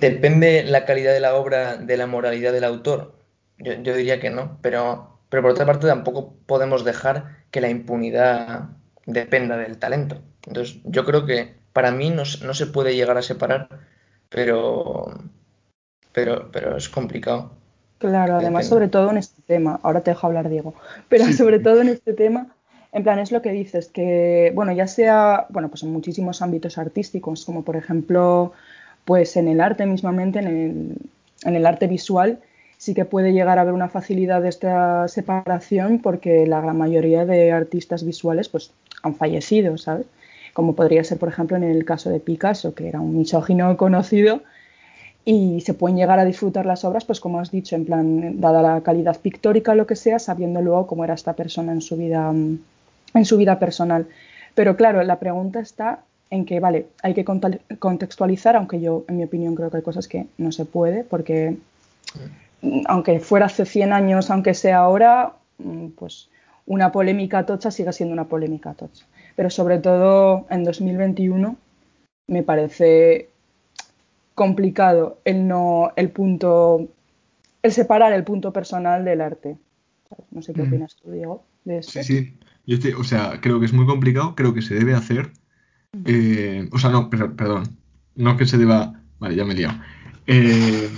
depende 0.00 0.64
la 0.64 0.84
calidad 0.84 1.12
de 1.12 1.20
la 1.20 1.36
obra 1.36 1.76
de 1.76 1.96
la 1.96 2.08
moralidad 2.08 2.52
del 2.52 2.64
autor. 2.64 3.14
Yo, 3.58 3.74
yo 3.74 3.94
diría 3.94 4.18
que 4.18 4.30
no, 4.30 4.58
pero 4.60 5.17
pero 5.28 5.42
por 5.42 5.52
otra 5.52 5.66
parte 5.66 5.86
tampoco 5.86 6.34
podemos 6.46 6.84
dejar 6.84 7.36
que 7.50 7.60
la 7.60 7.68
impunidad 7.68 8.70
dependa 9.06 9.56
del 9.56 9.78
talento. 9.78 10.18
Entonces, 10.46 10.78
yo 10.84 11.04
creo 11.04 11.26
que 11.26 11.54
para 11.72 11.90
mí 11.90 12.10
no, 12.10 12.22
no 12.44 12.54
se 12.54 12.66
puede 12.66 12.94
llegar 12.96 13.16
a 13.18 13.22
separar, 13.22 13.68
pero, 14.28 15.06
pero, 16.12 16.50
pero 16.52 16.76
es 16.76 16.88
complicado. 16.88 17.52
Claro, 17.98 18.34
además, 18.36 18.64
Depende. 18.64 18.68
sobre 18.68 18.88
todo 18.88 19.10
en 19.10 19.16
este 19.18 19.42
tema, 19.42 19.80
ahora 19.82 20.00
te 20.02 20.12
dejo 20.12 20.26
hablar, 20.28 20.48
Diego, 20.48 20.74
pero 21.08 21.24
Sí. 21.26 21.32
sobre 21.32 21.58
todo 21.58 21.80
en 21.80 21.88
este 21.88 22.12
tema, 22.14 22.46
en 22.92 23.02
plan, 23.02 23.18
es 23.18 23.32
lo 23.32 23.42
que 23.42 23.50
dices, 23.50 23.88
que, 23.88 24.52
bueno, 24.54 24.72
ya 24.72 24.86
sea, 24.86 25.46
bueno, 25.50 25.68
pues 25.68 25.82
en 25.82 25.92
muchísimos 25.92 26.40
ámbitos 26.40 26.78
artísticos, 26.78 27.44
como 27.44 27.64
por 27.64 27.76
ejemplo, 27.76 28.52
pues 29.04 29.36
en 29.36 29.48
el 29.48 29.60
arte 29.60 29.84
mismamente, 29.84 30.38
en 30.38 30.46
el, 30.46 30.96
en 31.44 31.56
el 31.56 31.66
arte 31.66 31.86
visual, 31.86 32.38
sí 32.88 32.94
que 32.94 33.04
puede 33.04 33.34
llegar 33.34 33.58
a 33.58 33.60
haber 33.60 33.74
una 33.74 33.90
facilidad 33.90 34.40
de 34.40 34.48
esta 34.48 35.08
separación 35.08 35.98
porque 35.98 36.46
la 36.46 36.62
gran 36.62 36.78
mayoría 36.78 37.26
de 37.26 37.52
artistas 37.52 38.02
visuales, 38.02 38.48
pues, 38.48 38.70
han 39.02 39.14
fallecido, 39.14 39.76
¿sabes? 39.76 40.06
Como 40.54 40.74
podría 40.74 41.04
ser, 41.04 41.18
por 41.18 41.28
ejemplo, 41.28 41.58
en 41.58 41.64
el 41.64 41.84
caso 41.84 42.08
de 42.08 42.18
Picasso, 42.18 42.74
que 42.74 42.88
era 42.88 42.98
un 42.98 43.14
misógino 43.18 43.76
conocido, 43.76 44.40
y 45.26 45.60
se 45.60 45.74
pueden 45.74 45.98
llegar 45.98 46.18
a 46.18 46.24
disfrutar 46.24 46.64
las 46.64 46.82
obras, 46.82 47.04
pues 47.04 47.20
como 47.20 47.40
has 47.40 47.50
dicho, 47.50 47.76
en 47.76 47.84
plan, 47.84 48.40
dada 48.40 48.62
la 48.62 48.80
calidad 48.80 49.20
pictórica 49.20 49.74
lo 49.74 49.86
que 49.86 49.94
sea, 49.94 50.18
sabiendo 50.18 50.62
luego 50.62 50.86
cómo 50.86 51.04
era 51.04 51.12
esta 51.12 51.34
persona 51.34 51.72
en 51.72 51.82
su 51.82 51.94
vida, 51.98 52.30
en 52.30 53.24
su 53.24 53.36
vida 53.36 53.58
personal. 53.58 54.06
Pero 54.54 54.76
claro, 54.76 55.02
la 55.02 55.18
pregunta 55.18 55.60
está 55.60 56.00
en 56.30 56.46
que, 56.46 56.58
vale, 56.58 56.86
hay 57.02 57.12
que 57.12 57.26
contextualizar, 57.78 58.56
aunque 58.56 58.80
yo, 58.80 59.04
en 59.08 59.18
mi 59.18 59.24
opinión, 59.24 59.54
creo 59.54 59.70
que 59.70 59.76
hay 59.76 59.82
cosas 59.82 60.08
que 60.08 60.24
no 60.38 60.52
se 60.52 60.64
puede, 60.64 61.04
porque 61.04 61.58
aunque 62.86 63.20
fuera 63.20 63.46
hace 63.46 63.64
100 63.64 63.92
años, 63.92 64.30
aunque 64.30 64.54
sea 64.54 64.78
ahora, 64.78 65.34
mm, 65.58 65.88
pues 65.90 66.28
una 66.66 66.92
polémica 66.92 67.46
tocha 67.46 67.70
sigue 67.70 67.92
siendo 67.92 68.12
una 68.12 68.28
polémica 68.28 68.74
tocha. 68.74 69.06
Pero 69.36 69.50
sobre 69.50 69.78
todo 69.78 70.46
en 70.50 70.64
2021 70.64 71.56
me 72.26 72.42
parece 72.42 73.28
complicado 74.34 75.18
el 75.24 75.46
no 75.48 75.92
el 75.96 76.10
punto 76.10 76.88
el 77.62 77.72
separar 77.72 78.12
el 78.12 78.22
punto 78.24 78.52
personal 78.52 79.04
del 79.04 79.20
arte 79.20 79.56
no 80.30 80.42
sé 80.42 80.52
qué 80.54 80.62
opinas 80.62 80.94
tú 80.96 81.10
Diego 81.10 81.42
de 81.64 81.78
esto 81.78 81.92
Sí, 82.02 82.04
sí. 82.04 82.34
Yo 82.66 82.76
estoy- 82.76 82.92
o 82.92 83.02
sea, 83.04 83.40
creo 83.40 83.58
que 83.60 83.66
es 83.66 83.72
muy 83.72 83.86
complicado, 83.86 84.34
creo 84.34 84.52
que 84.54 84.62
se 84.62 84.74
debe 84.74 84.94
hacer. 84.94 85.30
eh, 86.04 86.68
o 86.70 86.78
sea, 86.78 86.90
no, 86.90 87.08
per- 87.08 87.32
perdón. 87.34 87.64
No 88.14 88.36
que 88.36 88.44
se 88.46 88.58
deba. 88.58 89.00
Vale, 89.18 89.34
ya 89.36 89.44
me 89.46 89.54
he 89.54 89.56
liado. 89.56 89.74
Eh, 90.26 90.88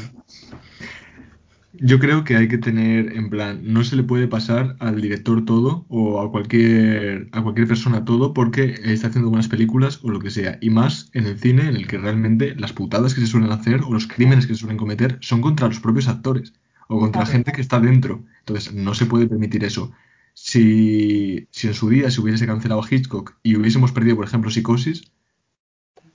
yo 1.72 1.98
creo 2.00 2.24
que 2.24 2.36
hay 2.36 2.48
que 2.48 2.58
tener, 2.58 3.16
en 3.16 3.30
plan, 3.30 3.60
no 3.64 3.84
se 3.84 3.94
le 3.96 4.02
puede 4.02 4.26
pasar 4.28 4.76
al 4.80 5.00
director 5.00 5.44
todo 5.44 5.86
o 5.88 6.20
a 6.20 6.30
cualquier, 6.30 7.28
a 7.32 7.42
cualquier 7.42 7.68
persona 7.68 8.04
todo 8.04 8.34
porque 8.34 8.74
está 8.84 9.08
haciendo 9.08 9.30
buenas 9.30 9.48
películas 9.48 10.00
o 10.02 10.10
lo 10.10 10.18
que 10.20 10.30
sea. 10.30 10.58
Y 10.60 10.70
más 10.70 11.10
en 11.14 11.26
el 11.26 11.38
cine 11.38 11.68
en 11.68 11.76
el 11.76 11.86
que 11.86 11.98
realmente 11.98 12.54
las 12.56 12.72
putadas 12.72 13.14
que 13.14 13.20
se 13.20 13.26
suelen 13.28 13.52
hacer 13.52 13.82
o 13.82 13.92
los 13.92 14.06
crímenes 14.08 14.46
que 14.46 14.54
se 14.54 14.60
suelen 14.60 14.78
cometer 14.78 15.18
son 15.20 15.40
contra 15.40 15.68
los 15.68 15.80
propios 15.80 16.08
actores 16.08 16.54
o 16.88 16.98
contra 16.98 17.22
Claro. 17.22 17.32
gente 17.32 17.52
que 17.52 17.60
está 17.60 17.78
dentro. 17.80 18.24
Entonces, 18.40 18.74
no 18.74 18.94
se 18.94 19.06
puede 19.06 19.28
permitir 19.28 19.64
eso. 19.64 19.92
Si, 20.34 21.46
si 21.50 21.68
en 21.68 21.74
su 21.74 21.88
día 21.88 22.10
se 22.10 22.20
hubiese 22.20 22.46
cancelado 22.46 22.82
Hitchcock 22.88 23.36
y 23.42 23.56
hubiésemos 23.56 23.92
perdido, 23.92 24.16
por 24.16 24.24
ejemplo, 24.26 24.50
Psicosis, 24.50 25.12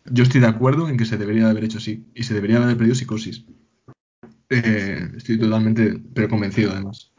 yo 0.06 0.24
estoy 0.24 0.41
de 0.41 0.47
acuerdo 0.47 0.89
en 0.89 0.97
que 0.97 1.06
se 1.06 1.18
debería 1.18 1.45
de 1.45 1.51
haber 1.51 1.64
hecho 1.66 1.78
así. 1.80 2.06
Y 2.16 2.24
se 2.24 2.34
debería 2.34 2.58
haber 2.58 2.78
perdido 2.78 2.95
Psicosis. 2.95 3.45
Eh, 4.50 5.00
estoy 5.18 5.39
totalmente 5.39 6.00
pero 6.14 6.30
convencido, 6.30 6.72
además. 6.72 7.12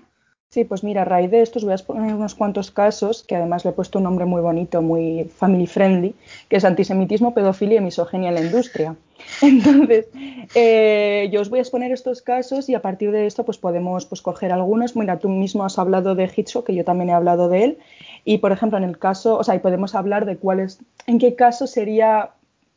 sí 0.49 0.65
pues 0.65 0.85
mira 0.85 1.03
a 1.03 1.05
raíz 1.05 1.31
de 1.31 1.43
esto 1.43 1.59
os 1.59 1.65
voy 1.65 1.75
a 1.75 1.79
poner 1.79 2.15
unos 2.15 2.35
cuantos 2.35 2.71
casos 2.71 3.25
que 3.25 3.35
además 3.37 3.65
le 3.65 3.71
he 3.71 3.75
puesto 3.75 3.99
un 3.99 4.05
nombre 4.05 4.25
muy 4.27 4.41
bonito 4.41 4.81
muy 4.81 5.25
family 5.37 5.67
friendly 5.67 6.15
que 6.49 6.57
es 6.57 6.65
antisemitismo 6.65 7.35
pedofilia 7.35 7.79
y 7.79 7.81
misoginia 7.85 8.29
en 8.29 8.35
la 8.37 8.43
industria. 8.43 8.95
Entonces 9.43 10.07
eh, 10.55 11.29
yo 11.33 11.41
os 11.41 11.51
voy 11.51 11.59
a 11.59 11.63
exponer 11.63 11.91
estos 11.91 12.23
casos 12.23 12.69
y 12.69 12.75
a 12.75 12.81
partir 12.81 13.11
de 13.11 13.27
esto 13.27 13.45
pues 13.45 13.59
podemos 13.59 14.07
pues 14.07 14.23
coger 14.23 14.53
algunos. 14.53 14.95
Mira 14.95 15.19
tú 15.19 15.29
mismo 15.29 15.65
has 15.65 15.79
hablado 15.79 16.15
de 16.15 16.31
Hitchcock 16.35 16.67
que 16.67 16.75
yo 16.75 16.85
también 16.85 17.11
he 17.11 17.13
hablado 17.13 17.49
de 17.49 17.65
él. 17.65 17.79
Y 18.25 18.39
por 18.39 18.53
ejemplo 18.53 18.79
en 18.79 18.85
el 18.85 18.99
caso 18.99 19.37
o 19.37 19.45
sea 19.45 19.57
y 19.57 19.59
podemos 19.59 19.95
hablar 19.95 20.27
de 20.27 20.37
cuáles 20.37 20.79
en 21.07 21.19
qué 21.19 21.35
caso 21.35 21.67
sería 21.67 22.31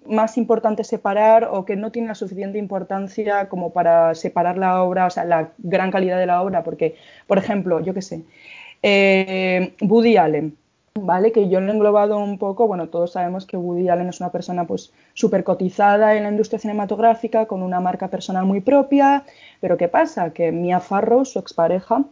más 0.08 0.38
importante 0.38 0.84
separar 0.84 1.50
o 1.52 1.66
que 1.66 1.76
no 1.76 1.91
tiene 1.91 2.08
la 2.08 2.16
suficiente 2.16 2.58
importancia 2.58 3.50
como 3.50 3.72
para 3.72 4.16
separar 4.16 4.58
la 4.58 4.82
obra, 4.84 5.06
o 5.06 5.10
sea, 5.10 5.26
la 5.26 5.52
gran 5.58 5.91
calidad 5.91 6.18
de 6.18 6.26
la 6.26 6.41
obra, 6.41 6.64
porque, 6.64 6.95
por 7.28 7.38
ejemplo, 7.38 7.80
yo 7.82 7.93
qué 7.93 8.02
sé, 8.02 8.24
eh, 8.82 9.74
Woody 9.82 10.18
Allen, 10.18 10.58
¿vale? 10.95 11.32
Que 11.32 11.50
yo 11.50 11.60
lo 11.62 11.72
he 11.72 11.76
englobado 11.76 12.18
un 12.18 12.38
poco, 12.38 12.68
bueno, 12.68 12.89
todos 12.89 13.12
sabemos 13.14 13.45
que 13.45 13.58
Woody 13.58 13.89
Allen 13.89 14.10
es 14.10 14.20
una 14.20 14.32
persona 14.32 14.66
pues 14.66 14.93
súper 15.14 15.43
cotizada 15.43 16.16
en 16.16 16.24
la 16.24 16.30
industria 16.30 16.60
cinematográfica, 16.60 17.45
con 17.45 17.62
una 17.62 17.80
marca 17.80 18.08
personal 18.10 18.45
muy 18.45 18.62
propia, 18.62 19.24
pero 19.60 19.78
¿qué 19.78 19.88
pasa? 19.88 20.32
Que 20.32 20.52
Mia 20.52 20.80
Farrow, 20.80 21.26
su 21.26 21.39
expareja, 21.39 22.06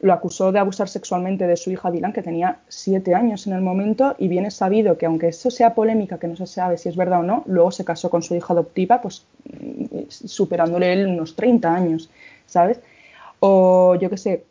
lo 0.00 0.14
acusó 0.14 0.50
de 0.50 0.58
abusar 0.58 0.88
sexualmente 0.88 1.46
de 1.46 1.56
su 1.56 1.70
hija 1.70 1.90
Dylan, 1.90 2.12
que 2.12 2.22
tenía 2.22 2.60
siete 2.68 3.14
años 3.14 3.46
en 3.46 3.52
el 3.52 3.60
momento, 3.60 4.14
y 4.18 4.28
bien 4.28 4.46
es 4.46 4.54
sabido 4.54 4.96
que 4.96 5.06
aunque 5.06 5.28
eso 5.28 5.50
sea 5.50 5.74
polémica, 5.74 6.18
que 6.18 6.26
no 6.26 6.36
se 6.36 6.46
sabe 6.46 6.78
si 6.78 6.88
es 6.88 6.96
verdad 6.96 7.20
o 7.20 7.22
no, 7.22 7.42
luego 7.46 7.70
se 7.70 7.84
casó 7.84 8.08
con 8.08 8.22
su 8.22 8.34
hija 8.34 8.54
adoptiva, 8.54 9.02
pues 9.02 9.26
mm, 9.44 10.08
superándole 10.08 10.92
él 10.92 11.06
unos 11.06 11.36
30 11.36 11.74
años, 11.74 12.10
¿sabes? 12.46 12.80
O 13.40 13.94
yo 13.96 14.08
qué 14.08 14.16
sé, 14.16 14.44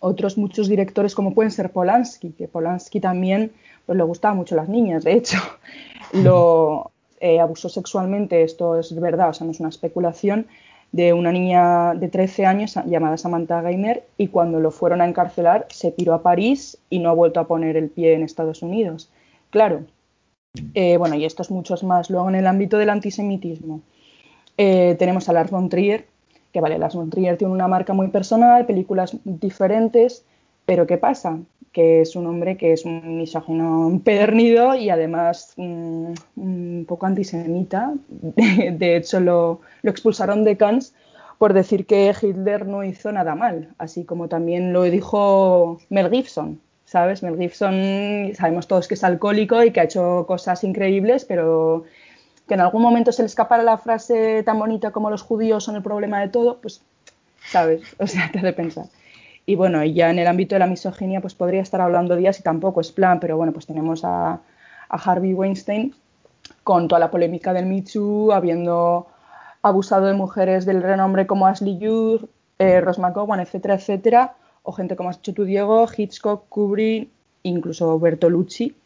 otros 0.00 0.38
muchos 0.38 0.68
directores 0.68 1.14
como 1.14 1.34
pueden 1.34 1.50
ser 1.50 1.70
Polanski, 1.70 2.30
que 2.30 2.48
Polanski 2.48 3.00
también 3.00 3.52
pues, 3.84 3.98
le 3.98 4.04
gustaban 4.04 4.38
mucho 4.38 4.56
las 4.56 4.70
niñas, 4.70 5.04
de 5.04 5.12
hecho, 5.12 5.38
lo 6.12 6.92
eh, 7.20 7.40
abusó 7.40 7.68
sexualmente, 7.68 8.42
esto 8.42 8.78
es 8.78 8.98
verdad, 8.98 9.30
o 9.30 9.32
sea, 9.34 9.44
no 9.44 9.50
es 9.50 9.60
una 9.60 9.68
especulación, 9.68 10.46
de 10.92 11.12
una 11.12 11.32
niña 11.32 11.94
de 11.94 12.08
13 12.08 12.46
años 12.46 12.74
llamada 12.86 13.18
Samantha 13.18 13.60
Gainer 13.60 14.04
y 14.16 14.28
cuando 14.28 14.58
lo 14.58 14.70
fueron 14.70 15.00
a 15.00 15.06
encarcelar 15.06 15.66
se 15.68 15.92
piró 15.92 16.14
a 16.14 16.22
París 16.22 16.78
y 16.88 16.98
no 16.98 17.10
ha 17.10 17.14
vuelto 17.14 17.40
a 17.40 17.46
poner 17.46 17.76
el 17.76 17.90
pie 17.90 18.14
en 18.14 18.22
Estados 18.22 18.62
Unidos. 18.62 19.10
Claro, 19.50 19.84
eh, 20.74 20.96
bueno, 20.96 21.14
y 21.14 21.24
estos 21.24 21.50
muchos 21.50 21.84
más. 21.84 22.10
Luego 22.10 22.28
en 22.28 22.36
el 22.36 22.46
ámbito 22.46 22.78
del 22.78 22.90
antisemitismo 22.90 23.82
eh, 24.56 24.96
tenemos 24.98 25.28
a 25.28 25.32
Lars 25.32 25.50
von 25.50 25.68
Trier, 25.68 26.06
que 26.52 26.60
vale, 26.60 26.78
Lars 26.78 26.94
von 26.94 27.10
Trier 27.10 27.36
tiene 27.36 27.52
una 27.52 27.68
marca 27.68 27.92
muy 27.92 28.08
personal, 28.08 28.66
películas 28.66 29.16
diferentes, 29.24 30.24
pero 30.64 30.86
¿qué 30.86 30.96
pasa? 30.96 31.38
Que 31.72 32.00
es 32.00 32.16
un 32.16 32.26
hombre 32.26 32.56
que 32.56 32.72
es 32.72 32.84
un 32.84 33.18
misógino 33.18 33.88
empedernido 33.88 34.74
y 34.74 34.90
además 34.90 35.54
mm, 35.56 36.12
un 36.36 36.84
poco 36.88 37.06
antisemita. 37.06 37.92
De, 38.08 38.96
hecho, 38.96 39.20
lo, 39.20 39.60
lo, 39.82 39.90
expulsaron 39.90 40.44
de 40.44 40.56
Cannes 40.56 40.94
por 41.38 41.52
decir 41.52 41.86
que 41.86 42.12
Hitler 42.20 42.66
no 42.66 42.82
hizo 42.84 43.12
nada 43.12 43.34
mal, 43.34 43.68
así 43.78 44.04
como 44.04 44.28
también 44.28 44.72
lo 44.72 44.82
dijo 44.82 45.78
Mel 45.88 46.10
Gibson. 46.10 46.60
¿Sabes? 46.84 47.22
Mel 47.22 47.36
Gibson, 47.36 48.32
sabemos 48.34 48.66
todos 48.66 48.88
que 48.88 48.94
es 48.94 49.04
alcohólico 49.04 49.62
y 49.62 49.72
que 49.72 49.80
ha 49.80 49.84
hecho 49.84 50.24
cosas 50.26 50.64
increíbles, 50.64 51.26
pero 51.26 51.84
que 52.48 52.54
en 52.54 52.60
algún 52.60 52.82
momento 52.82 53.12
se 53.12 53.22
le 53.22 53.26
escapara 53.26 53.62
la 53.62 53.76
frase 53.76 54.42
tan 54.42 54.58
bonita 54.58 54.90
como 54.90 55.10
los 55.10 55.22
judíos 55.22 55.62
son 55.62 55.76
el 55.76 55.82
problema 55.82 56.20
de 56.20 56.28
todo, 56.28 56.58
pues, 56.60 56.82
¿sabes? 57.50 57.82
O 57.98 58.06
sea, 58.06 58.30
te 58.32 58.38
hace 58.38 58.52
pensar. 58.54 58.86
Y 59.48 59.54
bueno, 59.56 59.82
ya 59.82 60.10
en 60.10 60.18
el 60.18 60.26
ámbito 60.26 60.56
de 60.56 60.58
la 60.58 60.66
misoginia, 60.66 61.22
pues 61.22 61.34
podría 61.34 61.62
estar 61.62 61.80
hablando 61.80 62.16
días 62.16 62.38
y 62.38 62.42
tampoco 62.42 62.82
es 62.82 62.92
plan, 62.92 63.18
pero 63.18 63.38
bueno, 63.38 63.50
pues 63.50 63.64
tenemos 63.64 64.04
a, 64.04 64.40
Harvey 64.90 65.32
Weinstein 65.32 65.94
con 66.64 66.86
toda 66.86 66.98
la 66.98 67.10
polémica 67.10 67.54
del 67.54 67.64
Me 67.64 67.80
Too, 67.80 68.30
habiendo 68.30 69.06
abusado 69.62 70.04
de 70.04 70.12
mujeres 70.12 70.66
del 70.66 70.82
renombre 70.82 71.26
como 71.26 71.46
Ashley 71.46 71.78
Judd, 71.80 72.26
eh, 72.58 72.82
Ross 72.82 72.98
McGowan, 72.98 73.40
etcétera, 73.40 73.76
etcétera, 73.76 74.34
o 74.64 74.72
gente 74.72 74.96
como 74.96 75.08
has 75.08 75.18
tú, 75.20 75.44
Diego, 75.44 75.86
Hitchcock, 75.96 76.44
Kubrick, 76.50 77.08
incluso 77.42 77.98
Bertolucci, 77.98 78.76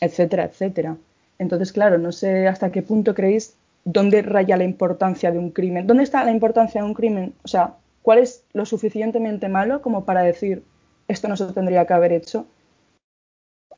etcétera, 0.00 0.44
etcétera. 0.44 0.96
Entonces, 1.40 1.72
claro, 1.72 1.98
no 1.98 2.12
sé 2.12 2.46
hasta 2.46 2.70
qué 2.70 2.82
punto 2.82 3.12
creéis 3.16 3.56
dónde 3.84 4.22
raya 4.22 4.56
la 4.56 4.62
importancia 4.62 5.32
de 5.32 5.40
un 5.40 5.50
crimen. 5.50 5.88
¿Dónde 5.88 6.04
está 6.04 6.22
la 6.22 6.30
importancia 6.30 6.80
de 6.80 6.86
un 6.86 6.94
crimen? 6.94 7.34
O 7.42 7.48
sea, 7.48 7.74
¿cuál 8.02 8.18
es 8.18 8.44
lo 8.52 8.66
suficientemente 8.66 9.48
malo 9.48 9.82
como 9.82 10.04
para 10.04 10.22
decir 10.22 10.62
esto 11.08 11.28
no 11.28 11.36
se 11.36 11.46
tendría 11.52 11.86
que 11.86 11.94
haber 11.94 12.12
hecho? 12.12 12.46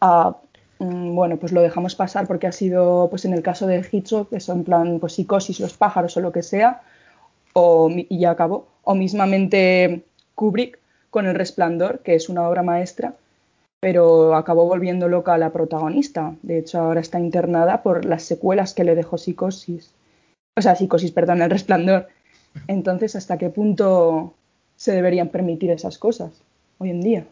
Ah, 0.01 0.37
mmm, 0.79 1.15
bueno, 1.15 1.37
pues 1.37 1.53
lo 1.53 1.63
dejamos 1.63 1.95
pasar 1.95 2.27
porque 2.27 2.47
ha 2.47 2.53
sido, 2.53 3.09
pues 3.11 3.25
en 3.25 3.33
el 3.33 3.43
caso 3.43 3.67
de 3.67 3.87
Hitchcock, 3.91 4.33
eso 4.33 4.53
en 4.53 4.65
plan, 4.65 4.99
pues 5.01 5.15
psicosis, 5.15 5.61
los 5.61 5.77
pájaros 5.77 6.17
o 6.17 6.21
lo 6.21 6.33
que 6.33 6.43
sea, 6.43 6.83
o, 7.53 7.89
y 7.91 8.19
ya 8.19 8.31
acabó. 8.31 8.67
O 8.83 8.95
mismamente 8.95 10.03
Kubrick 10.35 10.79
con 11.11 11.27
El 11.27 11.35
Resplandor, 11.35 12.01
que 12.01 12.15
es 12.15 12.29
una 12.29 12.49
obra 12.49 12.63
maestra, 12.63 13.15
pero 13.81 14.35
acabó 14.35 14.67
volviendo 14.67 15.09
loca 15.09 15.35
a 15.35 15.39
la 15.39 15.53
protagonista. 15.53 16.35
De 16.43 16.59
hecho, 16.59 16.81
ahora 16.81 17.01
está 17.01 17.21
internada 17.21 17.83
por 17.83 18.05
las 18.05 18.23
secuelas 18.23 18.75
que 18.75 18.85
le 18.85 18.95
dejó 18.95 19.19
Psicosis. 19.19 19.95
O 20.57 20.63
sea, 20.63 20.75
Psicosis, 20.75 21.13
perdón, 21.13 21.43
El 21.43 21.51
Resplandor. 21.51 22.09
Entonces, 22.67 23.17
¿hasta 23.17 23.39
qué 23.39 23.51
punto 23.51 24.35
se 24.77 24.93
deberían 24.93 25.29
permitir 25.29 25.71
esas 25.71 25.99
cosas 25.99 26.31
hoy 26.79 26.91
en 26.91 27.01
día? 27.01 27.27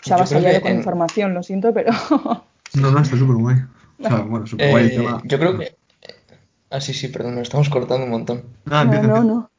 O 0.00 0.04
sea, 0.04 0.16
vas 0.16 0.32
allá 0.32 0.60
con 0.60 0.70
en... 0.70 0.78
información, 0.78 1.34
lo 1.34 1.42
siento, 1.42 1.74
pero... 1.74 1.92
no, 2.74 2.90
no, 2.90 3.00
está 3.00 3.16
súper 3.16 3.36
guay. 3.36 3.56
O 3.98 4.02
sea, 4.02 4.20
bueno, 4.22 4.46
súper 4.46 4.70
guay 4.70 4.84
eh, 4.84 4.86
el 4.86 4.96
tema. 4.96 5.22
Yo 5.24 5.38
creo 5.38 5.58
que... 5.58 5.74
Ah, 6.70 6.80
sí, 6.80 6.94
sí, 6.94 7.08
perdón, 7.08 7.34
nos 7.34 7.42
estamos 7.42 7.68
cortando 7.68 8.04
un 8.04 8.10
montón. 8.10 8.44
Ah, 8.70 8.84
no, 8.84 9.02
no, 9.02 9.24
no. 9.24 9.50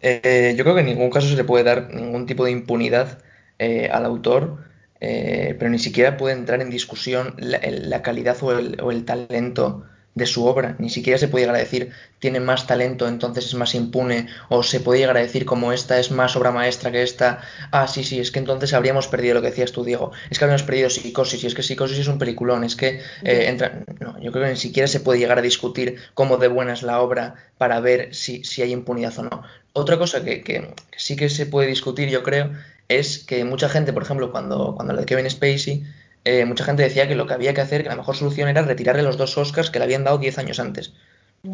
Eh, 0.00 0.54
yo 0.56 0.64
creo 0.64 0.74
que 0.74 0.82
en 0.82 0.86
ningún 0.86 1.10
caso 1.10 1.28
se 1.28 1.36
le 1.36 1.44
puede 1.44 1.64
dar 1.64 1.92
ningún 1.94 2.26
tipo 2.26 2.44
de 2.44 2.50
impunidad 2.50 3.22
eh, 3.58 3.88
al 3.90 4.04
autor, 4.04 4.58
eh, 5.00 5.56
pero 5.58 5.70
ni 5.70 5.78
siquiera 5.78 6.16
puede 6.16 6.34
entrar 6.34 6.60
en 6.60 6.70
discusión 6.70 7.34
la, 7.38 8.02
calidad 8.02 8.36
o 8.42 8.52
el, 8.52 8.80
o 8.82 8.90
el 8.90 9.04
talento 9.04 9.84
de 10.14 10.26
su 10.26 10.44
obra. 10.46 10.76
Ni 10.78 10.90
siquiera 10.90 11.18
se 11.18 11.28
puede 11.28 11.42
llegar 11.42 11.56
a 11.56 11.60
decir 11.60 11.90
tiene 12.18 12.40
más 12.40 12.66
talento, 12.66 13.06
entonces 13.06 13.46
es 13.46 13.54
más 13.54 13.74
impune, 13.74 14.28
o 14.48 14.62
se 14.62 14.80
puede 14.80 15.00
llegar 15.00 15.16
a 15.16 15.20
decir 15.20 15.44
como 15.44 15.72
esta 15.72 15.98
es 15.98 16.10
más 16.10 16.36
obra 16.36 16.50
maestra 16.50 16.90
que 16.90 17.02
esta. 17.02 17.40
Ah, 17.70 17.86
sí, 17.86 18.04
sí, 18.04 18.18
es 18.18 18.30
que 18.30 18.38
entonces 18.38 18.72
habríamos 18.72 19.08
perdido 19.08 19.34
lo 19.34 19.42
que 19.42 19.50
decías 19.50 19.72
tú, 19.72 19.84
Diego. 19.84 20.12
Es 20.30 20.38
que 20.38 20.44
habríamos 20.44 20.62
perdido 20.62 20.88
Psicosis, 20.88 21.44
y 21.44 21.46
es 21.46 21.54
que 21.54 21.62
Psicosis 21.62 21.98
es 21.98 22.08
un 22.08 22.18
peliculón, 22.18 22.64
es 22.64 22.76
que 22.76 23.00
eh, 23.22 23.46
entra... 23.48 23.84
No, 24.00 24.18
yo 24.20 24.32
creo 24.32 24.44
que 24.44 24.52
ni 24.52 24.56
siquiera 24.56 24.86
se 24.86 25.00
puede 25.00 25.18
llegar 25.18 25.38
a 25.38 25.42
discutir 25.42 25.96
cómo 26.14 26.36
de 26.38 26.48
buena 26.48 26.72
es 26.72 26.82
la 26.82 27.00
obra 27.00 27.34
para 27.58 27.80
ver 27.80 28.14
si, 28.14 28.44
si 28.44 28.62
hay 28.62 28.72
impunidad 28.72 29.18
o 29.18 29.22
no. 29.24 29.42
Otra 29.72 29.98
cosa 29.98 30.24
que, 30.24 30.42
que, 30.42 30.74
que 30.90 30.98
sí 30.98 31.16
que 31.16 31.28
se 31.28 31.46
puede 31.46 31.68
discutir, 31.68 32.08
yo 32.08 32.22
creo, 32.22 32.52
es 32.88 33.18
que 33.18 33.44
mucha 33.44 33.68
gente, 33.68 33.92
por 33.92 34.02
ejemplo, 34.02 34.30
cuando, 34.30 34.74
cuando 34.74 34.94
lo 34.94 35.00
de 35.00 35.06
Kevin 35.06 35.28
Spacey, 35.28 35.84
eh, 36.24 36.44
mucha 36.44 36.64
gente 36.64 36.82
decía 36.82 37.08
que 37.08 37.14
lo 37.14 37.26
que 37.26 37.34
había 37.34 37.54
que 37.54 37.60
hacer, 37.60 37.82
que 37.82 37.88
la 37.88 37.96
mejor 37.96 38.16
solución 38.16 38.48
era 38.48 38.62
retirarle 38.62 39.02
los 39.02 39.16
dos 39.16 39.36
Oscars 39.36 39.70
que 39.70 39.78
le 39.78 39.84
habían 39.84 40.04
dado 40.04 40.18
10 40.18 40.38
años 40.38 40.58
antes. 40.58 40.94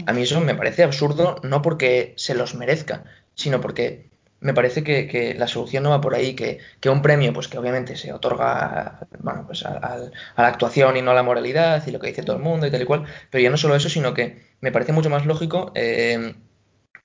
A 0.07 0.13
mí 0.13 0.23
eso 0.23 0.41
me 0.41 0.55
parece 0.55 0.85
absurdo, 0.85 1.41
no 1.43 1.63
porque 1.63 2.15
se 2.17 2.35
los 2.35 2.55
merezca, 2.55 3.05
sino 3.35 3.61
porque 3.61 4.09
me 4.41 4.55
parece 4.55 4.85
que, 4.85 5.09
que 5.09 5.35
la 5.35 5.49
solución 5.49 5.83
no 5.83 5.91
va 5.91 6.01
por 6.01 6.15
ahí, 6.15 6.35
que, 6.35 6.59
que, 6.81 6.89
un 6.89 7.03
premio, 7.03 7.33
pues 7.33 7.49
que 7.49 7.59
obviamente 7.59 7.97
se 7.97 8.13
otorga 8.13 9.01
bueno, 9.19 9.45
pues 9.47 9.65
a, 9.65 9.73
a, 9.73 9.95
a, 10.37 10.43
la 10.43 10.49
actuación 10.49 10.97
y 10.97 11.03
no 11.03 11.11
a 11.11 11.15
la 11.15 11.23
moralidad 11.23 11.87
y 11.87 11.91
lo 11.91 11.99
que 11.99 12.09
dice 12.09 12.23
todo 12.23 12.37
el 12.37 12.43
mundo 12.43 12.67
y 12.67 12.71
tal 12.71 12.83
y 12.83 12.85
cual, 12.85 13.05
pero 13.31 13.43
ya 13.43 13.51
no 13.51 13.57
solo 13.57 13.75
eso, 13.75 13.89
sino 13.89 14.15
que 14.15 14.43
me 14.61 14.73
parece 14.73 14.93
mucho 14.93 15.11
más 15.11 15.27
lógico, 15.27 15.73
eh, 15.75 16.35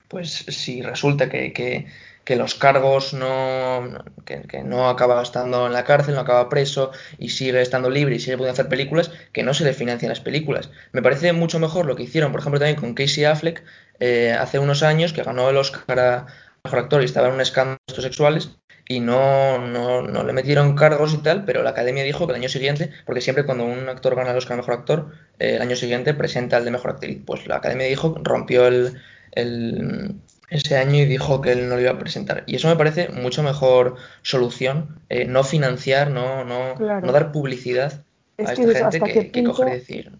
pues 0.07 0.31
si 0.31 0.81
resulta 0.81 1.29
que, 1.29 1.53
que 1.53 1.87
que 2.25 2.35
los 2.35 2.55
cargos 2.55 3.13
no 3.13 4.03
que, 4.25 4.41
que, 4.41 4.63
no 4.63 4.89
acaba 4.89 5.21
estando 5.21 5.67
en 5.67 5.73
la 5.73 5.85
cárcel, 5.85 6.15
no 6.15 6.21
acaba 6.21 6.49
preso 6.49 6.91
y 7.19 7.29
sigue 7.29 7.61
estando 7.61 7.89
libre 7.89 8.15
y 8.15 8.19
sigue 8.19 8.35
pudiendo 8.35 8.53
hacer 8.53 8.67
películas, 8.67 9.11
que 9.31 9.43
no 9.43 9.53
se 9.53 9.63
le 9.63 9.73
financian 9.73 10.09
las 10.09 10.19
películas. 10.19 10.71
Me 10.91 11.03
parece 11.03 11.31
mucho 11.33 11.59
mejor 11.59 11.85
lo 11.85 11.95
que 11.95 12.03
hicieron, 12.03 12.31
por 12.31 12.41
ejemplo, 12.41 12.59
también 12.59 12.79
con 12.79 12.95
Casey 12.95 13.25
Affleck 13.25 13.63
eh, 13.99 14.35
hace 14.37 14.59
unos 14.59 14.81
años, 14.81 15.13
que 15.13 15.23
ganó 15.23 15.49
el 15.49 15.57
Oscar 15.57 15.99
a 15.99 16.25
mejor 16.63 16.79
actor 16.79 17.01
y 17.03 17.05
estaba 17.05 17.27
en 17.27 17.35
un 17.35 17.41
escándalo 17.41 17.79
de 17.95 18.01
sexuales 18.01 18.57
y 18.87 18.99
no, 18.99 19.59
no, 19.59 20.01
no, 20.01 20.23
le 20.23 20.33
metieron 20.33 20.75
cargos 20.75 21.13
y 21.13 21.17
tal, 21.17 21.45
pero 21.45 21.61
la 21.63 21.71
academia 21.71 22.03
dijo 22.03 22.25
que 22.25 22.33
el 22.33 22.39
año 22.39 22.49
siguiente, 22.49 22.91
porque 23.05 23.21
siempre 23.21 23.45
cuando 23.45 23.65
un 23.65 23.87
actor 23.87 24.15
gana 24.15 24.31
el 24.31 24.37
Oscar 24.37 24.53
a 24.53 24.57
mejor 24.57 24.73
actor, 24.73 25.11
eh, 25.37 25.55
el 25.55 25.61
año 25.61 25.75
siguiente 25.75 26.15
presenta 26.15 26.57
el 26.57 26.65
de 26.65 26.71
mejor 26.71 26.91
actriz. 26.91 27.19
Pues 27.25 27.47
la 27.47 27.57
academia 27.57 27.87
dijo, 27.87 28.15
rompió 28.23 28.67
el, 28.67 28.99
el 29.35 30.15
ese 30.49 30.77
año 30.77 30.95
y 30.95 31.05
dijo 31.05 31.41
que 31.41 31.51
él 31.53 31.67
no 31.67 31.75
lo 31.75 31.81
iba 31.81 31.91
a 31.91 31.97
presentar. 31.99 32.43
Y 32.45 32.55
eso 32.55 32.67
me 32.67 32.75
parece 32.75 33.09
mucho 33.09 33.41
mejor 33.43 33.95
solución, 34.21 34.99
eh, 35.09 35.25
no 35.25 35.43
financiar, 35.43 36.11
no, 36.11 36.45
no, 36.45 36.75
Claro. 36.75 37.05
no 37.05 37.11
dar 37.11 37.31
publicidad 37.31 38.03
Es 38.37 38.49
a 38.49 38.53
que 38.53 38.61
esta 38.61 38.73
gente 38.73 38.83
hasta 38.97 38.99
que, 38.99 39.13
qué 39.13 39.31
que 39.31 39.41
punto- 39.41 39.51
coger 39.57 39.67
y 39.69 39.79
decir. 39.79 40.11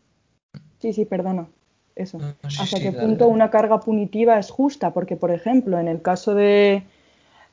Sí, 0.79 0.93
sí, 0.93 1.05
perdona. 1.05 1.47
Eso. 1.95 2.17
No, 2.17 2.27
no, 2.41 2.49
sí, 2.49 2.57
¿Hasta 2.61 2.77
sí, 2.77 2.83
qué 2.83 2.91
dale, 2.91 2.99
punto 3.07 3.23
dale. 3.25 3.35
una 3.35 3.49
carga 3.51 3.79
punitiva 3.79 4.37
es 4.39 4.49
justa? 4.49 4.91
Porque, 4.93 5.15
por 5.15 5.31
ejemplo, 5.31 5.79
en 5.79 5.87
el 5.87 6.01
caso 6.01 6.33
de, 6.35 6.83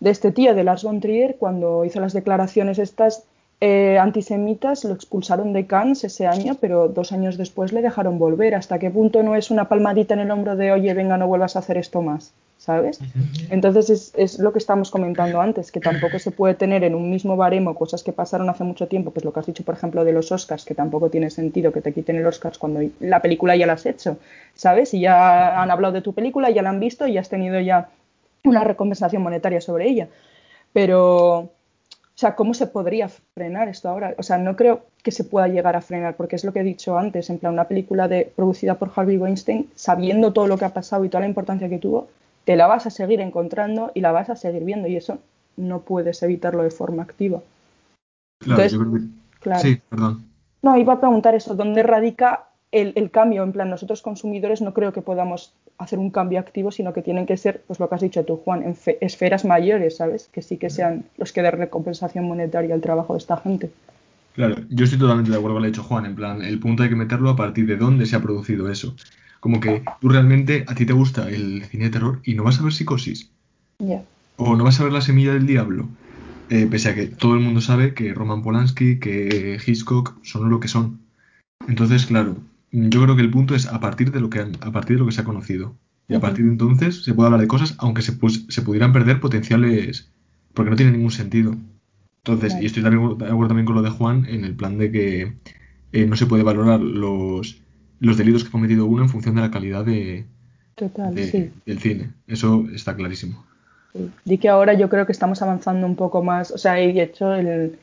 de 0.01 0.11
este 0.11 0.33
tío, 0.33 0.55
de 0.55 0.65
Lars 0.65 0.83
von 0.83 1.01
Trier, 1.01 1.37
cuando 1.39 1.85
hizo 1.85 2.01
las 2.01 2.13
declaraciones 2.15 2.79
estas 2.79 3.25
eh, 3.65 3.97
antisemitas, 3.97 4.83
lo 4.83 4.93
expulsaron 4.93 5.53
de 5.53 5.69
Cannes 5.69 6.03
ese 6.03 6.27
año, 6.27 6.57
pero 6.61 6.89
dos 6.89 7.13
años 7.13 7.39
después 7.39 7.73
le 7.73 7.81
dejaron 7.81 8.19
volver. 8.19 8.57
¿Hasta 8.57 8.81
qué 8.81 8.91
punto 8.91 9.23
no 9.23 9.37
es 9.37 9.53
una 9.53 9.69
palmadita 9.69 10.15
en 10.15 10.21
el 10.21 10.33
hombro 10.33 10.57
de, 10.57 10.73
oye, 10.73 10.93
venga, 10.95 11.17
no 11.17 11.29
vuelvas 11.29 11.55
a 11.55 11.61
hacer 11.61 11.77
esto 11.79 12.03
más? 12.03 12.33
¿Sabes? 12.59 12.99
Entonces 13.51 13.89
es, 13.91 14.13
es 14.17 14.41
lo 14.41 14.53
que 14.53 14.59
estábamos 14.59 14.91
comentando 14.91 15.41
antes, 15.41 15.71
que 15.71 15.79
tampoco 15.79 16.19
se 16.19 16.33
puede 16.33 16.55
tener 16.55 16.83
en 16.83 16.97
un 16.97 17.09
mismo 17.09 17.37
baremo 17.37 17.77
cosas 17.77 18.03
que 18.03 18.13
pasaron 18.13 18.51
hace 18.51 18.65
mucho 18.65 18.89
tiempo, 18.89 19.13
pues 19.13 19.25
lo 19.25 19.33
que 19.33 19.39
has 19.39 19.47
dicho, 19.47 19.63
por 19.63 19.77
ejemplo, 19.77 20.05
de 20.05 20.13
los 20.13 20.33
Oscars, 20.33 20.65
que 20.65 20.75
tampoco 20.75 21.09
tiene 21.09 21.31
sentido 21.31 21.71
que 21.71 21.83
te 21.83 21.93
quiten 21.93 22.17
el 22.17 22.27
Oscars 22.27 22.59
cuando 22.59 22.81
la 22.99 23.23
película 23.23 23.55
ya 23.55 23.69
la 23.69 23.75
has 23.75 23.87
hecho, 23.87 24.17
¿sabes? 24.55 24.93
Y 24.93 25.01
ya 25.01 25.63
han 25.63 25.71
hablado 25.71 25.95
de 25.95 26.03
tu 26.03 26.15
película, 26.15 26.51
ya 26.51 26.63
la 26.63 26.71
han 26.71 26.81
visto 26.81 27.07
y 27.07 27.17
has 27.17 27.29
tenido 27.29 27.61
ya 27.61 27.91
una 28.43 28.65
recompensación 28.65 29.23
monetaria 29.23 29.61
sobre 29.61 29.89
ella. 29.89 30.09
Pero, 30.73 31.51
sea, 32.23 32.35
¿cómo 32.35 32.55
se 32.55 32.67
podría 32.67 33.09
frenar 33.09 33.69
esto 33.69 33.89
ahora? 33.89 34.15
O 34.17 34.23
sea, 34.23 34.39
no 34.39 34.57
creo 34.57 34.87
que 35.03 35.11
se 35.11 35.25
pueda 35.25 35.49
llegar 35.49 35.77
a 35.77 35.81
frenar, 35.81 36.17
porque 36.17 36.37
es 36.37 36.45
lo 36.45 36.53
que 36.53 36.61
he 36.61 36.65
dicho 36.65 36.97
antes, 36.97 37.29
en 37.31 37.39
plan, 37.39 37.53
una 37.53 37.69
película 37.69 38.09
de, 38.09 38.33
producida 38.35 38.77
por 38.77 38.91
Harvey 38.95 39.19
Weinstein, 39.19 39.69
sabiendo 39.75 40.33
todo 40.33 40.47
lo 40.47 40.57
que 40.57 40.65
ha 40.65 40.73
pasado 40.73 41.05
y 41.05 41.09
toda 41.09 41.23
la 41.23 41.29
importancia 41.29 41.69
que 41.69 41.79
tuvo, 41.79 42.09
te 42.45 42.57
la 42.57 42.67
vas 42.67 42.87
a 42.87 42.91
seguir 42.91 43.21
encontrando 43.21 43.91
y 43.95 44.01
la 44.01 44.13
vas 44.13 44.31
a 44.31 44.37
seguir 44.37 44.65
viendo 44.65 44.89
y 44.89 44.97
eso 44.97 45.19
no 45.57 45.81
puedes 45.81 46.23
evitarlo 46.23 46.63
de 46.63 46.71
forma 46.71 47.03
activa. 47.03 47.43
Claro, 48.41 48.63
Entonces, 48.63 48.73
yo 48.73 48.79
creo 48.81 48.93
que... 48.93 49.41
Claro. 49.41 49.61
Sí, 49.61 49.81
perdón. 49.89 50.25
No, 50.63 50.77
iba 50.77 50.93
a 50.95 51.01
preguntar 51.01 51.35
eso, 51.35 51.55
¿dónde 51.55 51.83
radica 51.83 52.45
el, 52.73 52.93
el, 52.97 53.11
cambio? 53.11 53.43
En 53.43 53.53
plan, 53.53 53.71
nosotros 53.71 54.03
consumidores 54.03 54.61
no 54.61 54.75
creo 54.75 54.93
que 54.93 55.03
podamos 55.03 55.55
hacer 55.79 55.99
un 55.99 56.11
cambio 56.11 56.41
activo, 56.41 56.71
sino 56.71 56.93
que 56.93 57.03
tienen 57.03 57.27
que 57.27 57.37
ser, 57.37 57.63
pues 57.67 57.79
lo 57.79 57.89
que 57.89 57.95
has 57.95 58.01
dicho 58.01 58.25
tú, 58.25 58.37
Juan, 58.39 58.63
en 58.63 58.75
fe, 58.75 58.99
esferas 59.01 59.45
mayores, 59.45 59.97
¿sabes? 59.97 60.29
Que 60.33 60.43
sí 60.43 60.57
que 60.57 60.71
sean 60.71 61.05
los 61.19 61.33
que 61.33 61.43
den 61.43 61.53
recompensación 61.53 62.25
monetaria 62.25 62.75
al 62.75 62.81
trabajo 62.81 63.15
de 63.15 63.19
esta 63.19 63.37
gente. 63.37 63.71
Claro, 64.35 64.57
yo 64.71 64.85
estoy 64.85 64.99
totalmente 64.99 65.31
de 65.31 65.37
acuerdo 65.37 65.57
con 65.57 65.63
lo 65.63 65.67
que 65.67 65.69
ha 65.69 65.73
dicho 65.73 65.83
Juan, 65.83 66.07
en 66.07 66.15
plan, 66.15 66.43
el 66.43 66.59
punto 66.59 66.83
hay 66.83 66.89
que 66.89 66.97
meterlo 66.97 67.31
a 67.31 67.37
partir 67.37 67.67
de 67.67 67.77
dónde 67.77 68.07
se 68.07 68.17
ha 68.17 68.21
producido 68.21 68.71
eso. 68.71 68.95
Como 69.41 69.61
que 69.61 69.83
tú 70.01 70.09
realmente, 70.09 70.65
a 70.69 70.75
ti 70.75 70.87
te 70.87 70.93
gusta 70.93 71.29
el 71.29 71.65
cine 71.65 71.85
de 71.85 71.91
terror 71.91 72.21
y 72.25 72.35
no 72.35 72.45
vas 72.45 72.59
a 72.59 72.63
ver 72.63 72.73
psicosis. 72.73 73.31
Yeah. 73.79 74.05
O 74.37 74.57
no 74.57 74.65
vas 74.65 74.81
a 74.81 74.85
ver 74.85 74.93
la 74.93 75.01
semilla 75.01 75.35
del 75.35 75.47
diablo. 75.47 75.89
Eh, 76.49 76.67
pese 76.71 76.91
a 76.91 76.95
que 76.95 77.07
todo 77.07 77.35
el 77.35 77.41
mundo 77.41 77.61
sabe 77.61 77.95
que 77.95 78.15
Roman 78.15 78.43
Polanski, 78.43 78.99
que 78.99 79.59
Hitchcock 79.67 80.15
son 80.23 80.49
lo 80.49 80.61
que 80.61 80.69
son. 80.69 81.01
Entonces, 81.67 82.07
claro, 82.07 82.37
yo 82.73 83.03
creo 83.03 83.15
que 83.17 83.23
el 83.23 83.31
punto 83.31 83.55
es 83.55 83.67
a 83.67 83.79
partir 83.81 84.11
de 84.11 84.21
lo 84.21 84.31
que, 84.31 84.41
han- 84.41 84.57
a 84.61 84.73
partir 84.73 84.97
de 84.97 85.01
lo 85.01 85.07
que 85.07 85.13
se 85.13 85.21
ha 85.21 85.25
conocido. 85.25 85.75
Y 86.09 86.15
a 86.15 86.21
partir 86.21 86.45
de 86.45 86.51
entonces 86.51 87.05
se 87.05 87.15
puede 87.15 87.27
hablar 87.29 87.41
de 87.41 87.47
cosas, 87.47 87.75
aunque 87.79 88.03
se, 88.03 88.13
pues, 88.13 88.45
se 88.49 88.63
pudieran 88.63 88.93
perder 88.93 89.21
potenciales, 89.21 90.11
porque 90.53 90.71
no 90.71 90.77
tiene 90.77 90.93
ningún 90.93 91.11
sentido. 91.13 91.55
Entonces, 92.19 92.51
Claro. 92.53 92.63
y 92.63 92.67
estoy 92.67 92.83
de 92.83 92.89
acuerdo 92.89 93.49
también 93.49 93.65
con 93.67 93.75
lo 93.75 93.83
de 93.83 93.91
Juan 93.91 94.27
en 94.29 94.45
el 94.45 94.55
plan 94.55 94.79
de 94.79 94.91
que 94.91 95.33
eh, 95.93 96.07
no 96.07 96.17
se 96.17 96.27
puede 96.27 96.43
valorar 96.43 96.81
los, 96.81 97.61
los 98.01 98.17
delitos 98.17 98.43
que 98.45 98.49
ha 98.49 98.53
cometido 98.53 98.87
uno 98.87 99.03
en 99.03 99.09
función 99.09 99.35
de 99.37 99.41
la 99.43 99.51
calidad 99.51 99.85
de, 99.85 100.25
Total, 100.75 101.15
de- 101.15 101.31
sí. 101.31 101.51
del 101.67 101.79
cine. 101.79 102.11
Eso 102.27 102.67
está 102.75 102.95
clarísimo. 102.97 103.45
Sí. 103.93 104.11
Di 104.25 104.39
que 104.39 104.49
ahora 104.49 104.73
yo 104.75 104.89
creo 104.89 105.05
que 105.07 105.13
estamos 105.13 105.43
avanzando 105.43 105.87
un 105.87 105.97
poco 105.97 106.23
más, 106.23 106.51
o 106.51 106.59
sea, 106.59 106.83
y 106.83 106.93
de 106.93 107.03
hecho 107.03 107.35
el, 107.35 107.79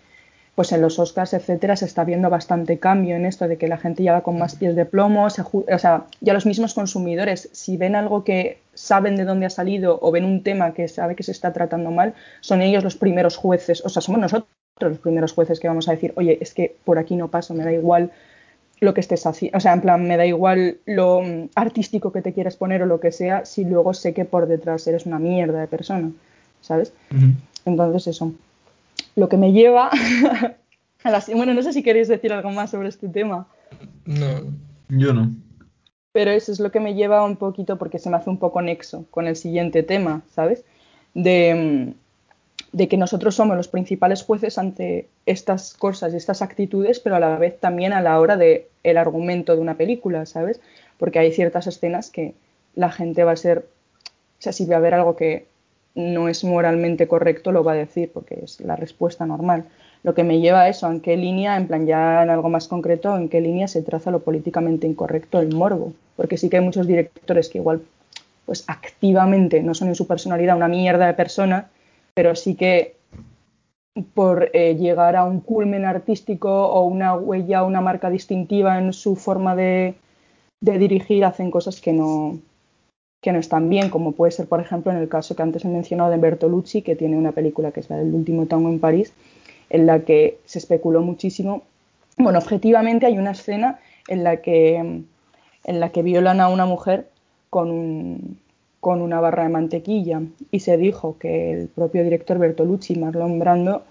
pues 0.59 0.73
en 0.73 0.81
los 0.81 0.99
Oscars, 0.99 1.33
etcétera, 1.33 1.77
se 1.77 1.85
está 1.85 2.03
viendo 2.03 2.29
bastante 2.29 2.79
cambio 2.79 3.15
en 3.15 3.25
esto 3.25 3.47
de 3.47 3.57
que 3.57 3.69
la 3.69 3.77
gente 3.77 4.03
ya 4.03 4.11
va 4.11 4.23
con 4.23 4.37
más 4.37 4.57
pies 4.57 4.75
de 4.75 4.83
plomo, 4.83 5.29
se 5.29 5.41
o 5.41 5.79
sea, 5.79 6.03
ya 6.19 6.33
los 6.33 6.45
mismos 6.45 6.73
consumidores, 6.73 7.47
si 7.53 7.77
ven 7.77 7.95
algo 7.95 8.25
que 8.25 8.59
saben 8.73 9.15
de 9.15 9.23
dónde 9.23 9.45
ha 9.45 9.49
salido 9.49 9.97
o 10.01 10.11
ven 10.11 10.25
un 10.25 10.43
tema 10.43 10.73
que 10.73 10.89
sabe 10.89 11.15
que 11.15 11.23
se 11.23 11.31
está 11.31 11.53
tratando 11.53 11.91
mal, 11.91 12.13
son 12.41 12.61
ellos 12.61 12.83
los 12.83 12.97
primeros 12.97 13.37
jueces, 13.37 13.81
o 13.85 13.87
sea, 13.87 14.01
somos 14.01 14.19
nosotros 14.19 14.49
los 14.81 14.97
primeros 14.97 15.31
jueces 15.31 15.61
que 15.61 15.69
vamos 15.69 15.87
a 15.87 15.93
decir, 15.93 16.11
oye, 16.17 16.37
es 16.41 16.53
que 16.53 16.75
por 16.83 16.99
aquí 16.99 17.15
no 17.15 17.29
paso, 17.29 17.53
me 17.53 17.63
da 17.63 17.71
igual 17.71 18.11
lo 18.81 18.93
que 18.93 18.99
estés 18.99 19.25
haciendo, 19.25 19.57
o 19.59 19.61
sea, 19.61 19.71
en 19.71 19.79
plan, 19.79 20.05
me 20.05 20.17
da 20.17 20.25
igual 20.25 20.79
lo 20.85 21.21
mm, 21.21 21.51
artístico 21.55 22.11
que 22.11 22.21
te 22.21 22.33
quieras 22.33 22.57
poner 22.57 22.83
o 22.83 22.85
lo 22.85 22.99
que 22.99 23.13
sea, 23.13 23.45
si 23.45 23.63
luego 23.63 23.93
sé 23.93 24.13
que 24.13 24.25
por 24.25 24.45
detrás 24.45 24.85
eres 24.87 25.05
una 25.05 25.19
mierda 25.19 25.61
de 25.61 25.67
persona, 25.67 26.11
¿sabes? 26.59 26.91
Entonces 27.63 28.07
eso. 28.07 28.33
Lo 29.15 29.29
que 29.29 29.37
me 29.37 29.51
lleva 29.51 29.89
a 31.03 31.11
las... 31.11 31.27
Bueno, 31.33 31.53
no 31.53 31.61
sé 31.63 31.73
si 31.73 31.83
queréis 31.83 32.07
decir 32.07 32.31
algo 32.33 32.51
más 32.51 32.71
sobre 32.71 32.89
este 32.89 33.07
tema, 33.09 33.47
No, 34.05 34.41
Yo 34.89 35.13
no. 35.13 35.31
pero 36.11 36.31
eso 36.31 36.51
es 36.51 36.59
lo 36.59 36.71
que 36.71 36.79
me 36.79 36.93
lleva 36.95 37.23
un 37.23 37.35
poquito 37.37 37.77
porque 37.77 37.99
se 37.99 38.09
me 38.09 38.17
hace 38.17 38.29
un 38.29 38.37
poco 38.39 38.61
nexo 38.61 39.05
con 39.11 39.27
el 39.27 39.35
siguiente 39.35 39.83
tema, 39.83 40.21
¿sabes? 40.33 40.63
De, 41.13 41.93
de 42.71 42.87
que 42.87 42.97
nosotros 42.97 43.35
somos 43.35 43.57
los 43.57 43.67
principales 43.67 44.23
jueces 44.23 44.57
ante 44.57 45.07
estas 45.25 45.73
cosas 45.73 46.13
y 46.13 46.17
estas 46.17 46.41
actitudes, 46.41 46.99
pero 46.99 47.15
a 47.15 47.19
la 47.19 47.37
vez 47.37 47.59
también 47.59 47.93
a 47.93 48.01
la 48.01 48.19
hora 48.19 48.37
de 48.37 48.67
el 48.83 48.97
argumento 48.97 49.55
de 49.55 49.61
una 49.61 49.75
película, 49.75 50.25
¿sabes? 50.25 50.61
Porque 50.97 51.19
hay 51.19 51.31
ciertas 51.31 51.67
escenas 51.67 52.09
que 52.09 52.33
la 52.75 52.91
gente 52.91 53.23
va 53.23 53.31
a 53.33 53.35
ser, 53.35 53.67
o 54.39 54.41
sea, 54.41 54.53
si 54.53 54.65
va 54.65 54.75
a 54.75 54.79
haber 54.79 54.93
algo 54.93 55.15
que 55.15 55.47
no 55.95 56.29
es 56.29 56.43
moralmente 56.43 57.07
correcto, 57.07 57.51
lo 57.51 57.63
va 57.63 57.73
a 57.73 57.75
decir, 57.75 58.11
porque 58.13 58.39
es 58.43 58.61
la 58.61 58.75
respuesta 58.75 59.25
normal. 59.25 59.65
Lo 60.03 60.13
que 60.13 60.23
me 60.23 60.39
lleva 60.39 60.61
a 60.61 60.69
eso, 60.69 60.89
en 60.89 61.01
qué 61.01 61.17
línea, 61.17 61.57
en 61.57 61.67
plan 61.67 61.85
ya 61.85 62.23
en 62.23 62.29
algo 62.29 62.49
más 62.49 62.67
concreto, 62.67 63.17
en 63.17 63.27
qué 63.27 63.41
línea 63.41 63.67
se 63.67 63.81
traza 63.81 64.11
lo 64.11 64.21
políticamente 64.21 64.87
incorrecto, 64.87 65.39
el 65.39 65.53
morbo. 65.53 65.93
Porque 66.15 66.37
sí 66.37 66.49
que 66.49 66.57
hay 66.57 66.63
muchos 66.63 66.87
directores 66.87 67.49
que 67.49 67.57
igual, 67.57 67.81
pues 68.45 68.63
activamente 68.67 69.61
no 69.61 69.73
son 69.73 69.89
en 69.89 69.95
su 69.95 70.07
personalidad 70.07 70.55
una 70.55 70.67
mierda 70.67 71.07
de 71.07 71.13
persona, 71.13 71.69
pero 72.13 72.35
sí 72.35 72.55
que 72.55 72.95
por 74.13 74.49
eh, 74.53 74.75
llegar 74.75 75.15
a 75.15 75.25
un 75.25 75.41
culmen 75.41 75.83
artístico 75.83 76.67
o 76.67 76.85
una 76.85 77.15
huella, 77.15 77.63
una 77.63 77.81
marca 77.81 78.09
distintiva 78.09 78.79
en 78.79 78.93
su 78.93 79.15
forma 79.15 79.55
de, 79.55 79.95
de 80.61 80.77
dirigir, 80.77 81.25
hacen 81.25 81.51
cosas 81.51 81.81
que 81.81 81.91
no, 81.91 82.39
que 83.21 83.31
no 83.31 83.39
están 83.39 83.69
bien, 83.69 83.89
como 83.89 84.13
puede 84.13 84.31
ser, 84.31 84.47
por 84.47 84.61
ejemplo, 84.61 84.91
en 84.91 84.97
el 84.97 85.09
caso 85.09 85.35
que 85.35 85.43
antes 85.43 85.65
he 85.65 85.67
mencionado 85.67 86.09
de 86.09 86.17
Bertolucci, 86.17 86.81
que 86.81 86.95
tiene 86.95 87.17
una 87.17 87.33
película 87.33 87.71
que 87.71 87.81
es 87.81 87.89
la 87.89 87.97
del 87.97 88.13
último 88.13 88.45
tango 88.45 88.69
en 88.69 88.79
París, 88.79 89.13
en 89.69 89.85
la 89.85 89.99
que 90.01 90.39
se 90.45 90.59
especuló 90.59 91.01
muchísimo. 91.01 91.63
Bueno, 92.17 92.39
objetivamente 92.39 93.05
hay 93.05 93.17
una 93.17 93.31
escena 93.31 93.79
en 94.07 94.23
la 94.23 94.37
que, 94.37 94.77
en 94.77 95.79
la 95.79 95.89
que 95.89 96.01
violan 96.01 96.39
a 96.39 96.49
una 96.49 96.65
mujer 96.65 97.09
con, 97.49 97.69
un, 97.71 98.39
con 98.79 99.01
una 99.01 99.19
barra 99.19 99.43
de 99.43 99.49
mantequilla 99.49 100.21
y 100.51 100.61
se 100.61 100.77
dijo 100.77 101.17
que 101.19 101.51
el 101.51 101.67
propio 101.67 102.03
director 102.03 102.37
Bertolucci 102.37 102.93
y 102.93 102.99
Marlon 102.99 103.39
Brando 103.39 103.83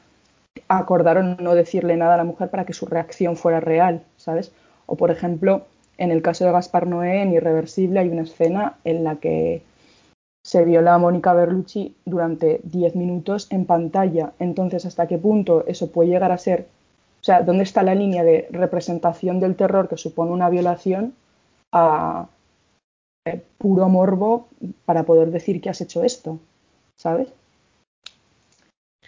acordaron 0.68 1.36
no 1.40 1.54
decirle 1.54 1.96
nada 1.96 2.14
a 2.14 2.18
la 2.18 2.24
mujer 2.24 2.50
para 2.50 2.64
que 2.64 2.72
su 2.72 2.86
reacción 2.86 3.36
fuera 3.36 3.60
real, 3.60 4.02
¿sabes? 4.16 4.52
O 4.86 4.96
por 4.96 5.10
ejemplo, 5.10 5.66
en 5.98 6.12
el 6.12 6.22
caso 6.22 6.44
de 6.44 6.52
Gaspar 6.52 6.86
Noé, 6.86 7.22
en 7.22 7.32
Irreversible, 7.32 8.00
hay 8.00 8.08
una 8.08 8.22
escena 8.22 8.78
en 8.84 9.04
la 9.04 9.16
que 9.16 9.62
se 10.44 10.64
viola 10.64 10.94
a 10.94 10.98
Mónica 10.98 11.34
Berlucci 11.34 11.94
durante 12.04 12.60
10 12.62 12.96
minutos 12.96 13.48
en 13.50 13.66
pantalla. 13.66 14.32
Entonces, 14.38 14.86
¿hasta 14.86 15.08
qué 15.08 15.18
punto 15.18 15.66
eso 15.66 15.90
puede 15.90 16.10
llegar 16.10 16.32
a 16.32 16.38
ser? 16.38 16.68
O 17.20 17.24
sea, 17.24 17.42
¿dónde 17.42 17.64
está 17.64 17.82
la 17.82 17.96
línea 17.96 18.22
de 18.22 18.48
representación 18.50 19.40
del 19.40 19.56
terror 19.56 19.88
que 19.88 19.96
supone 19.96 20.30
una 20.30 20.48
violación 20.48 21.14
a 21.72 22.28
eh, 23.26 23.42
puro 23.58 23.88
morbo 23.88 24.48
para 24.84 25.02
poder 25.02 25.32
decir 25.32 25.60
que 25.60 25.68
has 25.68 25.80
hecho 25.80 26.04
esto? 26.04 26.38
¿Sabes? 26.96 27.28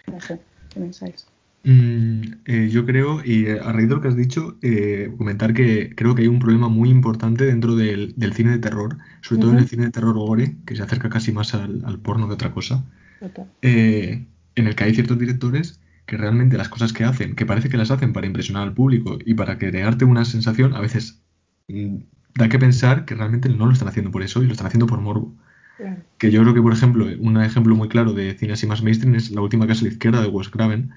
No 0.07 0.19
sé, 0.19 0.39
¿qué 0.73 0.79
pensáis? 0.79 1.25
Mm, 1.63 2.21
eh, 2.45 2.69
yo 2.71 2.85
creo, 2.85 3.21
y 3.23 3.45
eh, 3.45 3.59
a 3.59 3.71
raíz 3.71 3.87
de 3.87 3.95
lo 3.95 4.01
que 4.01 4.07
has 4.07 4.15
dicho, 4.15 4.57
eh, 4.63 5.13
comentar 5.17 5.53
que 5.53 5.93
creo 5.95 6.15
que 6.15 6.23
hay 6.23 6.27
un 6.27 6.39
problema 6.39 6.69
muy 6.69 6.89
importante 6.89 7.45
dentro 7.45 7.75
del, 7.75 8.13
del 8.17 8.33
cine 8.33 8.51
de 8.51 8.59
terror, 8.59 8.97
sobre 9.21 9.41
todo 9.41 9.51
en 9.51 9.59
el 9.59 9.67
cine 9.67 9.85
de 9.85 9.91
terror 9.91 10.15
gore, 10.15 10.57
que 10.65 10.75
se 10.75 10.81
acerca 10.83 11.09
casi 11.09 11.31
más 11.31 11.53
al, 11.53 11.83
al 11.85 11.99
porno 11.99 12.27
que 12.27 12.33
otra 12.33 12.51
cosa, 12.51 12.83
Total. 13.19 13.53
eh, 13.61 14.27
en 14.55 14.67
el 14.67 14.75
que 14.75 14.83
hay 14.85 14.93
ciertos 14.95 15.19
directores 15.19 15.79
que 16.05 16.17
realmente 16.17 16.57
las 16.57 16.69
cosas 16.69 16.93
que 16.93 17.03
hacen, 17.03 17.35
que 17.35 17.45
parece 17.45 17.69
que 17.69 17.77
las 17.77 17.91
hacen 17.91 18.11
para 18.13 18.27
impresionar 18.27 18.63
al 18.63 18.73
público 18.73 19.19
y 19.23 19.35
para 19.35 19.57
crearte 19.59 20.05
una 20.05 20.25
sensación, 20.25 20.73
a 20.75 20.81
veces 20.81 21.23
mm, 21.67 21.97
da 22.35 22.49
que 22.49 22.59
pensar 22.59 23.05
que 23.05 23.15
realmente 23.15 23.49
no 23.49 23.67
lo 23.67 23.73
están 23.73 23.87
haciendo 23.87 24.11
por 24.11 24.23
eso 24.23 24.41
y 24.43 24.47
lo 24.47 24.53
están 24.53 24.67
haciendo 24.67 24.87
por 24.87 24.99
morbo. 25.01 25.35
Claro. 25.77 26.03
Que 26.17 26.31
yo 26.31 26.41
creo 26.41 26.53
que, 26.53 26.61
por 26.61 26.73
ejemplo, 26.73 27.05
un 27.19 27.41
ejemplo 27.41 27.75
muy 27.75 27.87
claro 27.89 28.13
de 28.13 28.35
cine 28.37 28.53
así 28.53 28.67
más 28.67 28.83
mainstream 28.83 29.15
es 29.15 29.31
La 29.31 29.41
última 29.41 29.67
casa 29.67 29.81
a 29.81 29.83
la 29.85 29.89
izquierda 29.93 30.21
de 30.21 30.27
Wes 30.27 30.49
Craven, 30.49 30.91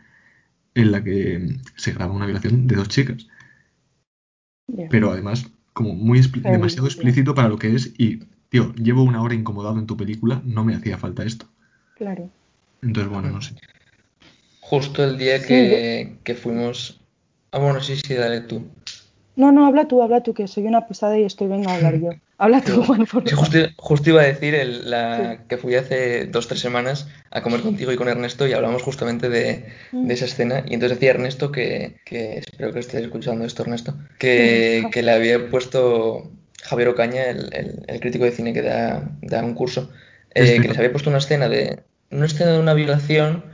en 0.74 0.92
la 0.92 1.02
que 1.02 1.58
se 1.76 1.92
graba 1.92 2.12
una 2.12 2.26
violación 2.26 2.66
de 2.66 2.76
dos 2.76 2.88
chicas. 2.88 3.26
Pero 4.90 5.10
además, 5.10 5.46
como 5.72 5.94
muy 5.94 6.20
demasiado 6.20 6.86
explícito 6.86 7.34
para 7.34 7.48
lo 7.48 7.58
que 7.58 7.74
es. 7.74 7.92
Y, 7.98 8.20
tío, 8.48 8.74
llevo 8.74 9.02
una 9.02 9.22
hora 9.22 9.34
incomodado 9.34 9.78
en 9.78 9.86
tu 9.86 9.96
película, 9.96 10.42
no 10.44 10.64
me 10.64 10.74
hacía 10.74 10.98
falta 10.98 11.24
esto. 11.24 11.46
Claro. 11.94 12.30
Entonces, 12.82 13.12
bueno, 13.12 13.30
no 13.30 13.40
sé. 13.40 13.54
Justo 14.60 15.04
el 15.04 15.18
día 15.18 15.38
Sí, 15.38 15.46
que, 15.46 16.18
que 16.24 16.34
fuimos. 16.34 17.00
Ah, 17.52 17.58
bueno, 17.58 17.80
sí, 17.80 17.96
sí, 17.96 18.14
dale 18.14 18.40
tú. 18.40 18.66
No, 19.36 19.50
no, 19.52 19.66
habla 19.66 19.88
tú, 19.88 20.00
habla 20.02 20.22
tú, 20.22 20.32
que 20.34 20.46
soy 20.46 20.64
una 20.66 20.86
pesada 20.86 21.18
y 21.18 21.24
estoy 21.24 21.48
venga 21.48 21.72
a 21.72 21.76
hablar 21.76 21.98
yo. 22.00 22.10
Habla 22.38 22.60
tú, 22.62 22.82
Juan, 22.82 23.06
por 23.06 23.22
Sí, 23.28 23.34
favor. 23.34 23.46
justo, 23.46 23.58
justo 23.76 24.10
iba 24.10 24.20
a 24.22 24.24
decir 24.26 24.54
el- 24.56 24.90
la, 24.90 25.34
Sí. 25.34 25.40
que 25.48 25.56
fui 25.56 25.76
hace 25.76 26.26
dos, 26.26 26.48
tres 26.48 26.60
semanas 26.60 27.06
a 27.30 27.42
comer 27.42 27.60
contigo 27.60 27.92
y 27.92 27.96
con 27.96 28.08
Ernesto 28.08 28.46
y 28.48 28.52
hablamos 28.52 28.82
justamente 28.82 29.28
de, 29.28 29.66
Mm. 29.92 30.06
de 30.08 30.14
esa 30.14 30.24
escena. 30.24 30.64
Y 30.66 30.74
entonces 30.74 30.98
decía 30.98 31.10
Ernesto 31.10 31.52
que, 31.52 32.00
que 32.04 32.38
espero 32.38 32.72
que 32.72 32.80
estés 32.80 33.02
escuchando 33.02 33.44
esto, 33.44 33.62
Ernesto, 33.62 33.94
que, 34.18 34.84
que 34.92 35.02
le 35.04 35.12
había 35.12 35.48
puesto 35.48 36.32
Javier 36.64 36.88
Ocaña, 36.88 37.24
el, 37.26 37.50
el- 37.54 37.84
el 37.86 38.00
crítico 38.00 38.24
de 38.24 38.32
cine 38.32 38.52
que 38.52 38.62
da, 38.62 39.08
da 39.22 39.44
un 39.44 39.54
curso, 39.54 39.90
eh, 40.34 40.58
que 40.60 40.68
les 40.68 40.76
había 40.76 40.90
puesto 40.90 41.10
una 41.10 41.18
escena 41.20 41.48
de 41.48 41.80
una 42.10 42.26
escena 42.26 42.52
de 42.52 42.58
una 42.58 42.74
violación 42.74 43.44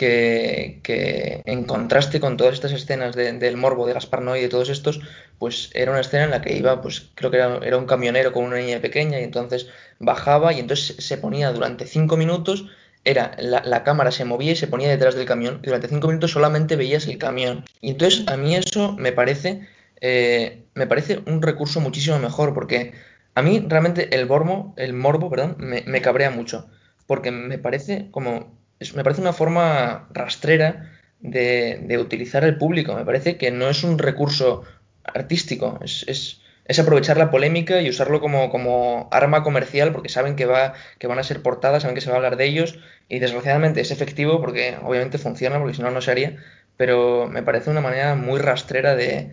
que, 0.00 1.42
en 1.44 1.64
contraste 1.64 2.20
con 2.20 2.38
todas 2.38 2.54
estas 2.54 2.72
escenas 2.72 3.14
de- 3.14 3.32
del 3.34 3.58
morbo 3.58 3.86
de 3.86 3.92
Gaspar 3.92 4.22
Noé 4.22 4.38
y 4.38 4.42
de 4.42 4.48
todos 4.48 4.70
estos, 4.70 5.00
pues 5.38 5.70
era 5.74 5.90
una 5.90 6.00
escena 6.00 6.24
en 6.24 6.30
la 6.30 6.40
que 6.40 6.56
iba, 6.56 6.80
pues 6.80 7.10
creo 7.14 7.30
que 7.30 7.36
era, 7.36 7.76
un 7.76 7.86
camionero 7.86 8.32
con 8.32 8.44
una 8.44 8.56
niña 8.56 8.80
pequeña 8.80 9.20
y 9.20 9.24
entonces 9.24 9.68
bajaba 9.98 10.54
y 10.54 10.60
entonces 10.60 10.96
se 11.04 11.18
ponía 11.18 11.52
durante 11.52 11.86
cinco 11.86 12.16
minutos, 12.16 12.66
era 13.04 13.36
la, 13.38 13.84
cámara 13.84 14.10
se 14.10 14.24
movía 14.24 14.52
y 14.52 14.56
se 14.56 14.68
ponía 14.68 14.88
detrás 14.88 15.14
del 15.14 15.26
camión 15.26 15.60
y 15.62 15.66
durante 15.66 15.88
cinco 15.88 16.08
minutos 16.08 16.30
solamente 16.32 16.76
veías 16.76 17.06
el 17.06 17.18
camión. 17.18 17.64
Y 17.82 17.90
entonces 17.90 18.26
a 18.26 18.36
mí 18.38 18.56
eso 18.56 18.94
me 18.98 19.12
parece, 19.12 19.68
eh, 20.00 20.64
me 20.74 20.86
parece 20.86 21.20
un 21.26 21.42
recurso 21.42 21.80
muchísimo 21.80 22.18
mejor 22.18 22.54
porque 22.54 22.94
a 23.34 23.42
mí 23.42 23.64
realmente 23.68 24.14
el 24.16 24.26
morbo, 24.26 24.72
el 24.78 24.94
morbo, 24.94 25.28
perdón, 25.28 25.56
me 25.58 26.00
cabrea 26.00 26.30
mucho 26.30 26.70
porque 27.06 27.32
me 27.32 27.58
parece 27.58 28.08
como, 28.12 28.59
me 28.94 29.04
parece 29.04 29.20
una 29.20 29.32
forma 29.32 30.08
rastrera 30.12 30.90
de, 31.20 31.98
utilizar 32.00 32.44
el 32.44 32.56
público. 32.56 32.94
Me 32.94 33.04
parece 33.04 33.36
que 33.36 33.50
no 33.50 33.68
es 33.68 33.84
un 33.84 33.98
recurso 33.98 34.64
artístico, 35.04 35.78
es, 35.82 36.40
aprovechar 36.78 37.16
la 37.16 37.30
polémica 37.30 37.80
y 37.82 37.88
usarlo 37.90 38.20
como, 38.20 39.08
arma 39.10 39.42
comercial 39.42 39.92
porque 39.92 40.08
saben 40.08 40.36
que, 40.36 40.46
va, 40.46 40.74
que 40.98 41.08
van 41.08 41.18
a 41.18 41.24
ser 41.24 41.42
portadas, 41.42 41.82
saben 41.82 41.94
que 41.94 42.00
se 42.00 42.08
va 42.08 42.14
a 42.14 42.16
hablar 42.18 42.36
de 42.36 42.46
ellos 42.46 42.78
y 43.08 43.18
desgraciadamente 43.18 43.80
es 43.80 43.90
efectivo 43.90 44.40
porque 44.40 44.76
obviamente 44.82 45.18
funciona, 45.18 45.58
porque 45.58 45.74
si 45.74 45.82
no, 45.82 45.90
no 45.90 46.00
se 46.00 46.12
haría, 46.12 46.36
pero 46.76 47.28
me 47.28 47.42
parece 47.42 47.70
una 47.70 47.80
manera 47.80 48.14
muy 48.14 48.40
rastrera 48.40 48.94
de, 48.94 49.32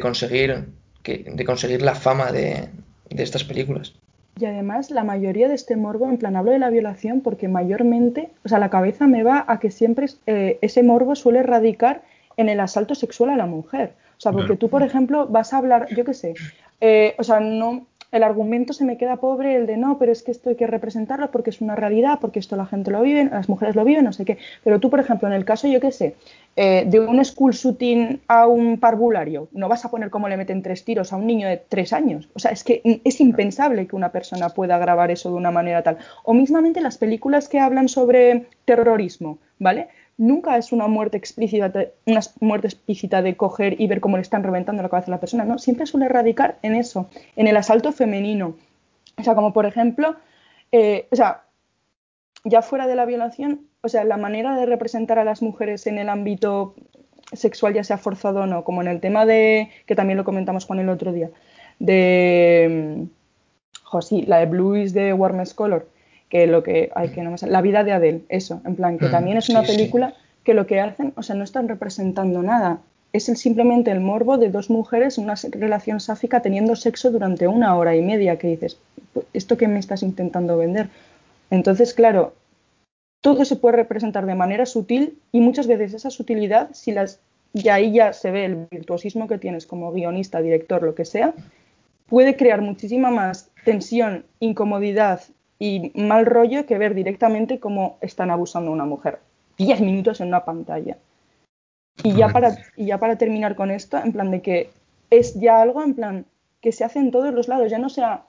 conseguir, 0.00 0.64
que, 1.02 1.24
de 1.30 1.44
conseguir 1.44 1.82
la 1.82 1.94
fama 1.94 2.32
de 2.32 2.70
estas 3.10 3.44
películas. 3.44 3.94
Y 4.38 4.44
además, 4.44 4.90
la 4.90 5.04
mayoría 5.04 5.48
de 5.48 5.54
este 5.54 5.76
morbo, 5.76 6.08
en 6.08 6.18
plan, 6.18 6.36
hablo 6.36 6.52
de 6.52 6.58
la 6.58 6.70
violación 6.70 7.20
porque 7.22 7.48
mayormente, 7.48 8.30
o 8.44 8.48
sea, 8.48 8.58
la 8.58 8.70
cabeza 8.70 9.06
me 9.06 9.24
va 9.24 9.44
a 9.48 9.58
que 9.58 9.70
siempre 9.70 10.06
eh, 10.26 10.58
ese 10.62 10.82
morbo 10.82 11.16
suele 11.16 11.42
radicar 11.42 12.02
en 12.36 12.48
el 12.48 12.60
asalto 12.60 12.94
sexual 12.94 13.30
a 13.30 13.36
la 13.36 13.46
mujer. 13.46 13.94
O 14.16 14.20
sea, 14.20 14.32
porque 14.32 14.56
tú, 14.56 14.68
por 14.68 14.82
ejemplo, 14.82 15.26
vas 15.26 15.52
a 15.52 15.58
hablar, 15.58 15.86
yo 15.94 16.04
qué 16.04 16.14
sé, 16.14 16.34
eh, 16.80 17.14
o 17.18 17.24
sea, 17.24 17.40
no, 17.40 17.86
el 18.10 18.22
argumento 18.22 18.72
se 18.72 18.84
me 18.84 18.96
queda 18.96 19.16
pobre, 19.16 19.54
el 19.54 19.66
de 19.66 19.76
no, 19.76 19.98
pero 19.98 20.12
es 20.12 20.22
que 20.22 20.30
esto 20.30 20.50
hay 20.50 20.56
que 20.56 20.66
representarlo 20.66 21.30
porque 21.30 21.50
es 21.50 21.60
una 21.60 21.76
realidad, 21.76 22.18
porque 22.20 22.38
esto 22.38 22.56
la 22.56 22.66
gente 22.66 22.90
lo 22.90 23.02
vive, 23.02 23.24
las 23.24 23.48
mujeres 23.48 23.76
lo 23.76 23.84
viven, 23.84 24.04
no 24.04 24.12
sé 24.12 24.24
qué. 24.24 24.38
Pero 24.64 24.80
tú, 24.80 24.88
por 24.88 25.00
ejemplo, 25.00 25.28
en 25.28 25.34
el 25.34 25.44
caso, 25.44 25.68
yo 25.68 25.80
qué 25.80 25.92
sé, 25.92 26.16
eh, 26.56 26.84
de 26.86 27.00
un 27.00 27.22
school 27.24 27.52
shooting 27.52 28.20
a 28.26 28.46
un 28.46 28.78
parvulario, 28.78 29.48
no 29.52 29.68
vas 29.68 29.84
a 29.84 29.90
poner 29.90 30.10
cómo 30.10 30.28
le 30.28 30.36
meten 30.36 30.62
tres 30.62 30.84
tiros 30.84 31.12
a 31.12 31.16
un 31.16 31.26
niño 31.26 31.48
de 31.48 31.58
tres 31.58 31.92
años. 31.92 32.28
O 32.34 32.38
sea, 32.38 32.50
es 32.50 32.64
que 32.64 32.80
es 33.04 33.20
impensable 33.20 33.86
que 33.86 33.96
una 33.96 34.10
persona 34.10 34.48
pueda 34.48 34.78
grabar 34.78 35.10
eso 35.10 35.30
de 35.30 35.36
una 35.36 35.50
manera 35.50 35.82
tal. 35.82 35.98
O 36.24 36.32
mismamente 36.32 36.80
las 36.80 36.96
películas 36.96 37.48
que 37.48 37.60
hablan 37.60 37.88
sobre 37.88 38.46
terrorismo, 38.64 39.38
¿vale? 39.58 39.88
Nunca 40.18 40.56
es 40.58 40.72
una 40.72 40.88
muerte 40.88 41.16
explícita, 41.16 41.72
una 42.04 42.20
muerte 42.40 42.66
explícita 42.66 43.22
de 43.22 43.36
coger 43.36 43.80
y 43.80 43.86
ver 43.86 44.00
cómo 44.00 44.16
le 44.16 44.22
están 44.22 44.42
reventando 44.42 44.82
la 44.82 44.88
cabeza 44.88 45.12
a 45.12 45.14
la 45.14 45.20
persona, 45.20 45.44
no, 45.44 45.58
siempre 45.58 45.86
suele 45.86 46.08
radicar 46.08 46.58
en 46.62 46.74
eso, 46.74 47.08
en 47.36 47.46
el 47.46 47.56
asalto 47.56 47.92
femenino. 47.92 48.56
O 49.16 49.22
sea, 49.22 49.36
como 49.36 49.52
por 49.52 49.64
ejemplo, 49.64 50.16
eh, 50.72 51.06
o 51.10 51.16
sea, 51.16 51.44
ya 52.44 52.62
fuera 52.62 52.86
de 52.86 52.96
la 52.96 53.04
violación, 53.04 53.68
o 53.80 53.88
sea, 53.88 54.04
la 54.04 54.16
manera 54.16 54.56
de 54.56 54.66
representar 54.66 55.18
a 55.18 55.24
las 55.24 55.40
mujeres 55.40 55.86
en 55.86 55.98
el 55.98 56.08
ámbito 56.08 56.74
sexual, 57.32 57.74
ya 57.74 57.84
sea 57.84 57.98
forzado 57.98 58.40
o 58.40 58.46
no, 58.46 58.64
como 58.64 58.82
en 58.82 58.88
el 58.88 59.00
tema 59.00 59.26
de, 59.26 59.70
que 59.86 59.94
también 59.94 60.16
lo 60.16 60.24
comentamos 60.24 60.64
Juan 60.64 60.80
el 60.80 60.88
otro 60.88 61.12
día, 61.12 61.30
de, 61.78 62.98
mm, 62.98 63.82
jo, 63.84 64.02
sí, 64.02 64.22
la 64.22 64.38
de 64.38 64.46
Blues 64.46 64.92
de 64.92 65.12
Warmes 65.12 65.54
Color, 65.54 65.88
que 66.28 66.46
lo 66.46 66.62
que, 66.62 66.90
ay, 66.94 67.08
que 67.10 67.22
no 67.22 67.30
me 67.30 67.38
sale, 67.38 67.52
la 67.52 67.62
vida 67.62 67.84
de 67.84 67.92
Adele, 67.92 68.22
eso, 68.28 68.60
en 68.64 68.76
plan, 68.76 68.98
que 68.98 69.06
Mm, 69.06 69.10
también 69.10 69.36
es 69.38 69.48
una 69.48 69.62
sí, 69.62 69.66
sí. 69.66 69.76
película 69.76 70.14
que 70.44 70.54
lo 70.54 70.66
que 70.66 70.80
hacen, 70.80 71.12
o 71.16 71.22
sea, 71.22 71.36
no 71.36 71.44
están 71.44 71.68
representando 71.68 72.42
nada, 72.42 72.80
es 73.12 73.28
el, 73.28 73.36
simplemente 73.36 73.90
el 73.90 74.00
morbo 74.00 74.36
de 74.36 74.50
dos 74.50 74.70
mujeres 74.70 75.18
en 75.18 75.24
una 75.24 75.34
relación 75.52 76.00
sáfica 76.00 76.40
teniendo 76.40 76.76
sexo 76.76 77.10
durante 77.10 77.48
una 77.48 77.76
hora 77.76 77.96
y 77.96 78.02
media, 78.02 78.38
que 78.38 78.48
dices, 78.48 78.78
¿esto 79.32 79.56
qué 79.56 79.68
me 79.68 79.78
estás 79.78 80.02
intentando 80.02 80.58
vender? 80.58 80.88
Entonces, 81.50 81.94
claro, 81.94 82.34
todo 83.22 83.44
se 83.44 83.56
puede 83.56 83.76
representar 83.76 84.26
de 84.26 84.34
manera 84.34 84.66
sutil 84.66 85.18
y 85.32 85.40
muchas 85.40 85.66
veces 85.66 85.94
esa 85.94 86.10
sutilidad, 86.10 86.68
si 86.72 86.92
las, 86.92 87.20
y 87.54 87.68
ahí 87.70 87.92
ya 87.92 88.12
se 88.12 88.30
ve 88.30 88.44
el 88.44 88.66
virtuosismo 88.70 89.26
que 89.26 89.38
tienes 89.38 89.66
como 89.66 89.90
guionista, 89.92 90.42
director, 90.42 90.82
lo 90.82 90.94
que 90.94 91.06
sea, 91.06 91.32
puede 92.06 92.36
crear 92.36 92.60
muchísima 92.60 93.10
más 93.10 93.50
tensión, 93.64 94.24
incomodidad 94.40 95.20
y 95.58 95.92
mal 95.94 96.26
rollo 96.26 96.66
que 96.66 96.78
ver 96.78 96.94
directamente 96.94 97.58
cómo 97.58 97.98
están 98.00 98.30
abusando 98.30 98.70
a 98.70 98.74
una 98.74 98.84
mujer. 98.84 99.18
10 99.58 99.80
minutos 99.80 100.20
en 100.20 100.28
una 100.28 100.44
pantalla. 100.44 100.96
Y 102.04 102.14
ya, 102.14 102.28
para, 102.28 102.56
y 102.76 102.86
ya 102.86 102.98
para 102.98 103.18
terminar 103.18 103.56
con 103.56 103.72
esto, 103.72 103.98
en 103.98 104.12
plan 104.12 104.30
de 104.30 104.40
que 104.40 104.70
es 105.10 105.34
ya 105.34 105.60
algo 105.60 105.82
en 105.82 105.94
plan 105.94 106.26
que 106.60 106.70
se 106.70 106.84
hace 106.84 107.00
en 107.00 107.10
todos 107.10 107.34
los 107.34 107.48
lados, 107.48 107.70
ya 107.70 107.78
no 107.78 107.88
sea 107.88 108.22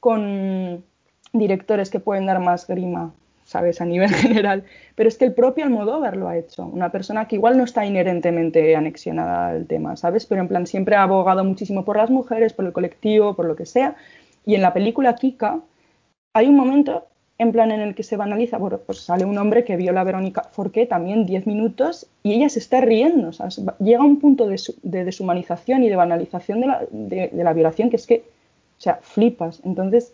con 0.00 0.84
directores 1.32 1.90
que 1.90 2.00
pueden 2.00 2.26
dar 2.26 2.40
más 2.40 2.66
grima, 2.66 3.12
¿sabes? 3.44 3.80
A 3.80 3.84
nivel 3.84 4.10
general. 4.14 4.64
Pero 4.96 5.08
es 5.08 5.16
que 5.16 5.24
el 5.24 5.34
propio 5.34 5.64
Almodóvar 5.64 6.16
lo 6.16 6.28
ha 6.28 6.36
hecho. 6.36 6.66
Una 6.66 6.90
persona 6.90 7.28
que 7.28 7.36
igual 7.36 7.56
no 7.56 7.64
está 7.64 7.86
inherentemente 7.86 8.74
anexionada 8.74 9.48
al 9.48 9.66
tema, 9.66 9.96
¿sabes? 9.96 10.26
Pero 10.26 10.40
en 10.40 10.48
plan 10.48 10.66
siempre 10.66 10.96
ha 10.96 11.02
abogado 11.02 11.44
muchísimo 11.44 11.84
por 11.84 11.96
las 11.96 12.10
mujeres, 12.10 12.52
por 12.52 12.64
el 12.64 12.72
colectivo, 12.72 13.34
por 13.34 13.46
lo 13.46 13.54
que 13.54 13.66
sea. 13.66 13.94
Y 14.44 14.56
en 14.56 14.62
la 14.62 14.72
película 14.72 15.14
Kika 15.14 15.60
hay 16.36 16.48
un 16.48 16.56
momento 16.56 17.06
en 17.38 17.50
plan 17.50 17.70
en 17.70 17.80
el 17.80 17.94
que 17.94 18.02
se 18.02 18.18
banaliza, 18.18 18.58
bueno, 18.58 18.78
pues 18.78 19.00
sale 19.00 19.24
un 19.24 19.38
hombre 19.38 19.64
que 19.64 19.76
viola 19.76 20.02
a 20.02 20.04
Verónica 20.04 20.42
Forqué 20.52 20.84
también 20.84 21.24
10 21.24 21.46
minutos 21.46 22.06
y 22.22 22.34
ella 22.34 22.50
se 22.50 22.58
está 22.58 22.82
riendo, 22.82 23.28
o 23.28 23.32
sea, 23.32 23.48
llega 23.78 24.04
un 24.04 24.20
punto 24.20 24.46
de, 24.46 24.60
de 24.82 25.04
deshumanización 25.04 25.82
y 25.82 25.88
de 25.88 25.96
banalización 25.96 26.60
de 26.90 27.30
la, 27.32 27.52
violación 27.54 27.88
que 27.88 27.96
es 27.96 28.06
que, 28.06 28.24
o 28.78 28.80
sea, 28.80 28.96
flipas. 29.02 29.62
Entonces, 29.64 30.12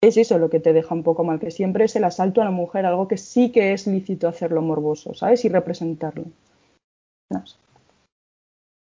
es 0.00 0.16
eso 0.16 0.38
lo 0.38 0.48
que 0.48 0.60
te 0.60 0.72
deja 0.72 0.94
un 0.94 1.02
poco 1.02 1.24
mal, 1.24 1.40
que 1.40 1.50
siempre 1.50 1.86
es 1.86 1.96
el 1.96 2.04
asalto 2.04 2.40
a 2.40 2.44
la 2.44 2.52
mujer, 2.52 2.86
algo 2.86 3.08
que 3.08 3.16
sí 3.16 3.50
que 3.50 3.72
es 3.72 3.88
lícito 3.88 4.28
hacerlo 4.28 4.62
morboso, 4.62 5.14
¿sabes? 5.14 5.44
Y 5.44 5.48
representarlo. 5.48 6.24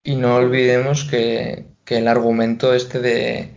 Y 0.05 0.17
no 0.17 0.37
olvidemos 0.37 1.05
que, 1.05 1.65
que 1.87 1.99
el 1.99 2.09
argumento 2.09 2.75
este 2.75 3.01
de 3.01 3.56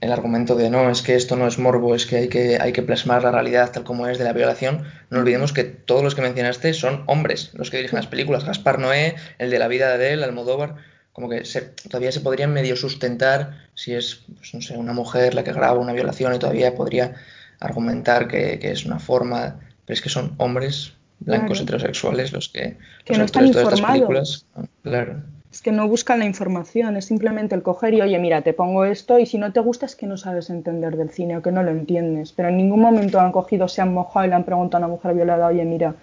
el 0.00 0.12
argumento 0.12 0.54
de 0.56 0.70
no, 0.70 0.90
es 0.90 1.02
que 1.02 1.14
esto 1.14 1.36
no 1.36 1.46
es 1.46 1.58
morbo, 1.58 1.94
es 1.94 2.06
que 2.06 2.16
hay 2.16 2.28
que, 2.28 2.58
hay 2.60 2.72
que 2.72 2.82
plasmar 2.82 3.22
la 3.22 3.32
realidad 3.32 3.70
tal 3.70 3.84
como 3.84 4.06
es 4.06 4.18
de 4.18 4.24
la 4.24 4.32
violación, 4.32 4.84
no 5.10 5.18
olvidemos 5.18 5.52
que 5.52 5.64
todos 5.64 6.02
los 6.02 6.14
que 6.14 6.22
mencionaste 6.22 6.72
son 6.72 7.04
hombres, 7.06 7.50
los 7.54 7.70
que 7.70 7.76
dirigen 7.76 7.98
las 7.98 8.06
películas, 8.06 8.44
Gaspar 8.44 8.78
Noé, 8.78 9.16
el 9.38 9.50
de 9.50 9.58
la 9.58 9.68
vida 9.68 9.88
de 9.88 9.94
Adele, 9.94 10.24
Almodóvar, 10.24 10.76
como 11.12 11.28
que 11.28 11.44
se, 11.44 11.62
todavía 11.62 12.12
se 12.12 12.20
podrían 12.20 12.52
medio 12.52 12.76
sustentar 12.76 13.68
si 13.74 13.94
es, 13.94 14.22
pues, 14.38 14.54
no 14.54 14.62
sé, 14.62 14.76
una 14.76 14.92
mujer 14.92 15.34
la 15.34 15.44
que 15.44 15.52
graba 15.52 15.78
una 15.78 15.92
violación 15.92 16.34
y 16.34 16.38
todavía 16.38 16.74
podría 16.74 17.16
argumentar 17.58 18.26
que, 18.26 18.58
que 18.58 18.70
es 18.70 18.86
una 18.86 18.98
forma, 18.98 19.60
pero 19.84 19.94
es 19.94 20.00
que 20.00 20.08
son 20.08 20.34
hombres 20.38 20.94
blancos 21.20 21.58
Claro. 21.58 21.62
heterosexuales 21.62 22.32
los 22.32 22.48
que, 22.48 22.78
Que 23.04 23.12
los 23.12 23.18
no 23.18 23.24
autores 23.24 23.50
de 23.50 23.62
todas 23.62 23.74
estas 23.74 23.92
películas, 23.92 24.46
claro. 24.82 25.22
Que 25.62 25.72
no 25.72 25.88
buscan 25.88 26.20
la 26.20 26.24
información, 26.24 26.96
es 26.96 27.04
simplemente 27.04 27.54
el 27.54 27.62
coger 27.62 27.92
y, 27.92 28.00
oye, 28.00 28.18
mira, 28.18 28.40
te 28.40 28.54
pongo 28.54 28.86
esto 28.86 29.18
y 29.18 29.26
si 29.26 29.36
no 29.36 29.52
te 29.52 29.60
gusta 29.60 29.84
es 29.84 29.94
que 29.94 30.06
no 30.06 30.16
sabes 30.16 30.48
entender 30.48 30.96
del 30.96 31.10
cine 31.10 31.36
o 31.36 31.42
que 31.42 31.52
no 31.52 31.62
lo 31.62 31.70
entiendes. 31.70 32.32
Pero 32.32 32.48
en 32.48 32.56
ningún 32.56 32.80
momento 32.80 33.20
han 33.20 33.30
cogido, 33.30 33.68
se 33.68 33.82
han 33.82 33.92
mojado 33.92 34.24
y 34.24 34.30
le 34.30 34.36
han 34.36 34.44
preguntado 34.44 34.82
a 34.82 34.86
una 34.86 34.94
mujer 34.94 35.14
violada, 35.14 35.48
oye, 35.48 35.64
mira, 35.64 35.94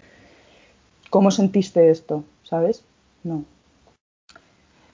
¿cómo 1.10 1.32
sentiste 1.32 1.90
esto? 1.90 2.24
¿Sabes? 2.44 2.84
No. 3.24 3.46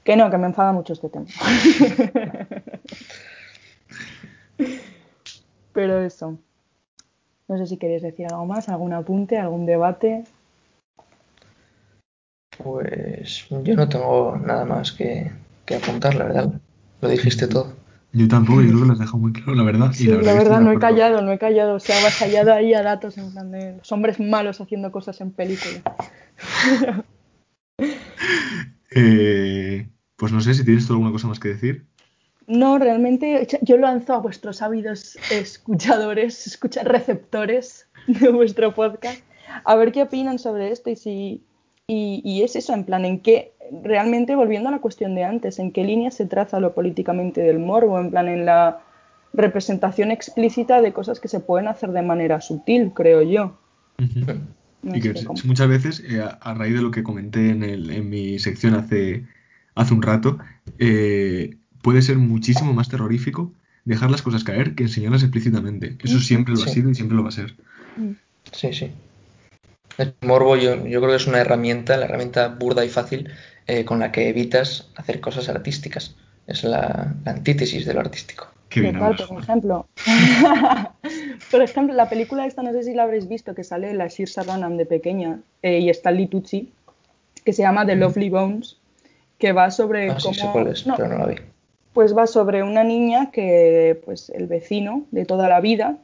Que 0.04 0.16
no, 0.16 0.30
que 0.30 0.38
me 0.38 0.48
enfada 0.48 0.72
mucho 0.72 0.94
este 0.94 1.10
tema. 1.10 1.26
Pero 5.74 6.02
eso. 6.02 6.38
No 7.48 7.58
sé 7.58 7.68
si 7.68 7.78
queréis 7.78 8.02
decir 8.02 8.28
algo 8.28 8.46
más, 8.46 8.70
algún 8.70 8.94
apunte, 8.94 9.38
algún 9.38 9.66
debate. 9.66 10.24
Pues 12.58 13.48
yo 13.64 13.76
no 13.76 13.90
tengo 13.90 14.38
nada 14.38 14.66
más 14.66 14.92
que, 14.92 15.32
que 15.66 15.76
apuntar, 15.76 16.16
la 16.16 16.26
verdad. 16.26 16.62
Lo 17.02 17.10
dijiste 17.10 17.48
todo. 17.48 17.74
Yo 18.16 18.28
tampoco, 18.28 18.62
yo 18.62 18.68
creo 18.68 18.82
que 18.82 18.86
lo 18.88 18.94
has 18.94 19.00
dejado 19.00 19.18
muy 19.18 19.34
claro, 19.34 19.56
la 19.56 19.64
verdad. 19.64 19.92
Sí, 19.92 20.04
y 20.04 20.08
la 20.12 20.22
la 20.22 20.34
verdad, 20.34 20.62
no 20.62 20.72
he 20.72 20.76
acuerdo. 20.76 20.80
callado, 20.80 21.22
no 21.24 21.32
he 21.32 21.40
callado. 21.40 21.80
Se 21.80 21.94
ha 21.94 22.00
avasallado 22.00 22.54
ahí 22.54 22.74
a 22.76 22.84
datos 22.84 23.18
en 23.18 23.32
plan 23.32 23.52
de 23.52 23.78
los 23.78 23.92
hombres 23.92 24.20
malos 24.20 24.62
haciendo 24.62 24.92
cosas 24.92 25.20
en 25.22 25.32
película. 25.32 25.82
Eh, 28.96 29.90
pues 30.18 30.32
no 30.32 30.40
sé 30.40 30.54
si 30.54 30.64
tienes 30.64 30.86
tú 30.86 30.94
alguna 30.94 31.12
cosa 31.12 31.28
más 31.28 31.40
que 31.40 31.48
decir. 31.48 31.88
No, 32.46 32.78
realmente 32.78 33.48
yo 33.64 33.78
lanzo 33.78 34.14
a 34.14 34.20
vuestros 34.20 34.62
ávidos 34.62 35.18
escuchadores, 35.32 36.46
escucha, 36.46 36.84
receptores 36.84 37.88
de 38.06 38.30
vuestro 38.30 38.74
podcast, 38.76 39.24
a 39.66 39.76
ver 39.76 39.92
qué 39.92 40.04
opinan 40.04 40.38
sobre 40.38 40.72
esto 40.72 40.92
y 40.92 40.96
si 40.96 41.44
y, 41.88 42.22
y 42.24 42.44
es 42.44 42.56
eso, 42.56 42.74
en 42.74 42.84
plan, 42.84 43.06
en 43.06 43.20
qué, 43.20 43.54
realmente 43.84 44.36
volviendo 44.36 44.70
a 44.70 44.72
la 44.72 44.80
cuestión 44.80 45.16
de 45.16 45.24
antes, 45.24 45.60
en 45.60 45.72
qué 45.72 45.84
línea 45.84 46.12
se 46.12 46.26
traza 46.26 46.60
lo 46.60 46.74
políticamente 46.74 47.42
del 47.42 47.60
morbo, 47.60 48.00
en 48.00 48.12
plan, 48.12 48.28
en 48.28 48.46
la 48.46 48.80
representación 49.34 50.12
explícita 50.12 50.82
de 50.82 50.94
cosas 50.94 51.20
que 51.20 51.28
se 51.28 51.40
pueden 51.40 51.68
hacer 51.68 51.92
de 51.92 52.02
manera 52.02 52.40
sutil, 52.42 52.92
creo 52.94 53.22
yo. 53.24 53.58
No 54.84 54.98
y 54.98 55.00
que 55.00 55.14
muchas 55.46 55.68
veces, 55.68 56.04
eh, 56.08 56.22
a, 56.22 56.28
a 56.42 56.54
raíz 56.54 56.74
de 56.74 56.82
lo 56.82 56.92
que 56.92 57.04
comenté 57.04 57.50
en, 57.50 57.64
el, 57.64 57.90
en 57.90 58.10
mi 58.10 58.38
sección 58.38 58.74
hace, 58.76 59.26
hace 59.76 59.94
un 59.94 60.02
rato, 60.02 60.40
eh, 60.78 61.56
puede 61.82 62.02
ser 62.02 62.18
muchísimo 62.18 62.74
más 62.74 62.90
terrorífico 62.90 63.54
dejar 63.86 64.12
las 64.12 64.22
cosas 64.22 64.44
caer 64.44 64.76
que 64.76 64.84
enseñarlas 64.84 65.24
explícitamente. 65.24 65.98
Eso 66.04 66.20
siempre 66.20 66.54
lo 66.54 66.64
ha 66.64 66.68
sido 66.68 66.90
y 66.90 66.96
siempre 66.96 67.16
lo 67.16 67.24
va 67.24 67.30
a 67.30 67.34
ser. 67.34 67.56
Sí, 68.52 68.74
sí. 68.74 68.92
El 69.98 70.14
morbo 70.22 70.56
yo, 70.56 70.76
yo 70.88 71.00
creo 71.00 71.12
que 71.12 71.16
es 71.18 71.28
una 71.28 71.40
herramienta, 71.40 71.98
la 71.98 72.06
herramienta 72.06 72.48
burda 72.48 72.84
y 72.86 72.90
fácil 72.90 73.30
eh, 73.68 73.86
con 73.86 74.00
la 74.00 74.12
que 74.12 74.30
evitas 74.30 74.90
hacer 74.96 75.20
cosas 75.22 75.50
artísticas. 75.50 76.16
Es 76.48 76.64
la, 76.64 77.14
la 77.24 77.32
antítesis 77.32 77.86
de 77.86 77.94
lo 77.94 78.00
artístico. 78.02 78.48
Qué 78.70 78.82
bien 78.82 78.98
por 78.98 79.16
ejemplo. 79.40 79.88
por 81.52 81.62
ejemplo, 81.62 81.94
la 81.96 82.10
película 82.10 82.46
esta, 82.46 82.64
no 82.64 82.72
sé 82.72 82.84
si 82.84 82.94
la 82.94 83.04
habréis 83.04 83.28
visto, 83.28 83.54
que 83.54 83.64
sale 83.64 83.94
la 83.94 84.10
Saoirse 84.10 84.42
Ronan 84.44 84.78
de 84.78 84.86
pequeña 84.86 85.40
eh, 85.62 85.80
y 85.80 85.90
Stanley 85.90 86.28
Tucci, 86.28 86.72
que 87.46 87.54
se 87.54 87.62
llama 87.62 87.86
The 87.86 87.96
Lovely 87.96 88.30
Bones, 88.30 88.78
que 89.38 89.52
va 89.52 89.70
sobre 89.70 90.10
Ah, 90.10 90.20
sí, 90.20 90.24
cómo... 90.24 90.34
sé 90.34 90.48
cuál 90.52 90.68
es, 90.68 90.88
no, 90.88 90.96
pero 90.96 91.08
no 91.10 91.18
la 91.20 91.28
vi. 91.28 91.36
pues 91.94 92.18
va 92.18 92.26
sobre 92.26 92.64
una 92.64 92.84
niña 92.84 93.30
que, 93.32 94.02
pues, 94.06 94.30
el 94.32 94.48
vecino 94.48 95.06
de 95.12 95.26
toda 95.26 95.48
la 95.50 95.62
vida 95.62 95.98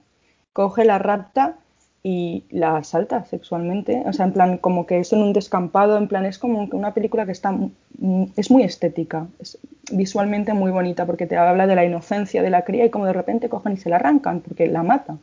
coge, 0.53 0.85
la 0.85 0.99
rapta 0.99 1.55
y 2.03 2.45
la 2.49 2.77
asalta 2.77 3.25
sexualmente. 3.25 4.03
O 4.05 4.13
sea, 4.13 4.25
en 4.25 4.33
plan, 4.33 4.57
como 4.57 4.85
que 4.85 4.99
es 4.99 5.11
en 5.13 5.21
un 5.21 5.33
descampado, 5.33 5.97
en 5.97 6.07
plan, 6.07 6.25
es 6.25 6.39
como 6.39 6.67
una 6.71 6.93
película 6.93 7.25
que 7.25 7.31
está, 7.31 7.51
mm, 7.51 8.25
es 8.35 8.49
muy 8.51 8.63
estética, 8.63 9.27
es 9.39 9.57
visualmente 9.91 10.53
muy 10.53 10.71
bonita, 10.71 11.05
porque 11.05 11.25
te 11.25 11.37
habla 11.37 11.67
de 11.67 11.75
la 11.75 11.85
inocencia 11.85 12.41
de 12.41 12.49
la 12.49 12.63
cría 12.63 12.85
y 12.85 12.89
como 12.89 13.05
de 13.05 13.13
repente 13.13 13.49
cogen 13.49 13.73
y 13.73 13.77
se 13.77 13.89
la 13.89 13.97
arrancan, 13.97 14.41
porque 14.41 14.67
la 14.67 14.83
mata. 14.83 15.17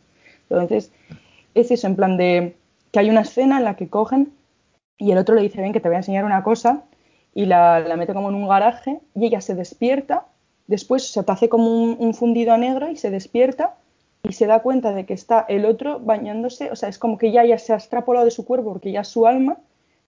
Entonces, 0.51 0.93
es 1.55 1.70
eso, 1.70 1.87
en 1.87 1.97
plan 1.97 2.16
de 2.16 2.57
que 2.93 2.99
hay 3.01 3.11
una 3.11 3.22
escena 3.22 3.59
en 3.59 3.64
la 3.64 3.77
que 3.77 3.89
cogen 3.89 4.33
y 4.99 5.12
el 5.12 5.18
otro 5.18 5.35
le 5.35 5.43
dice, 5.43 5.61
ven, 5.61 5.72
que 5.72 5.81
te 5.81 5.89
voy 5.89 5.97
a 5.97 5.99
enseñar 5.99 6.24
una 6.24 6.43
cosa, 6.43 6.85
y 7.35 7.45
la, 7.47 7.81
la 7.81 7.97
mete 7.97 8.14
como 8.14 8.31
en 8.31 8.35
un 8.35 8.49
garaje, 8.49 9.01
y 9.14 9.27
ella 9.27 9.41
se 9.41 9.55
despierta, 9.55 10.24
después 10.66 11.12
se 11.12 11.22
te 11.22 11.33
hace 11.33 11.49
como 11.49 11.70
un, 11.70 11.97
un 11.99 12.14
fundido 12.14 12.53
a 12.53 12.59
negro 12.59 12.91
y 12.91 12.97
se 12.97 13.11
despierta 13.11 13.74
y 14.29 14.33
se 14.33 14.47
da 14.47 14.61
cuenta 14.61 14.93
de 14.93 15.07
que 15.07 15.14
está 15.14 15.45
el 15.49 15.64
otro 15.64 16.01
bañándose, 16.01 16.70
o 16.70 16.77
sea, 16.77 16.89
es 16.89 16.99
como 16.99 17.16
que 17.18 17.31
ya, 17.31 17.45
ya 17.45 17.59
se 17.59 17.72
ha 17.72 17.77
extrapolado 17.77 18.24
de 18.24 18.31
su 18.31 18.45
cuerpo 18.45 18.72
porque 18.72 18.91
ya 18.93 19.03
es 19.03 19.09
su 19.09 19.27
alma, 19.27 19.59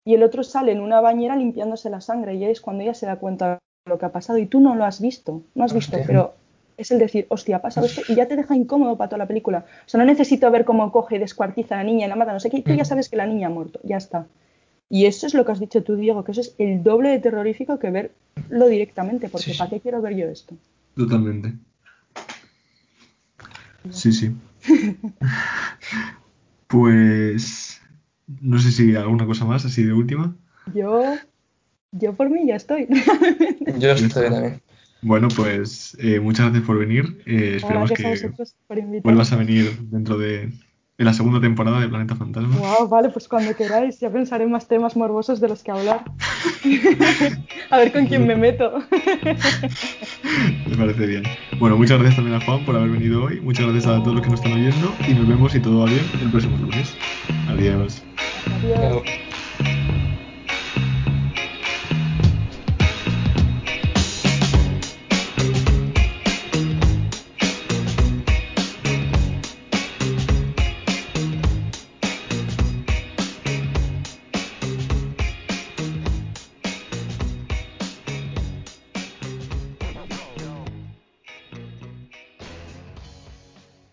y 0.05 0.15
el 0.15 0.23
otro 0.23 0.43
sale 0.43 0.73
en 0.73 0.81
una 0.81 1.01
bañera 1.01 1.37
limpiándose 1.37 1.91
la 1.91 2.01
sangre, 2.01 2.35
y 2.35 2.45
ahí 2.45 2.51
es 2.51 2.61
cuando 2.61 2.83
ella 2.83 2.95
se 2.95 3.07
da 3.07 3.17
cuenta 3.17 3.59
de 3.85 3.91
lo 3.91 3.99
que 3.99 4.07
ha 4.07 4.13
pasado, 4.13 4.39
y 4.39 4.47
tú 4.47 4.61
no 4.61 4.75
lo 4.75 4.85
has 4.85 5.01
visto, 5.01 5.43
no 5.55 5.65
has 5.65 5.73
visto, 5.73 5.99
pero 6.07 6.35
es 6.77 6.91
el 6.91 6.99
decir, 6.99 7.27
hostia, 7.29 7.57
ha 7.57 7.63
pasado 7.63 7.87
esto, 7.87 8.03
y 8.09 8.15
ya 8.15 8.27
te 8.27 8.37
deja 8.37 8.57
incómodo 8.57 8.97
para 8.97 9.11
toda 9.11 9.19
la 9.19 9.27
película. 9.27 9.67
O 9.87 9.89
sea, 9.89 9.99
no 9.99 10.07
necesito 10.07 10.51
ver 10.51 10.65
cómo 10.65 10.91
coge 10.93 11.17
y 11.17 11.19
descuartiza 11.19 11.75
a 11.75 11.79
la 11.79 11.85
niña 11.85 12.07
y 12.07 12.09
la 12.09 12.17
mata, 12.17 12.33
no 12.33 12.41
sé 12.41 12.51
qué, 12.51 12.63
tú 12.63 12.73
ya 12.73 12.85
sabes 12.85 13.09
que 13.09 13.17
la 13.17 13.27
niña 13.27 13.49
ha 13.49 13.51
muerto, 13.51 13.81
ya 13.83 13.97
está. 13.97 14.27
Y 14.89 15.07
eso 15.07 15.27
es 15.27 15.35
lo 15.35 15.45
que 15.45 15.53
has 15.53 15.61
dicho 15.61 15.83
tú, 15.83 15.97
Diego, 15.97 16.25
que 16.25 16.33
eso 16.33 16.41
es 16.41 16.55
el 16.59 16.83
doble 16.83 17.11
de 17.11 17.19
terrorífico 17.19 17.79
que 17.79 17.91
verlo 17.91 18.69
directamente, 18.69 19.29
porque 19.29 19.47
Sí, 19.47 19.53
sí. 19.53 19.59
¿para 19.59 19.71
qué 19.71 19.81
quiero 19.81 20.01
ver 20.01 20.17
yo 20.17 20.29
esto? 20.29 20.55
Totalmente. 20.97 21.53
Sí, 23.91 24.13
sí. 24.13 24.35
Pues 26.69 27.81
no 28.43 28.59
sé 28.59 28.73
si 28.73 28.95
alguna 28.95 29.25
cosa 29.25 29.47
más 29.47 29.65
así 29.65 29.83
de 29.85 29.95
última. 29.95 30.37
Yo, 30.75 31.17
yo 31.93 32.13
por 32.13 32.29
mí 32.29 32.47
ya 32.47 32.57
estoy. 32.57 32.87
Yo 33.79 33.93
estoy 33.93 34.29
también. 34.29 34.61
Bueno, 35.01 35.29
pues 35.35 35.97
eh, 36.01 36.21
muchas 36.21 36.47
gracias 36.47 36.67
por 36.67 36.79
venir. 36.79 37.23
Eh, 37.25 37.59
Gracias 37.63 37.91
a 37.91 37.95
que 37.95 38.45
por 38.67 39.03
vuelvas 39.03 39.33
a 39.33 39.37
venir 39.37 39.79
dentro 39.83 40.19
de, 40.19 40.53
de 40.99 41.05
la 41.05 41.13
segunda 41.13 41.41
temporada 41.41 41.81
de 41.81 41.89
Planeta 41.89 42.17
Fantasma. 42.17 42.57
Wow, 42.57 42.89
vale, 42.89 43.09
pues 43.11 43.29
cuando 43.29 43.55
queráis, 43.55 44.01
ya 44.01 44.11
pensaré 44.11 44.45
en 44.45 44.51
más 44.51 44.67
temas 44.67 44.97
morbosos 44.97 45.41
de 45.41 45.49
los 45.49 45.63
que 45.63 45.71
hablar. 45.71 46.05
a 47.71 47.79
ver 47.79 47.93
con 47.93 48.07
quién 48.07 48.27
me 48.27 48.35
meto. 48.35 48.83
Me 50.67 50.77
parece 50.77 51.07
bien. 51.07 51.23
Bueno, 51.61 51.77
muchas 51.77 52.01
gracias 52.01 52.17
también 52.17 52.43
a 52.43 52.45
Juan 52.45 52.65
por 52.65 52.75
haber 52.75 52.91
venido 52.91 53.23
hoy. 53.25 53.41
Muchas 53.41 53.67
gracias 53.67 53.87
a 53.87 54.03
todos 54.03 54.17
los 54.17 54.25
que 54.25 54.31
nos 54.31 54.41
están 54.41 54.55
oyendo. 54.55 54.93
Y 55.07 55.15
nos 55.15 55.29
vemos, 55.29 55.53
si 55.53 55.61
todo 55.61 55.81
va 55.81 55.87
bien, 55.87 56.05
el 56.21 56.31
próximo 56.33 56.57
lunes. 56.59 56.93
Adiós. 57.49 58.03
Adiós. 58.57 59.03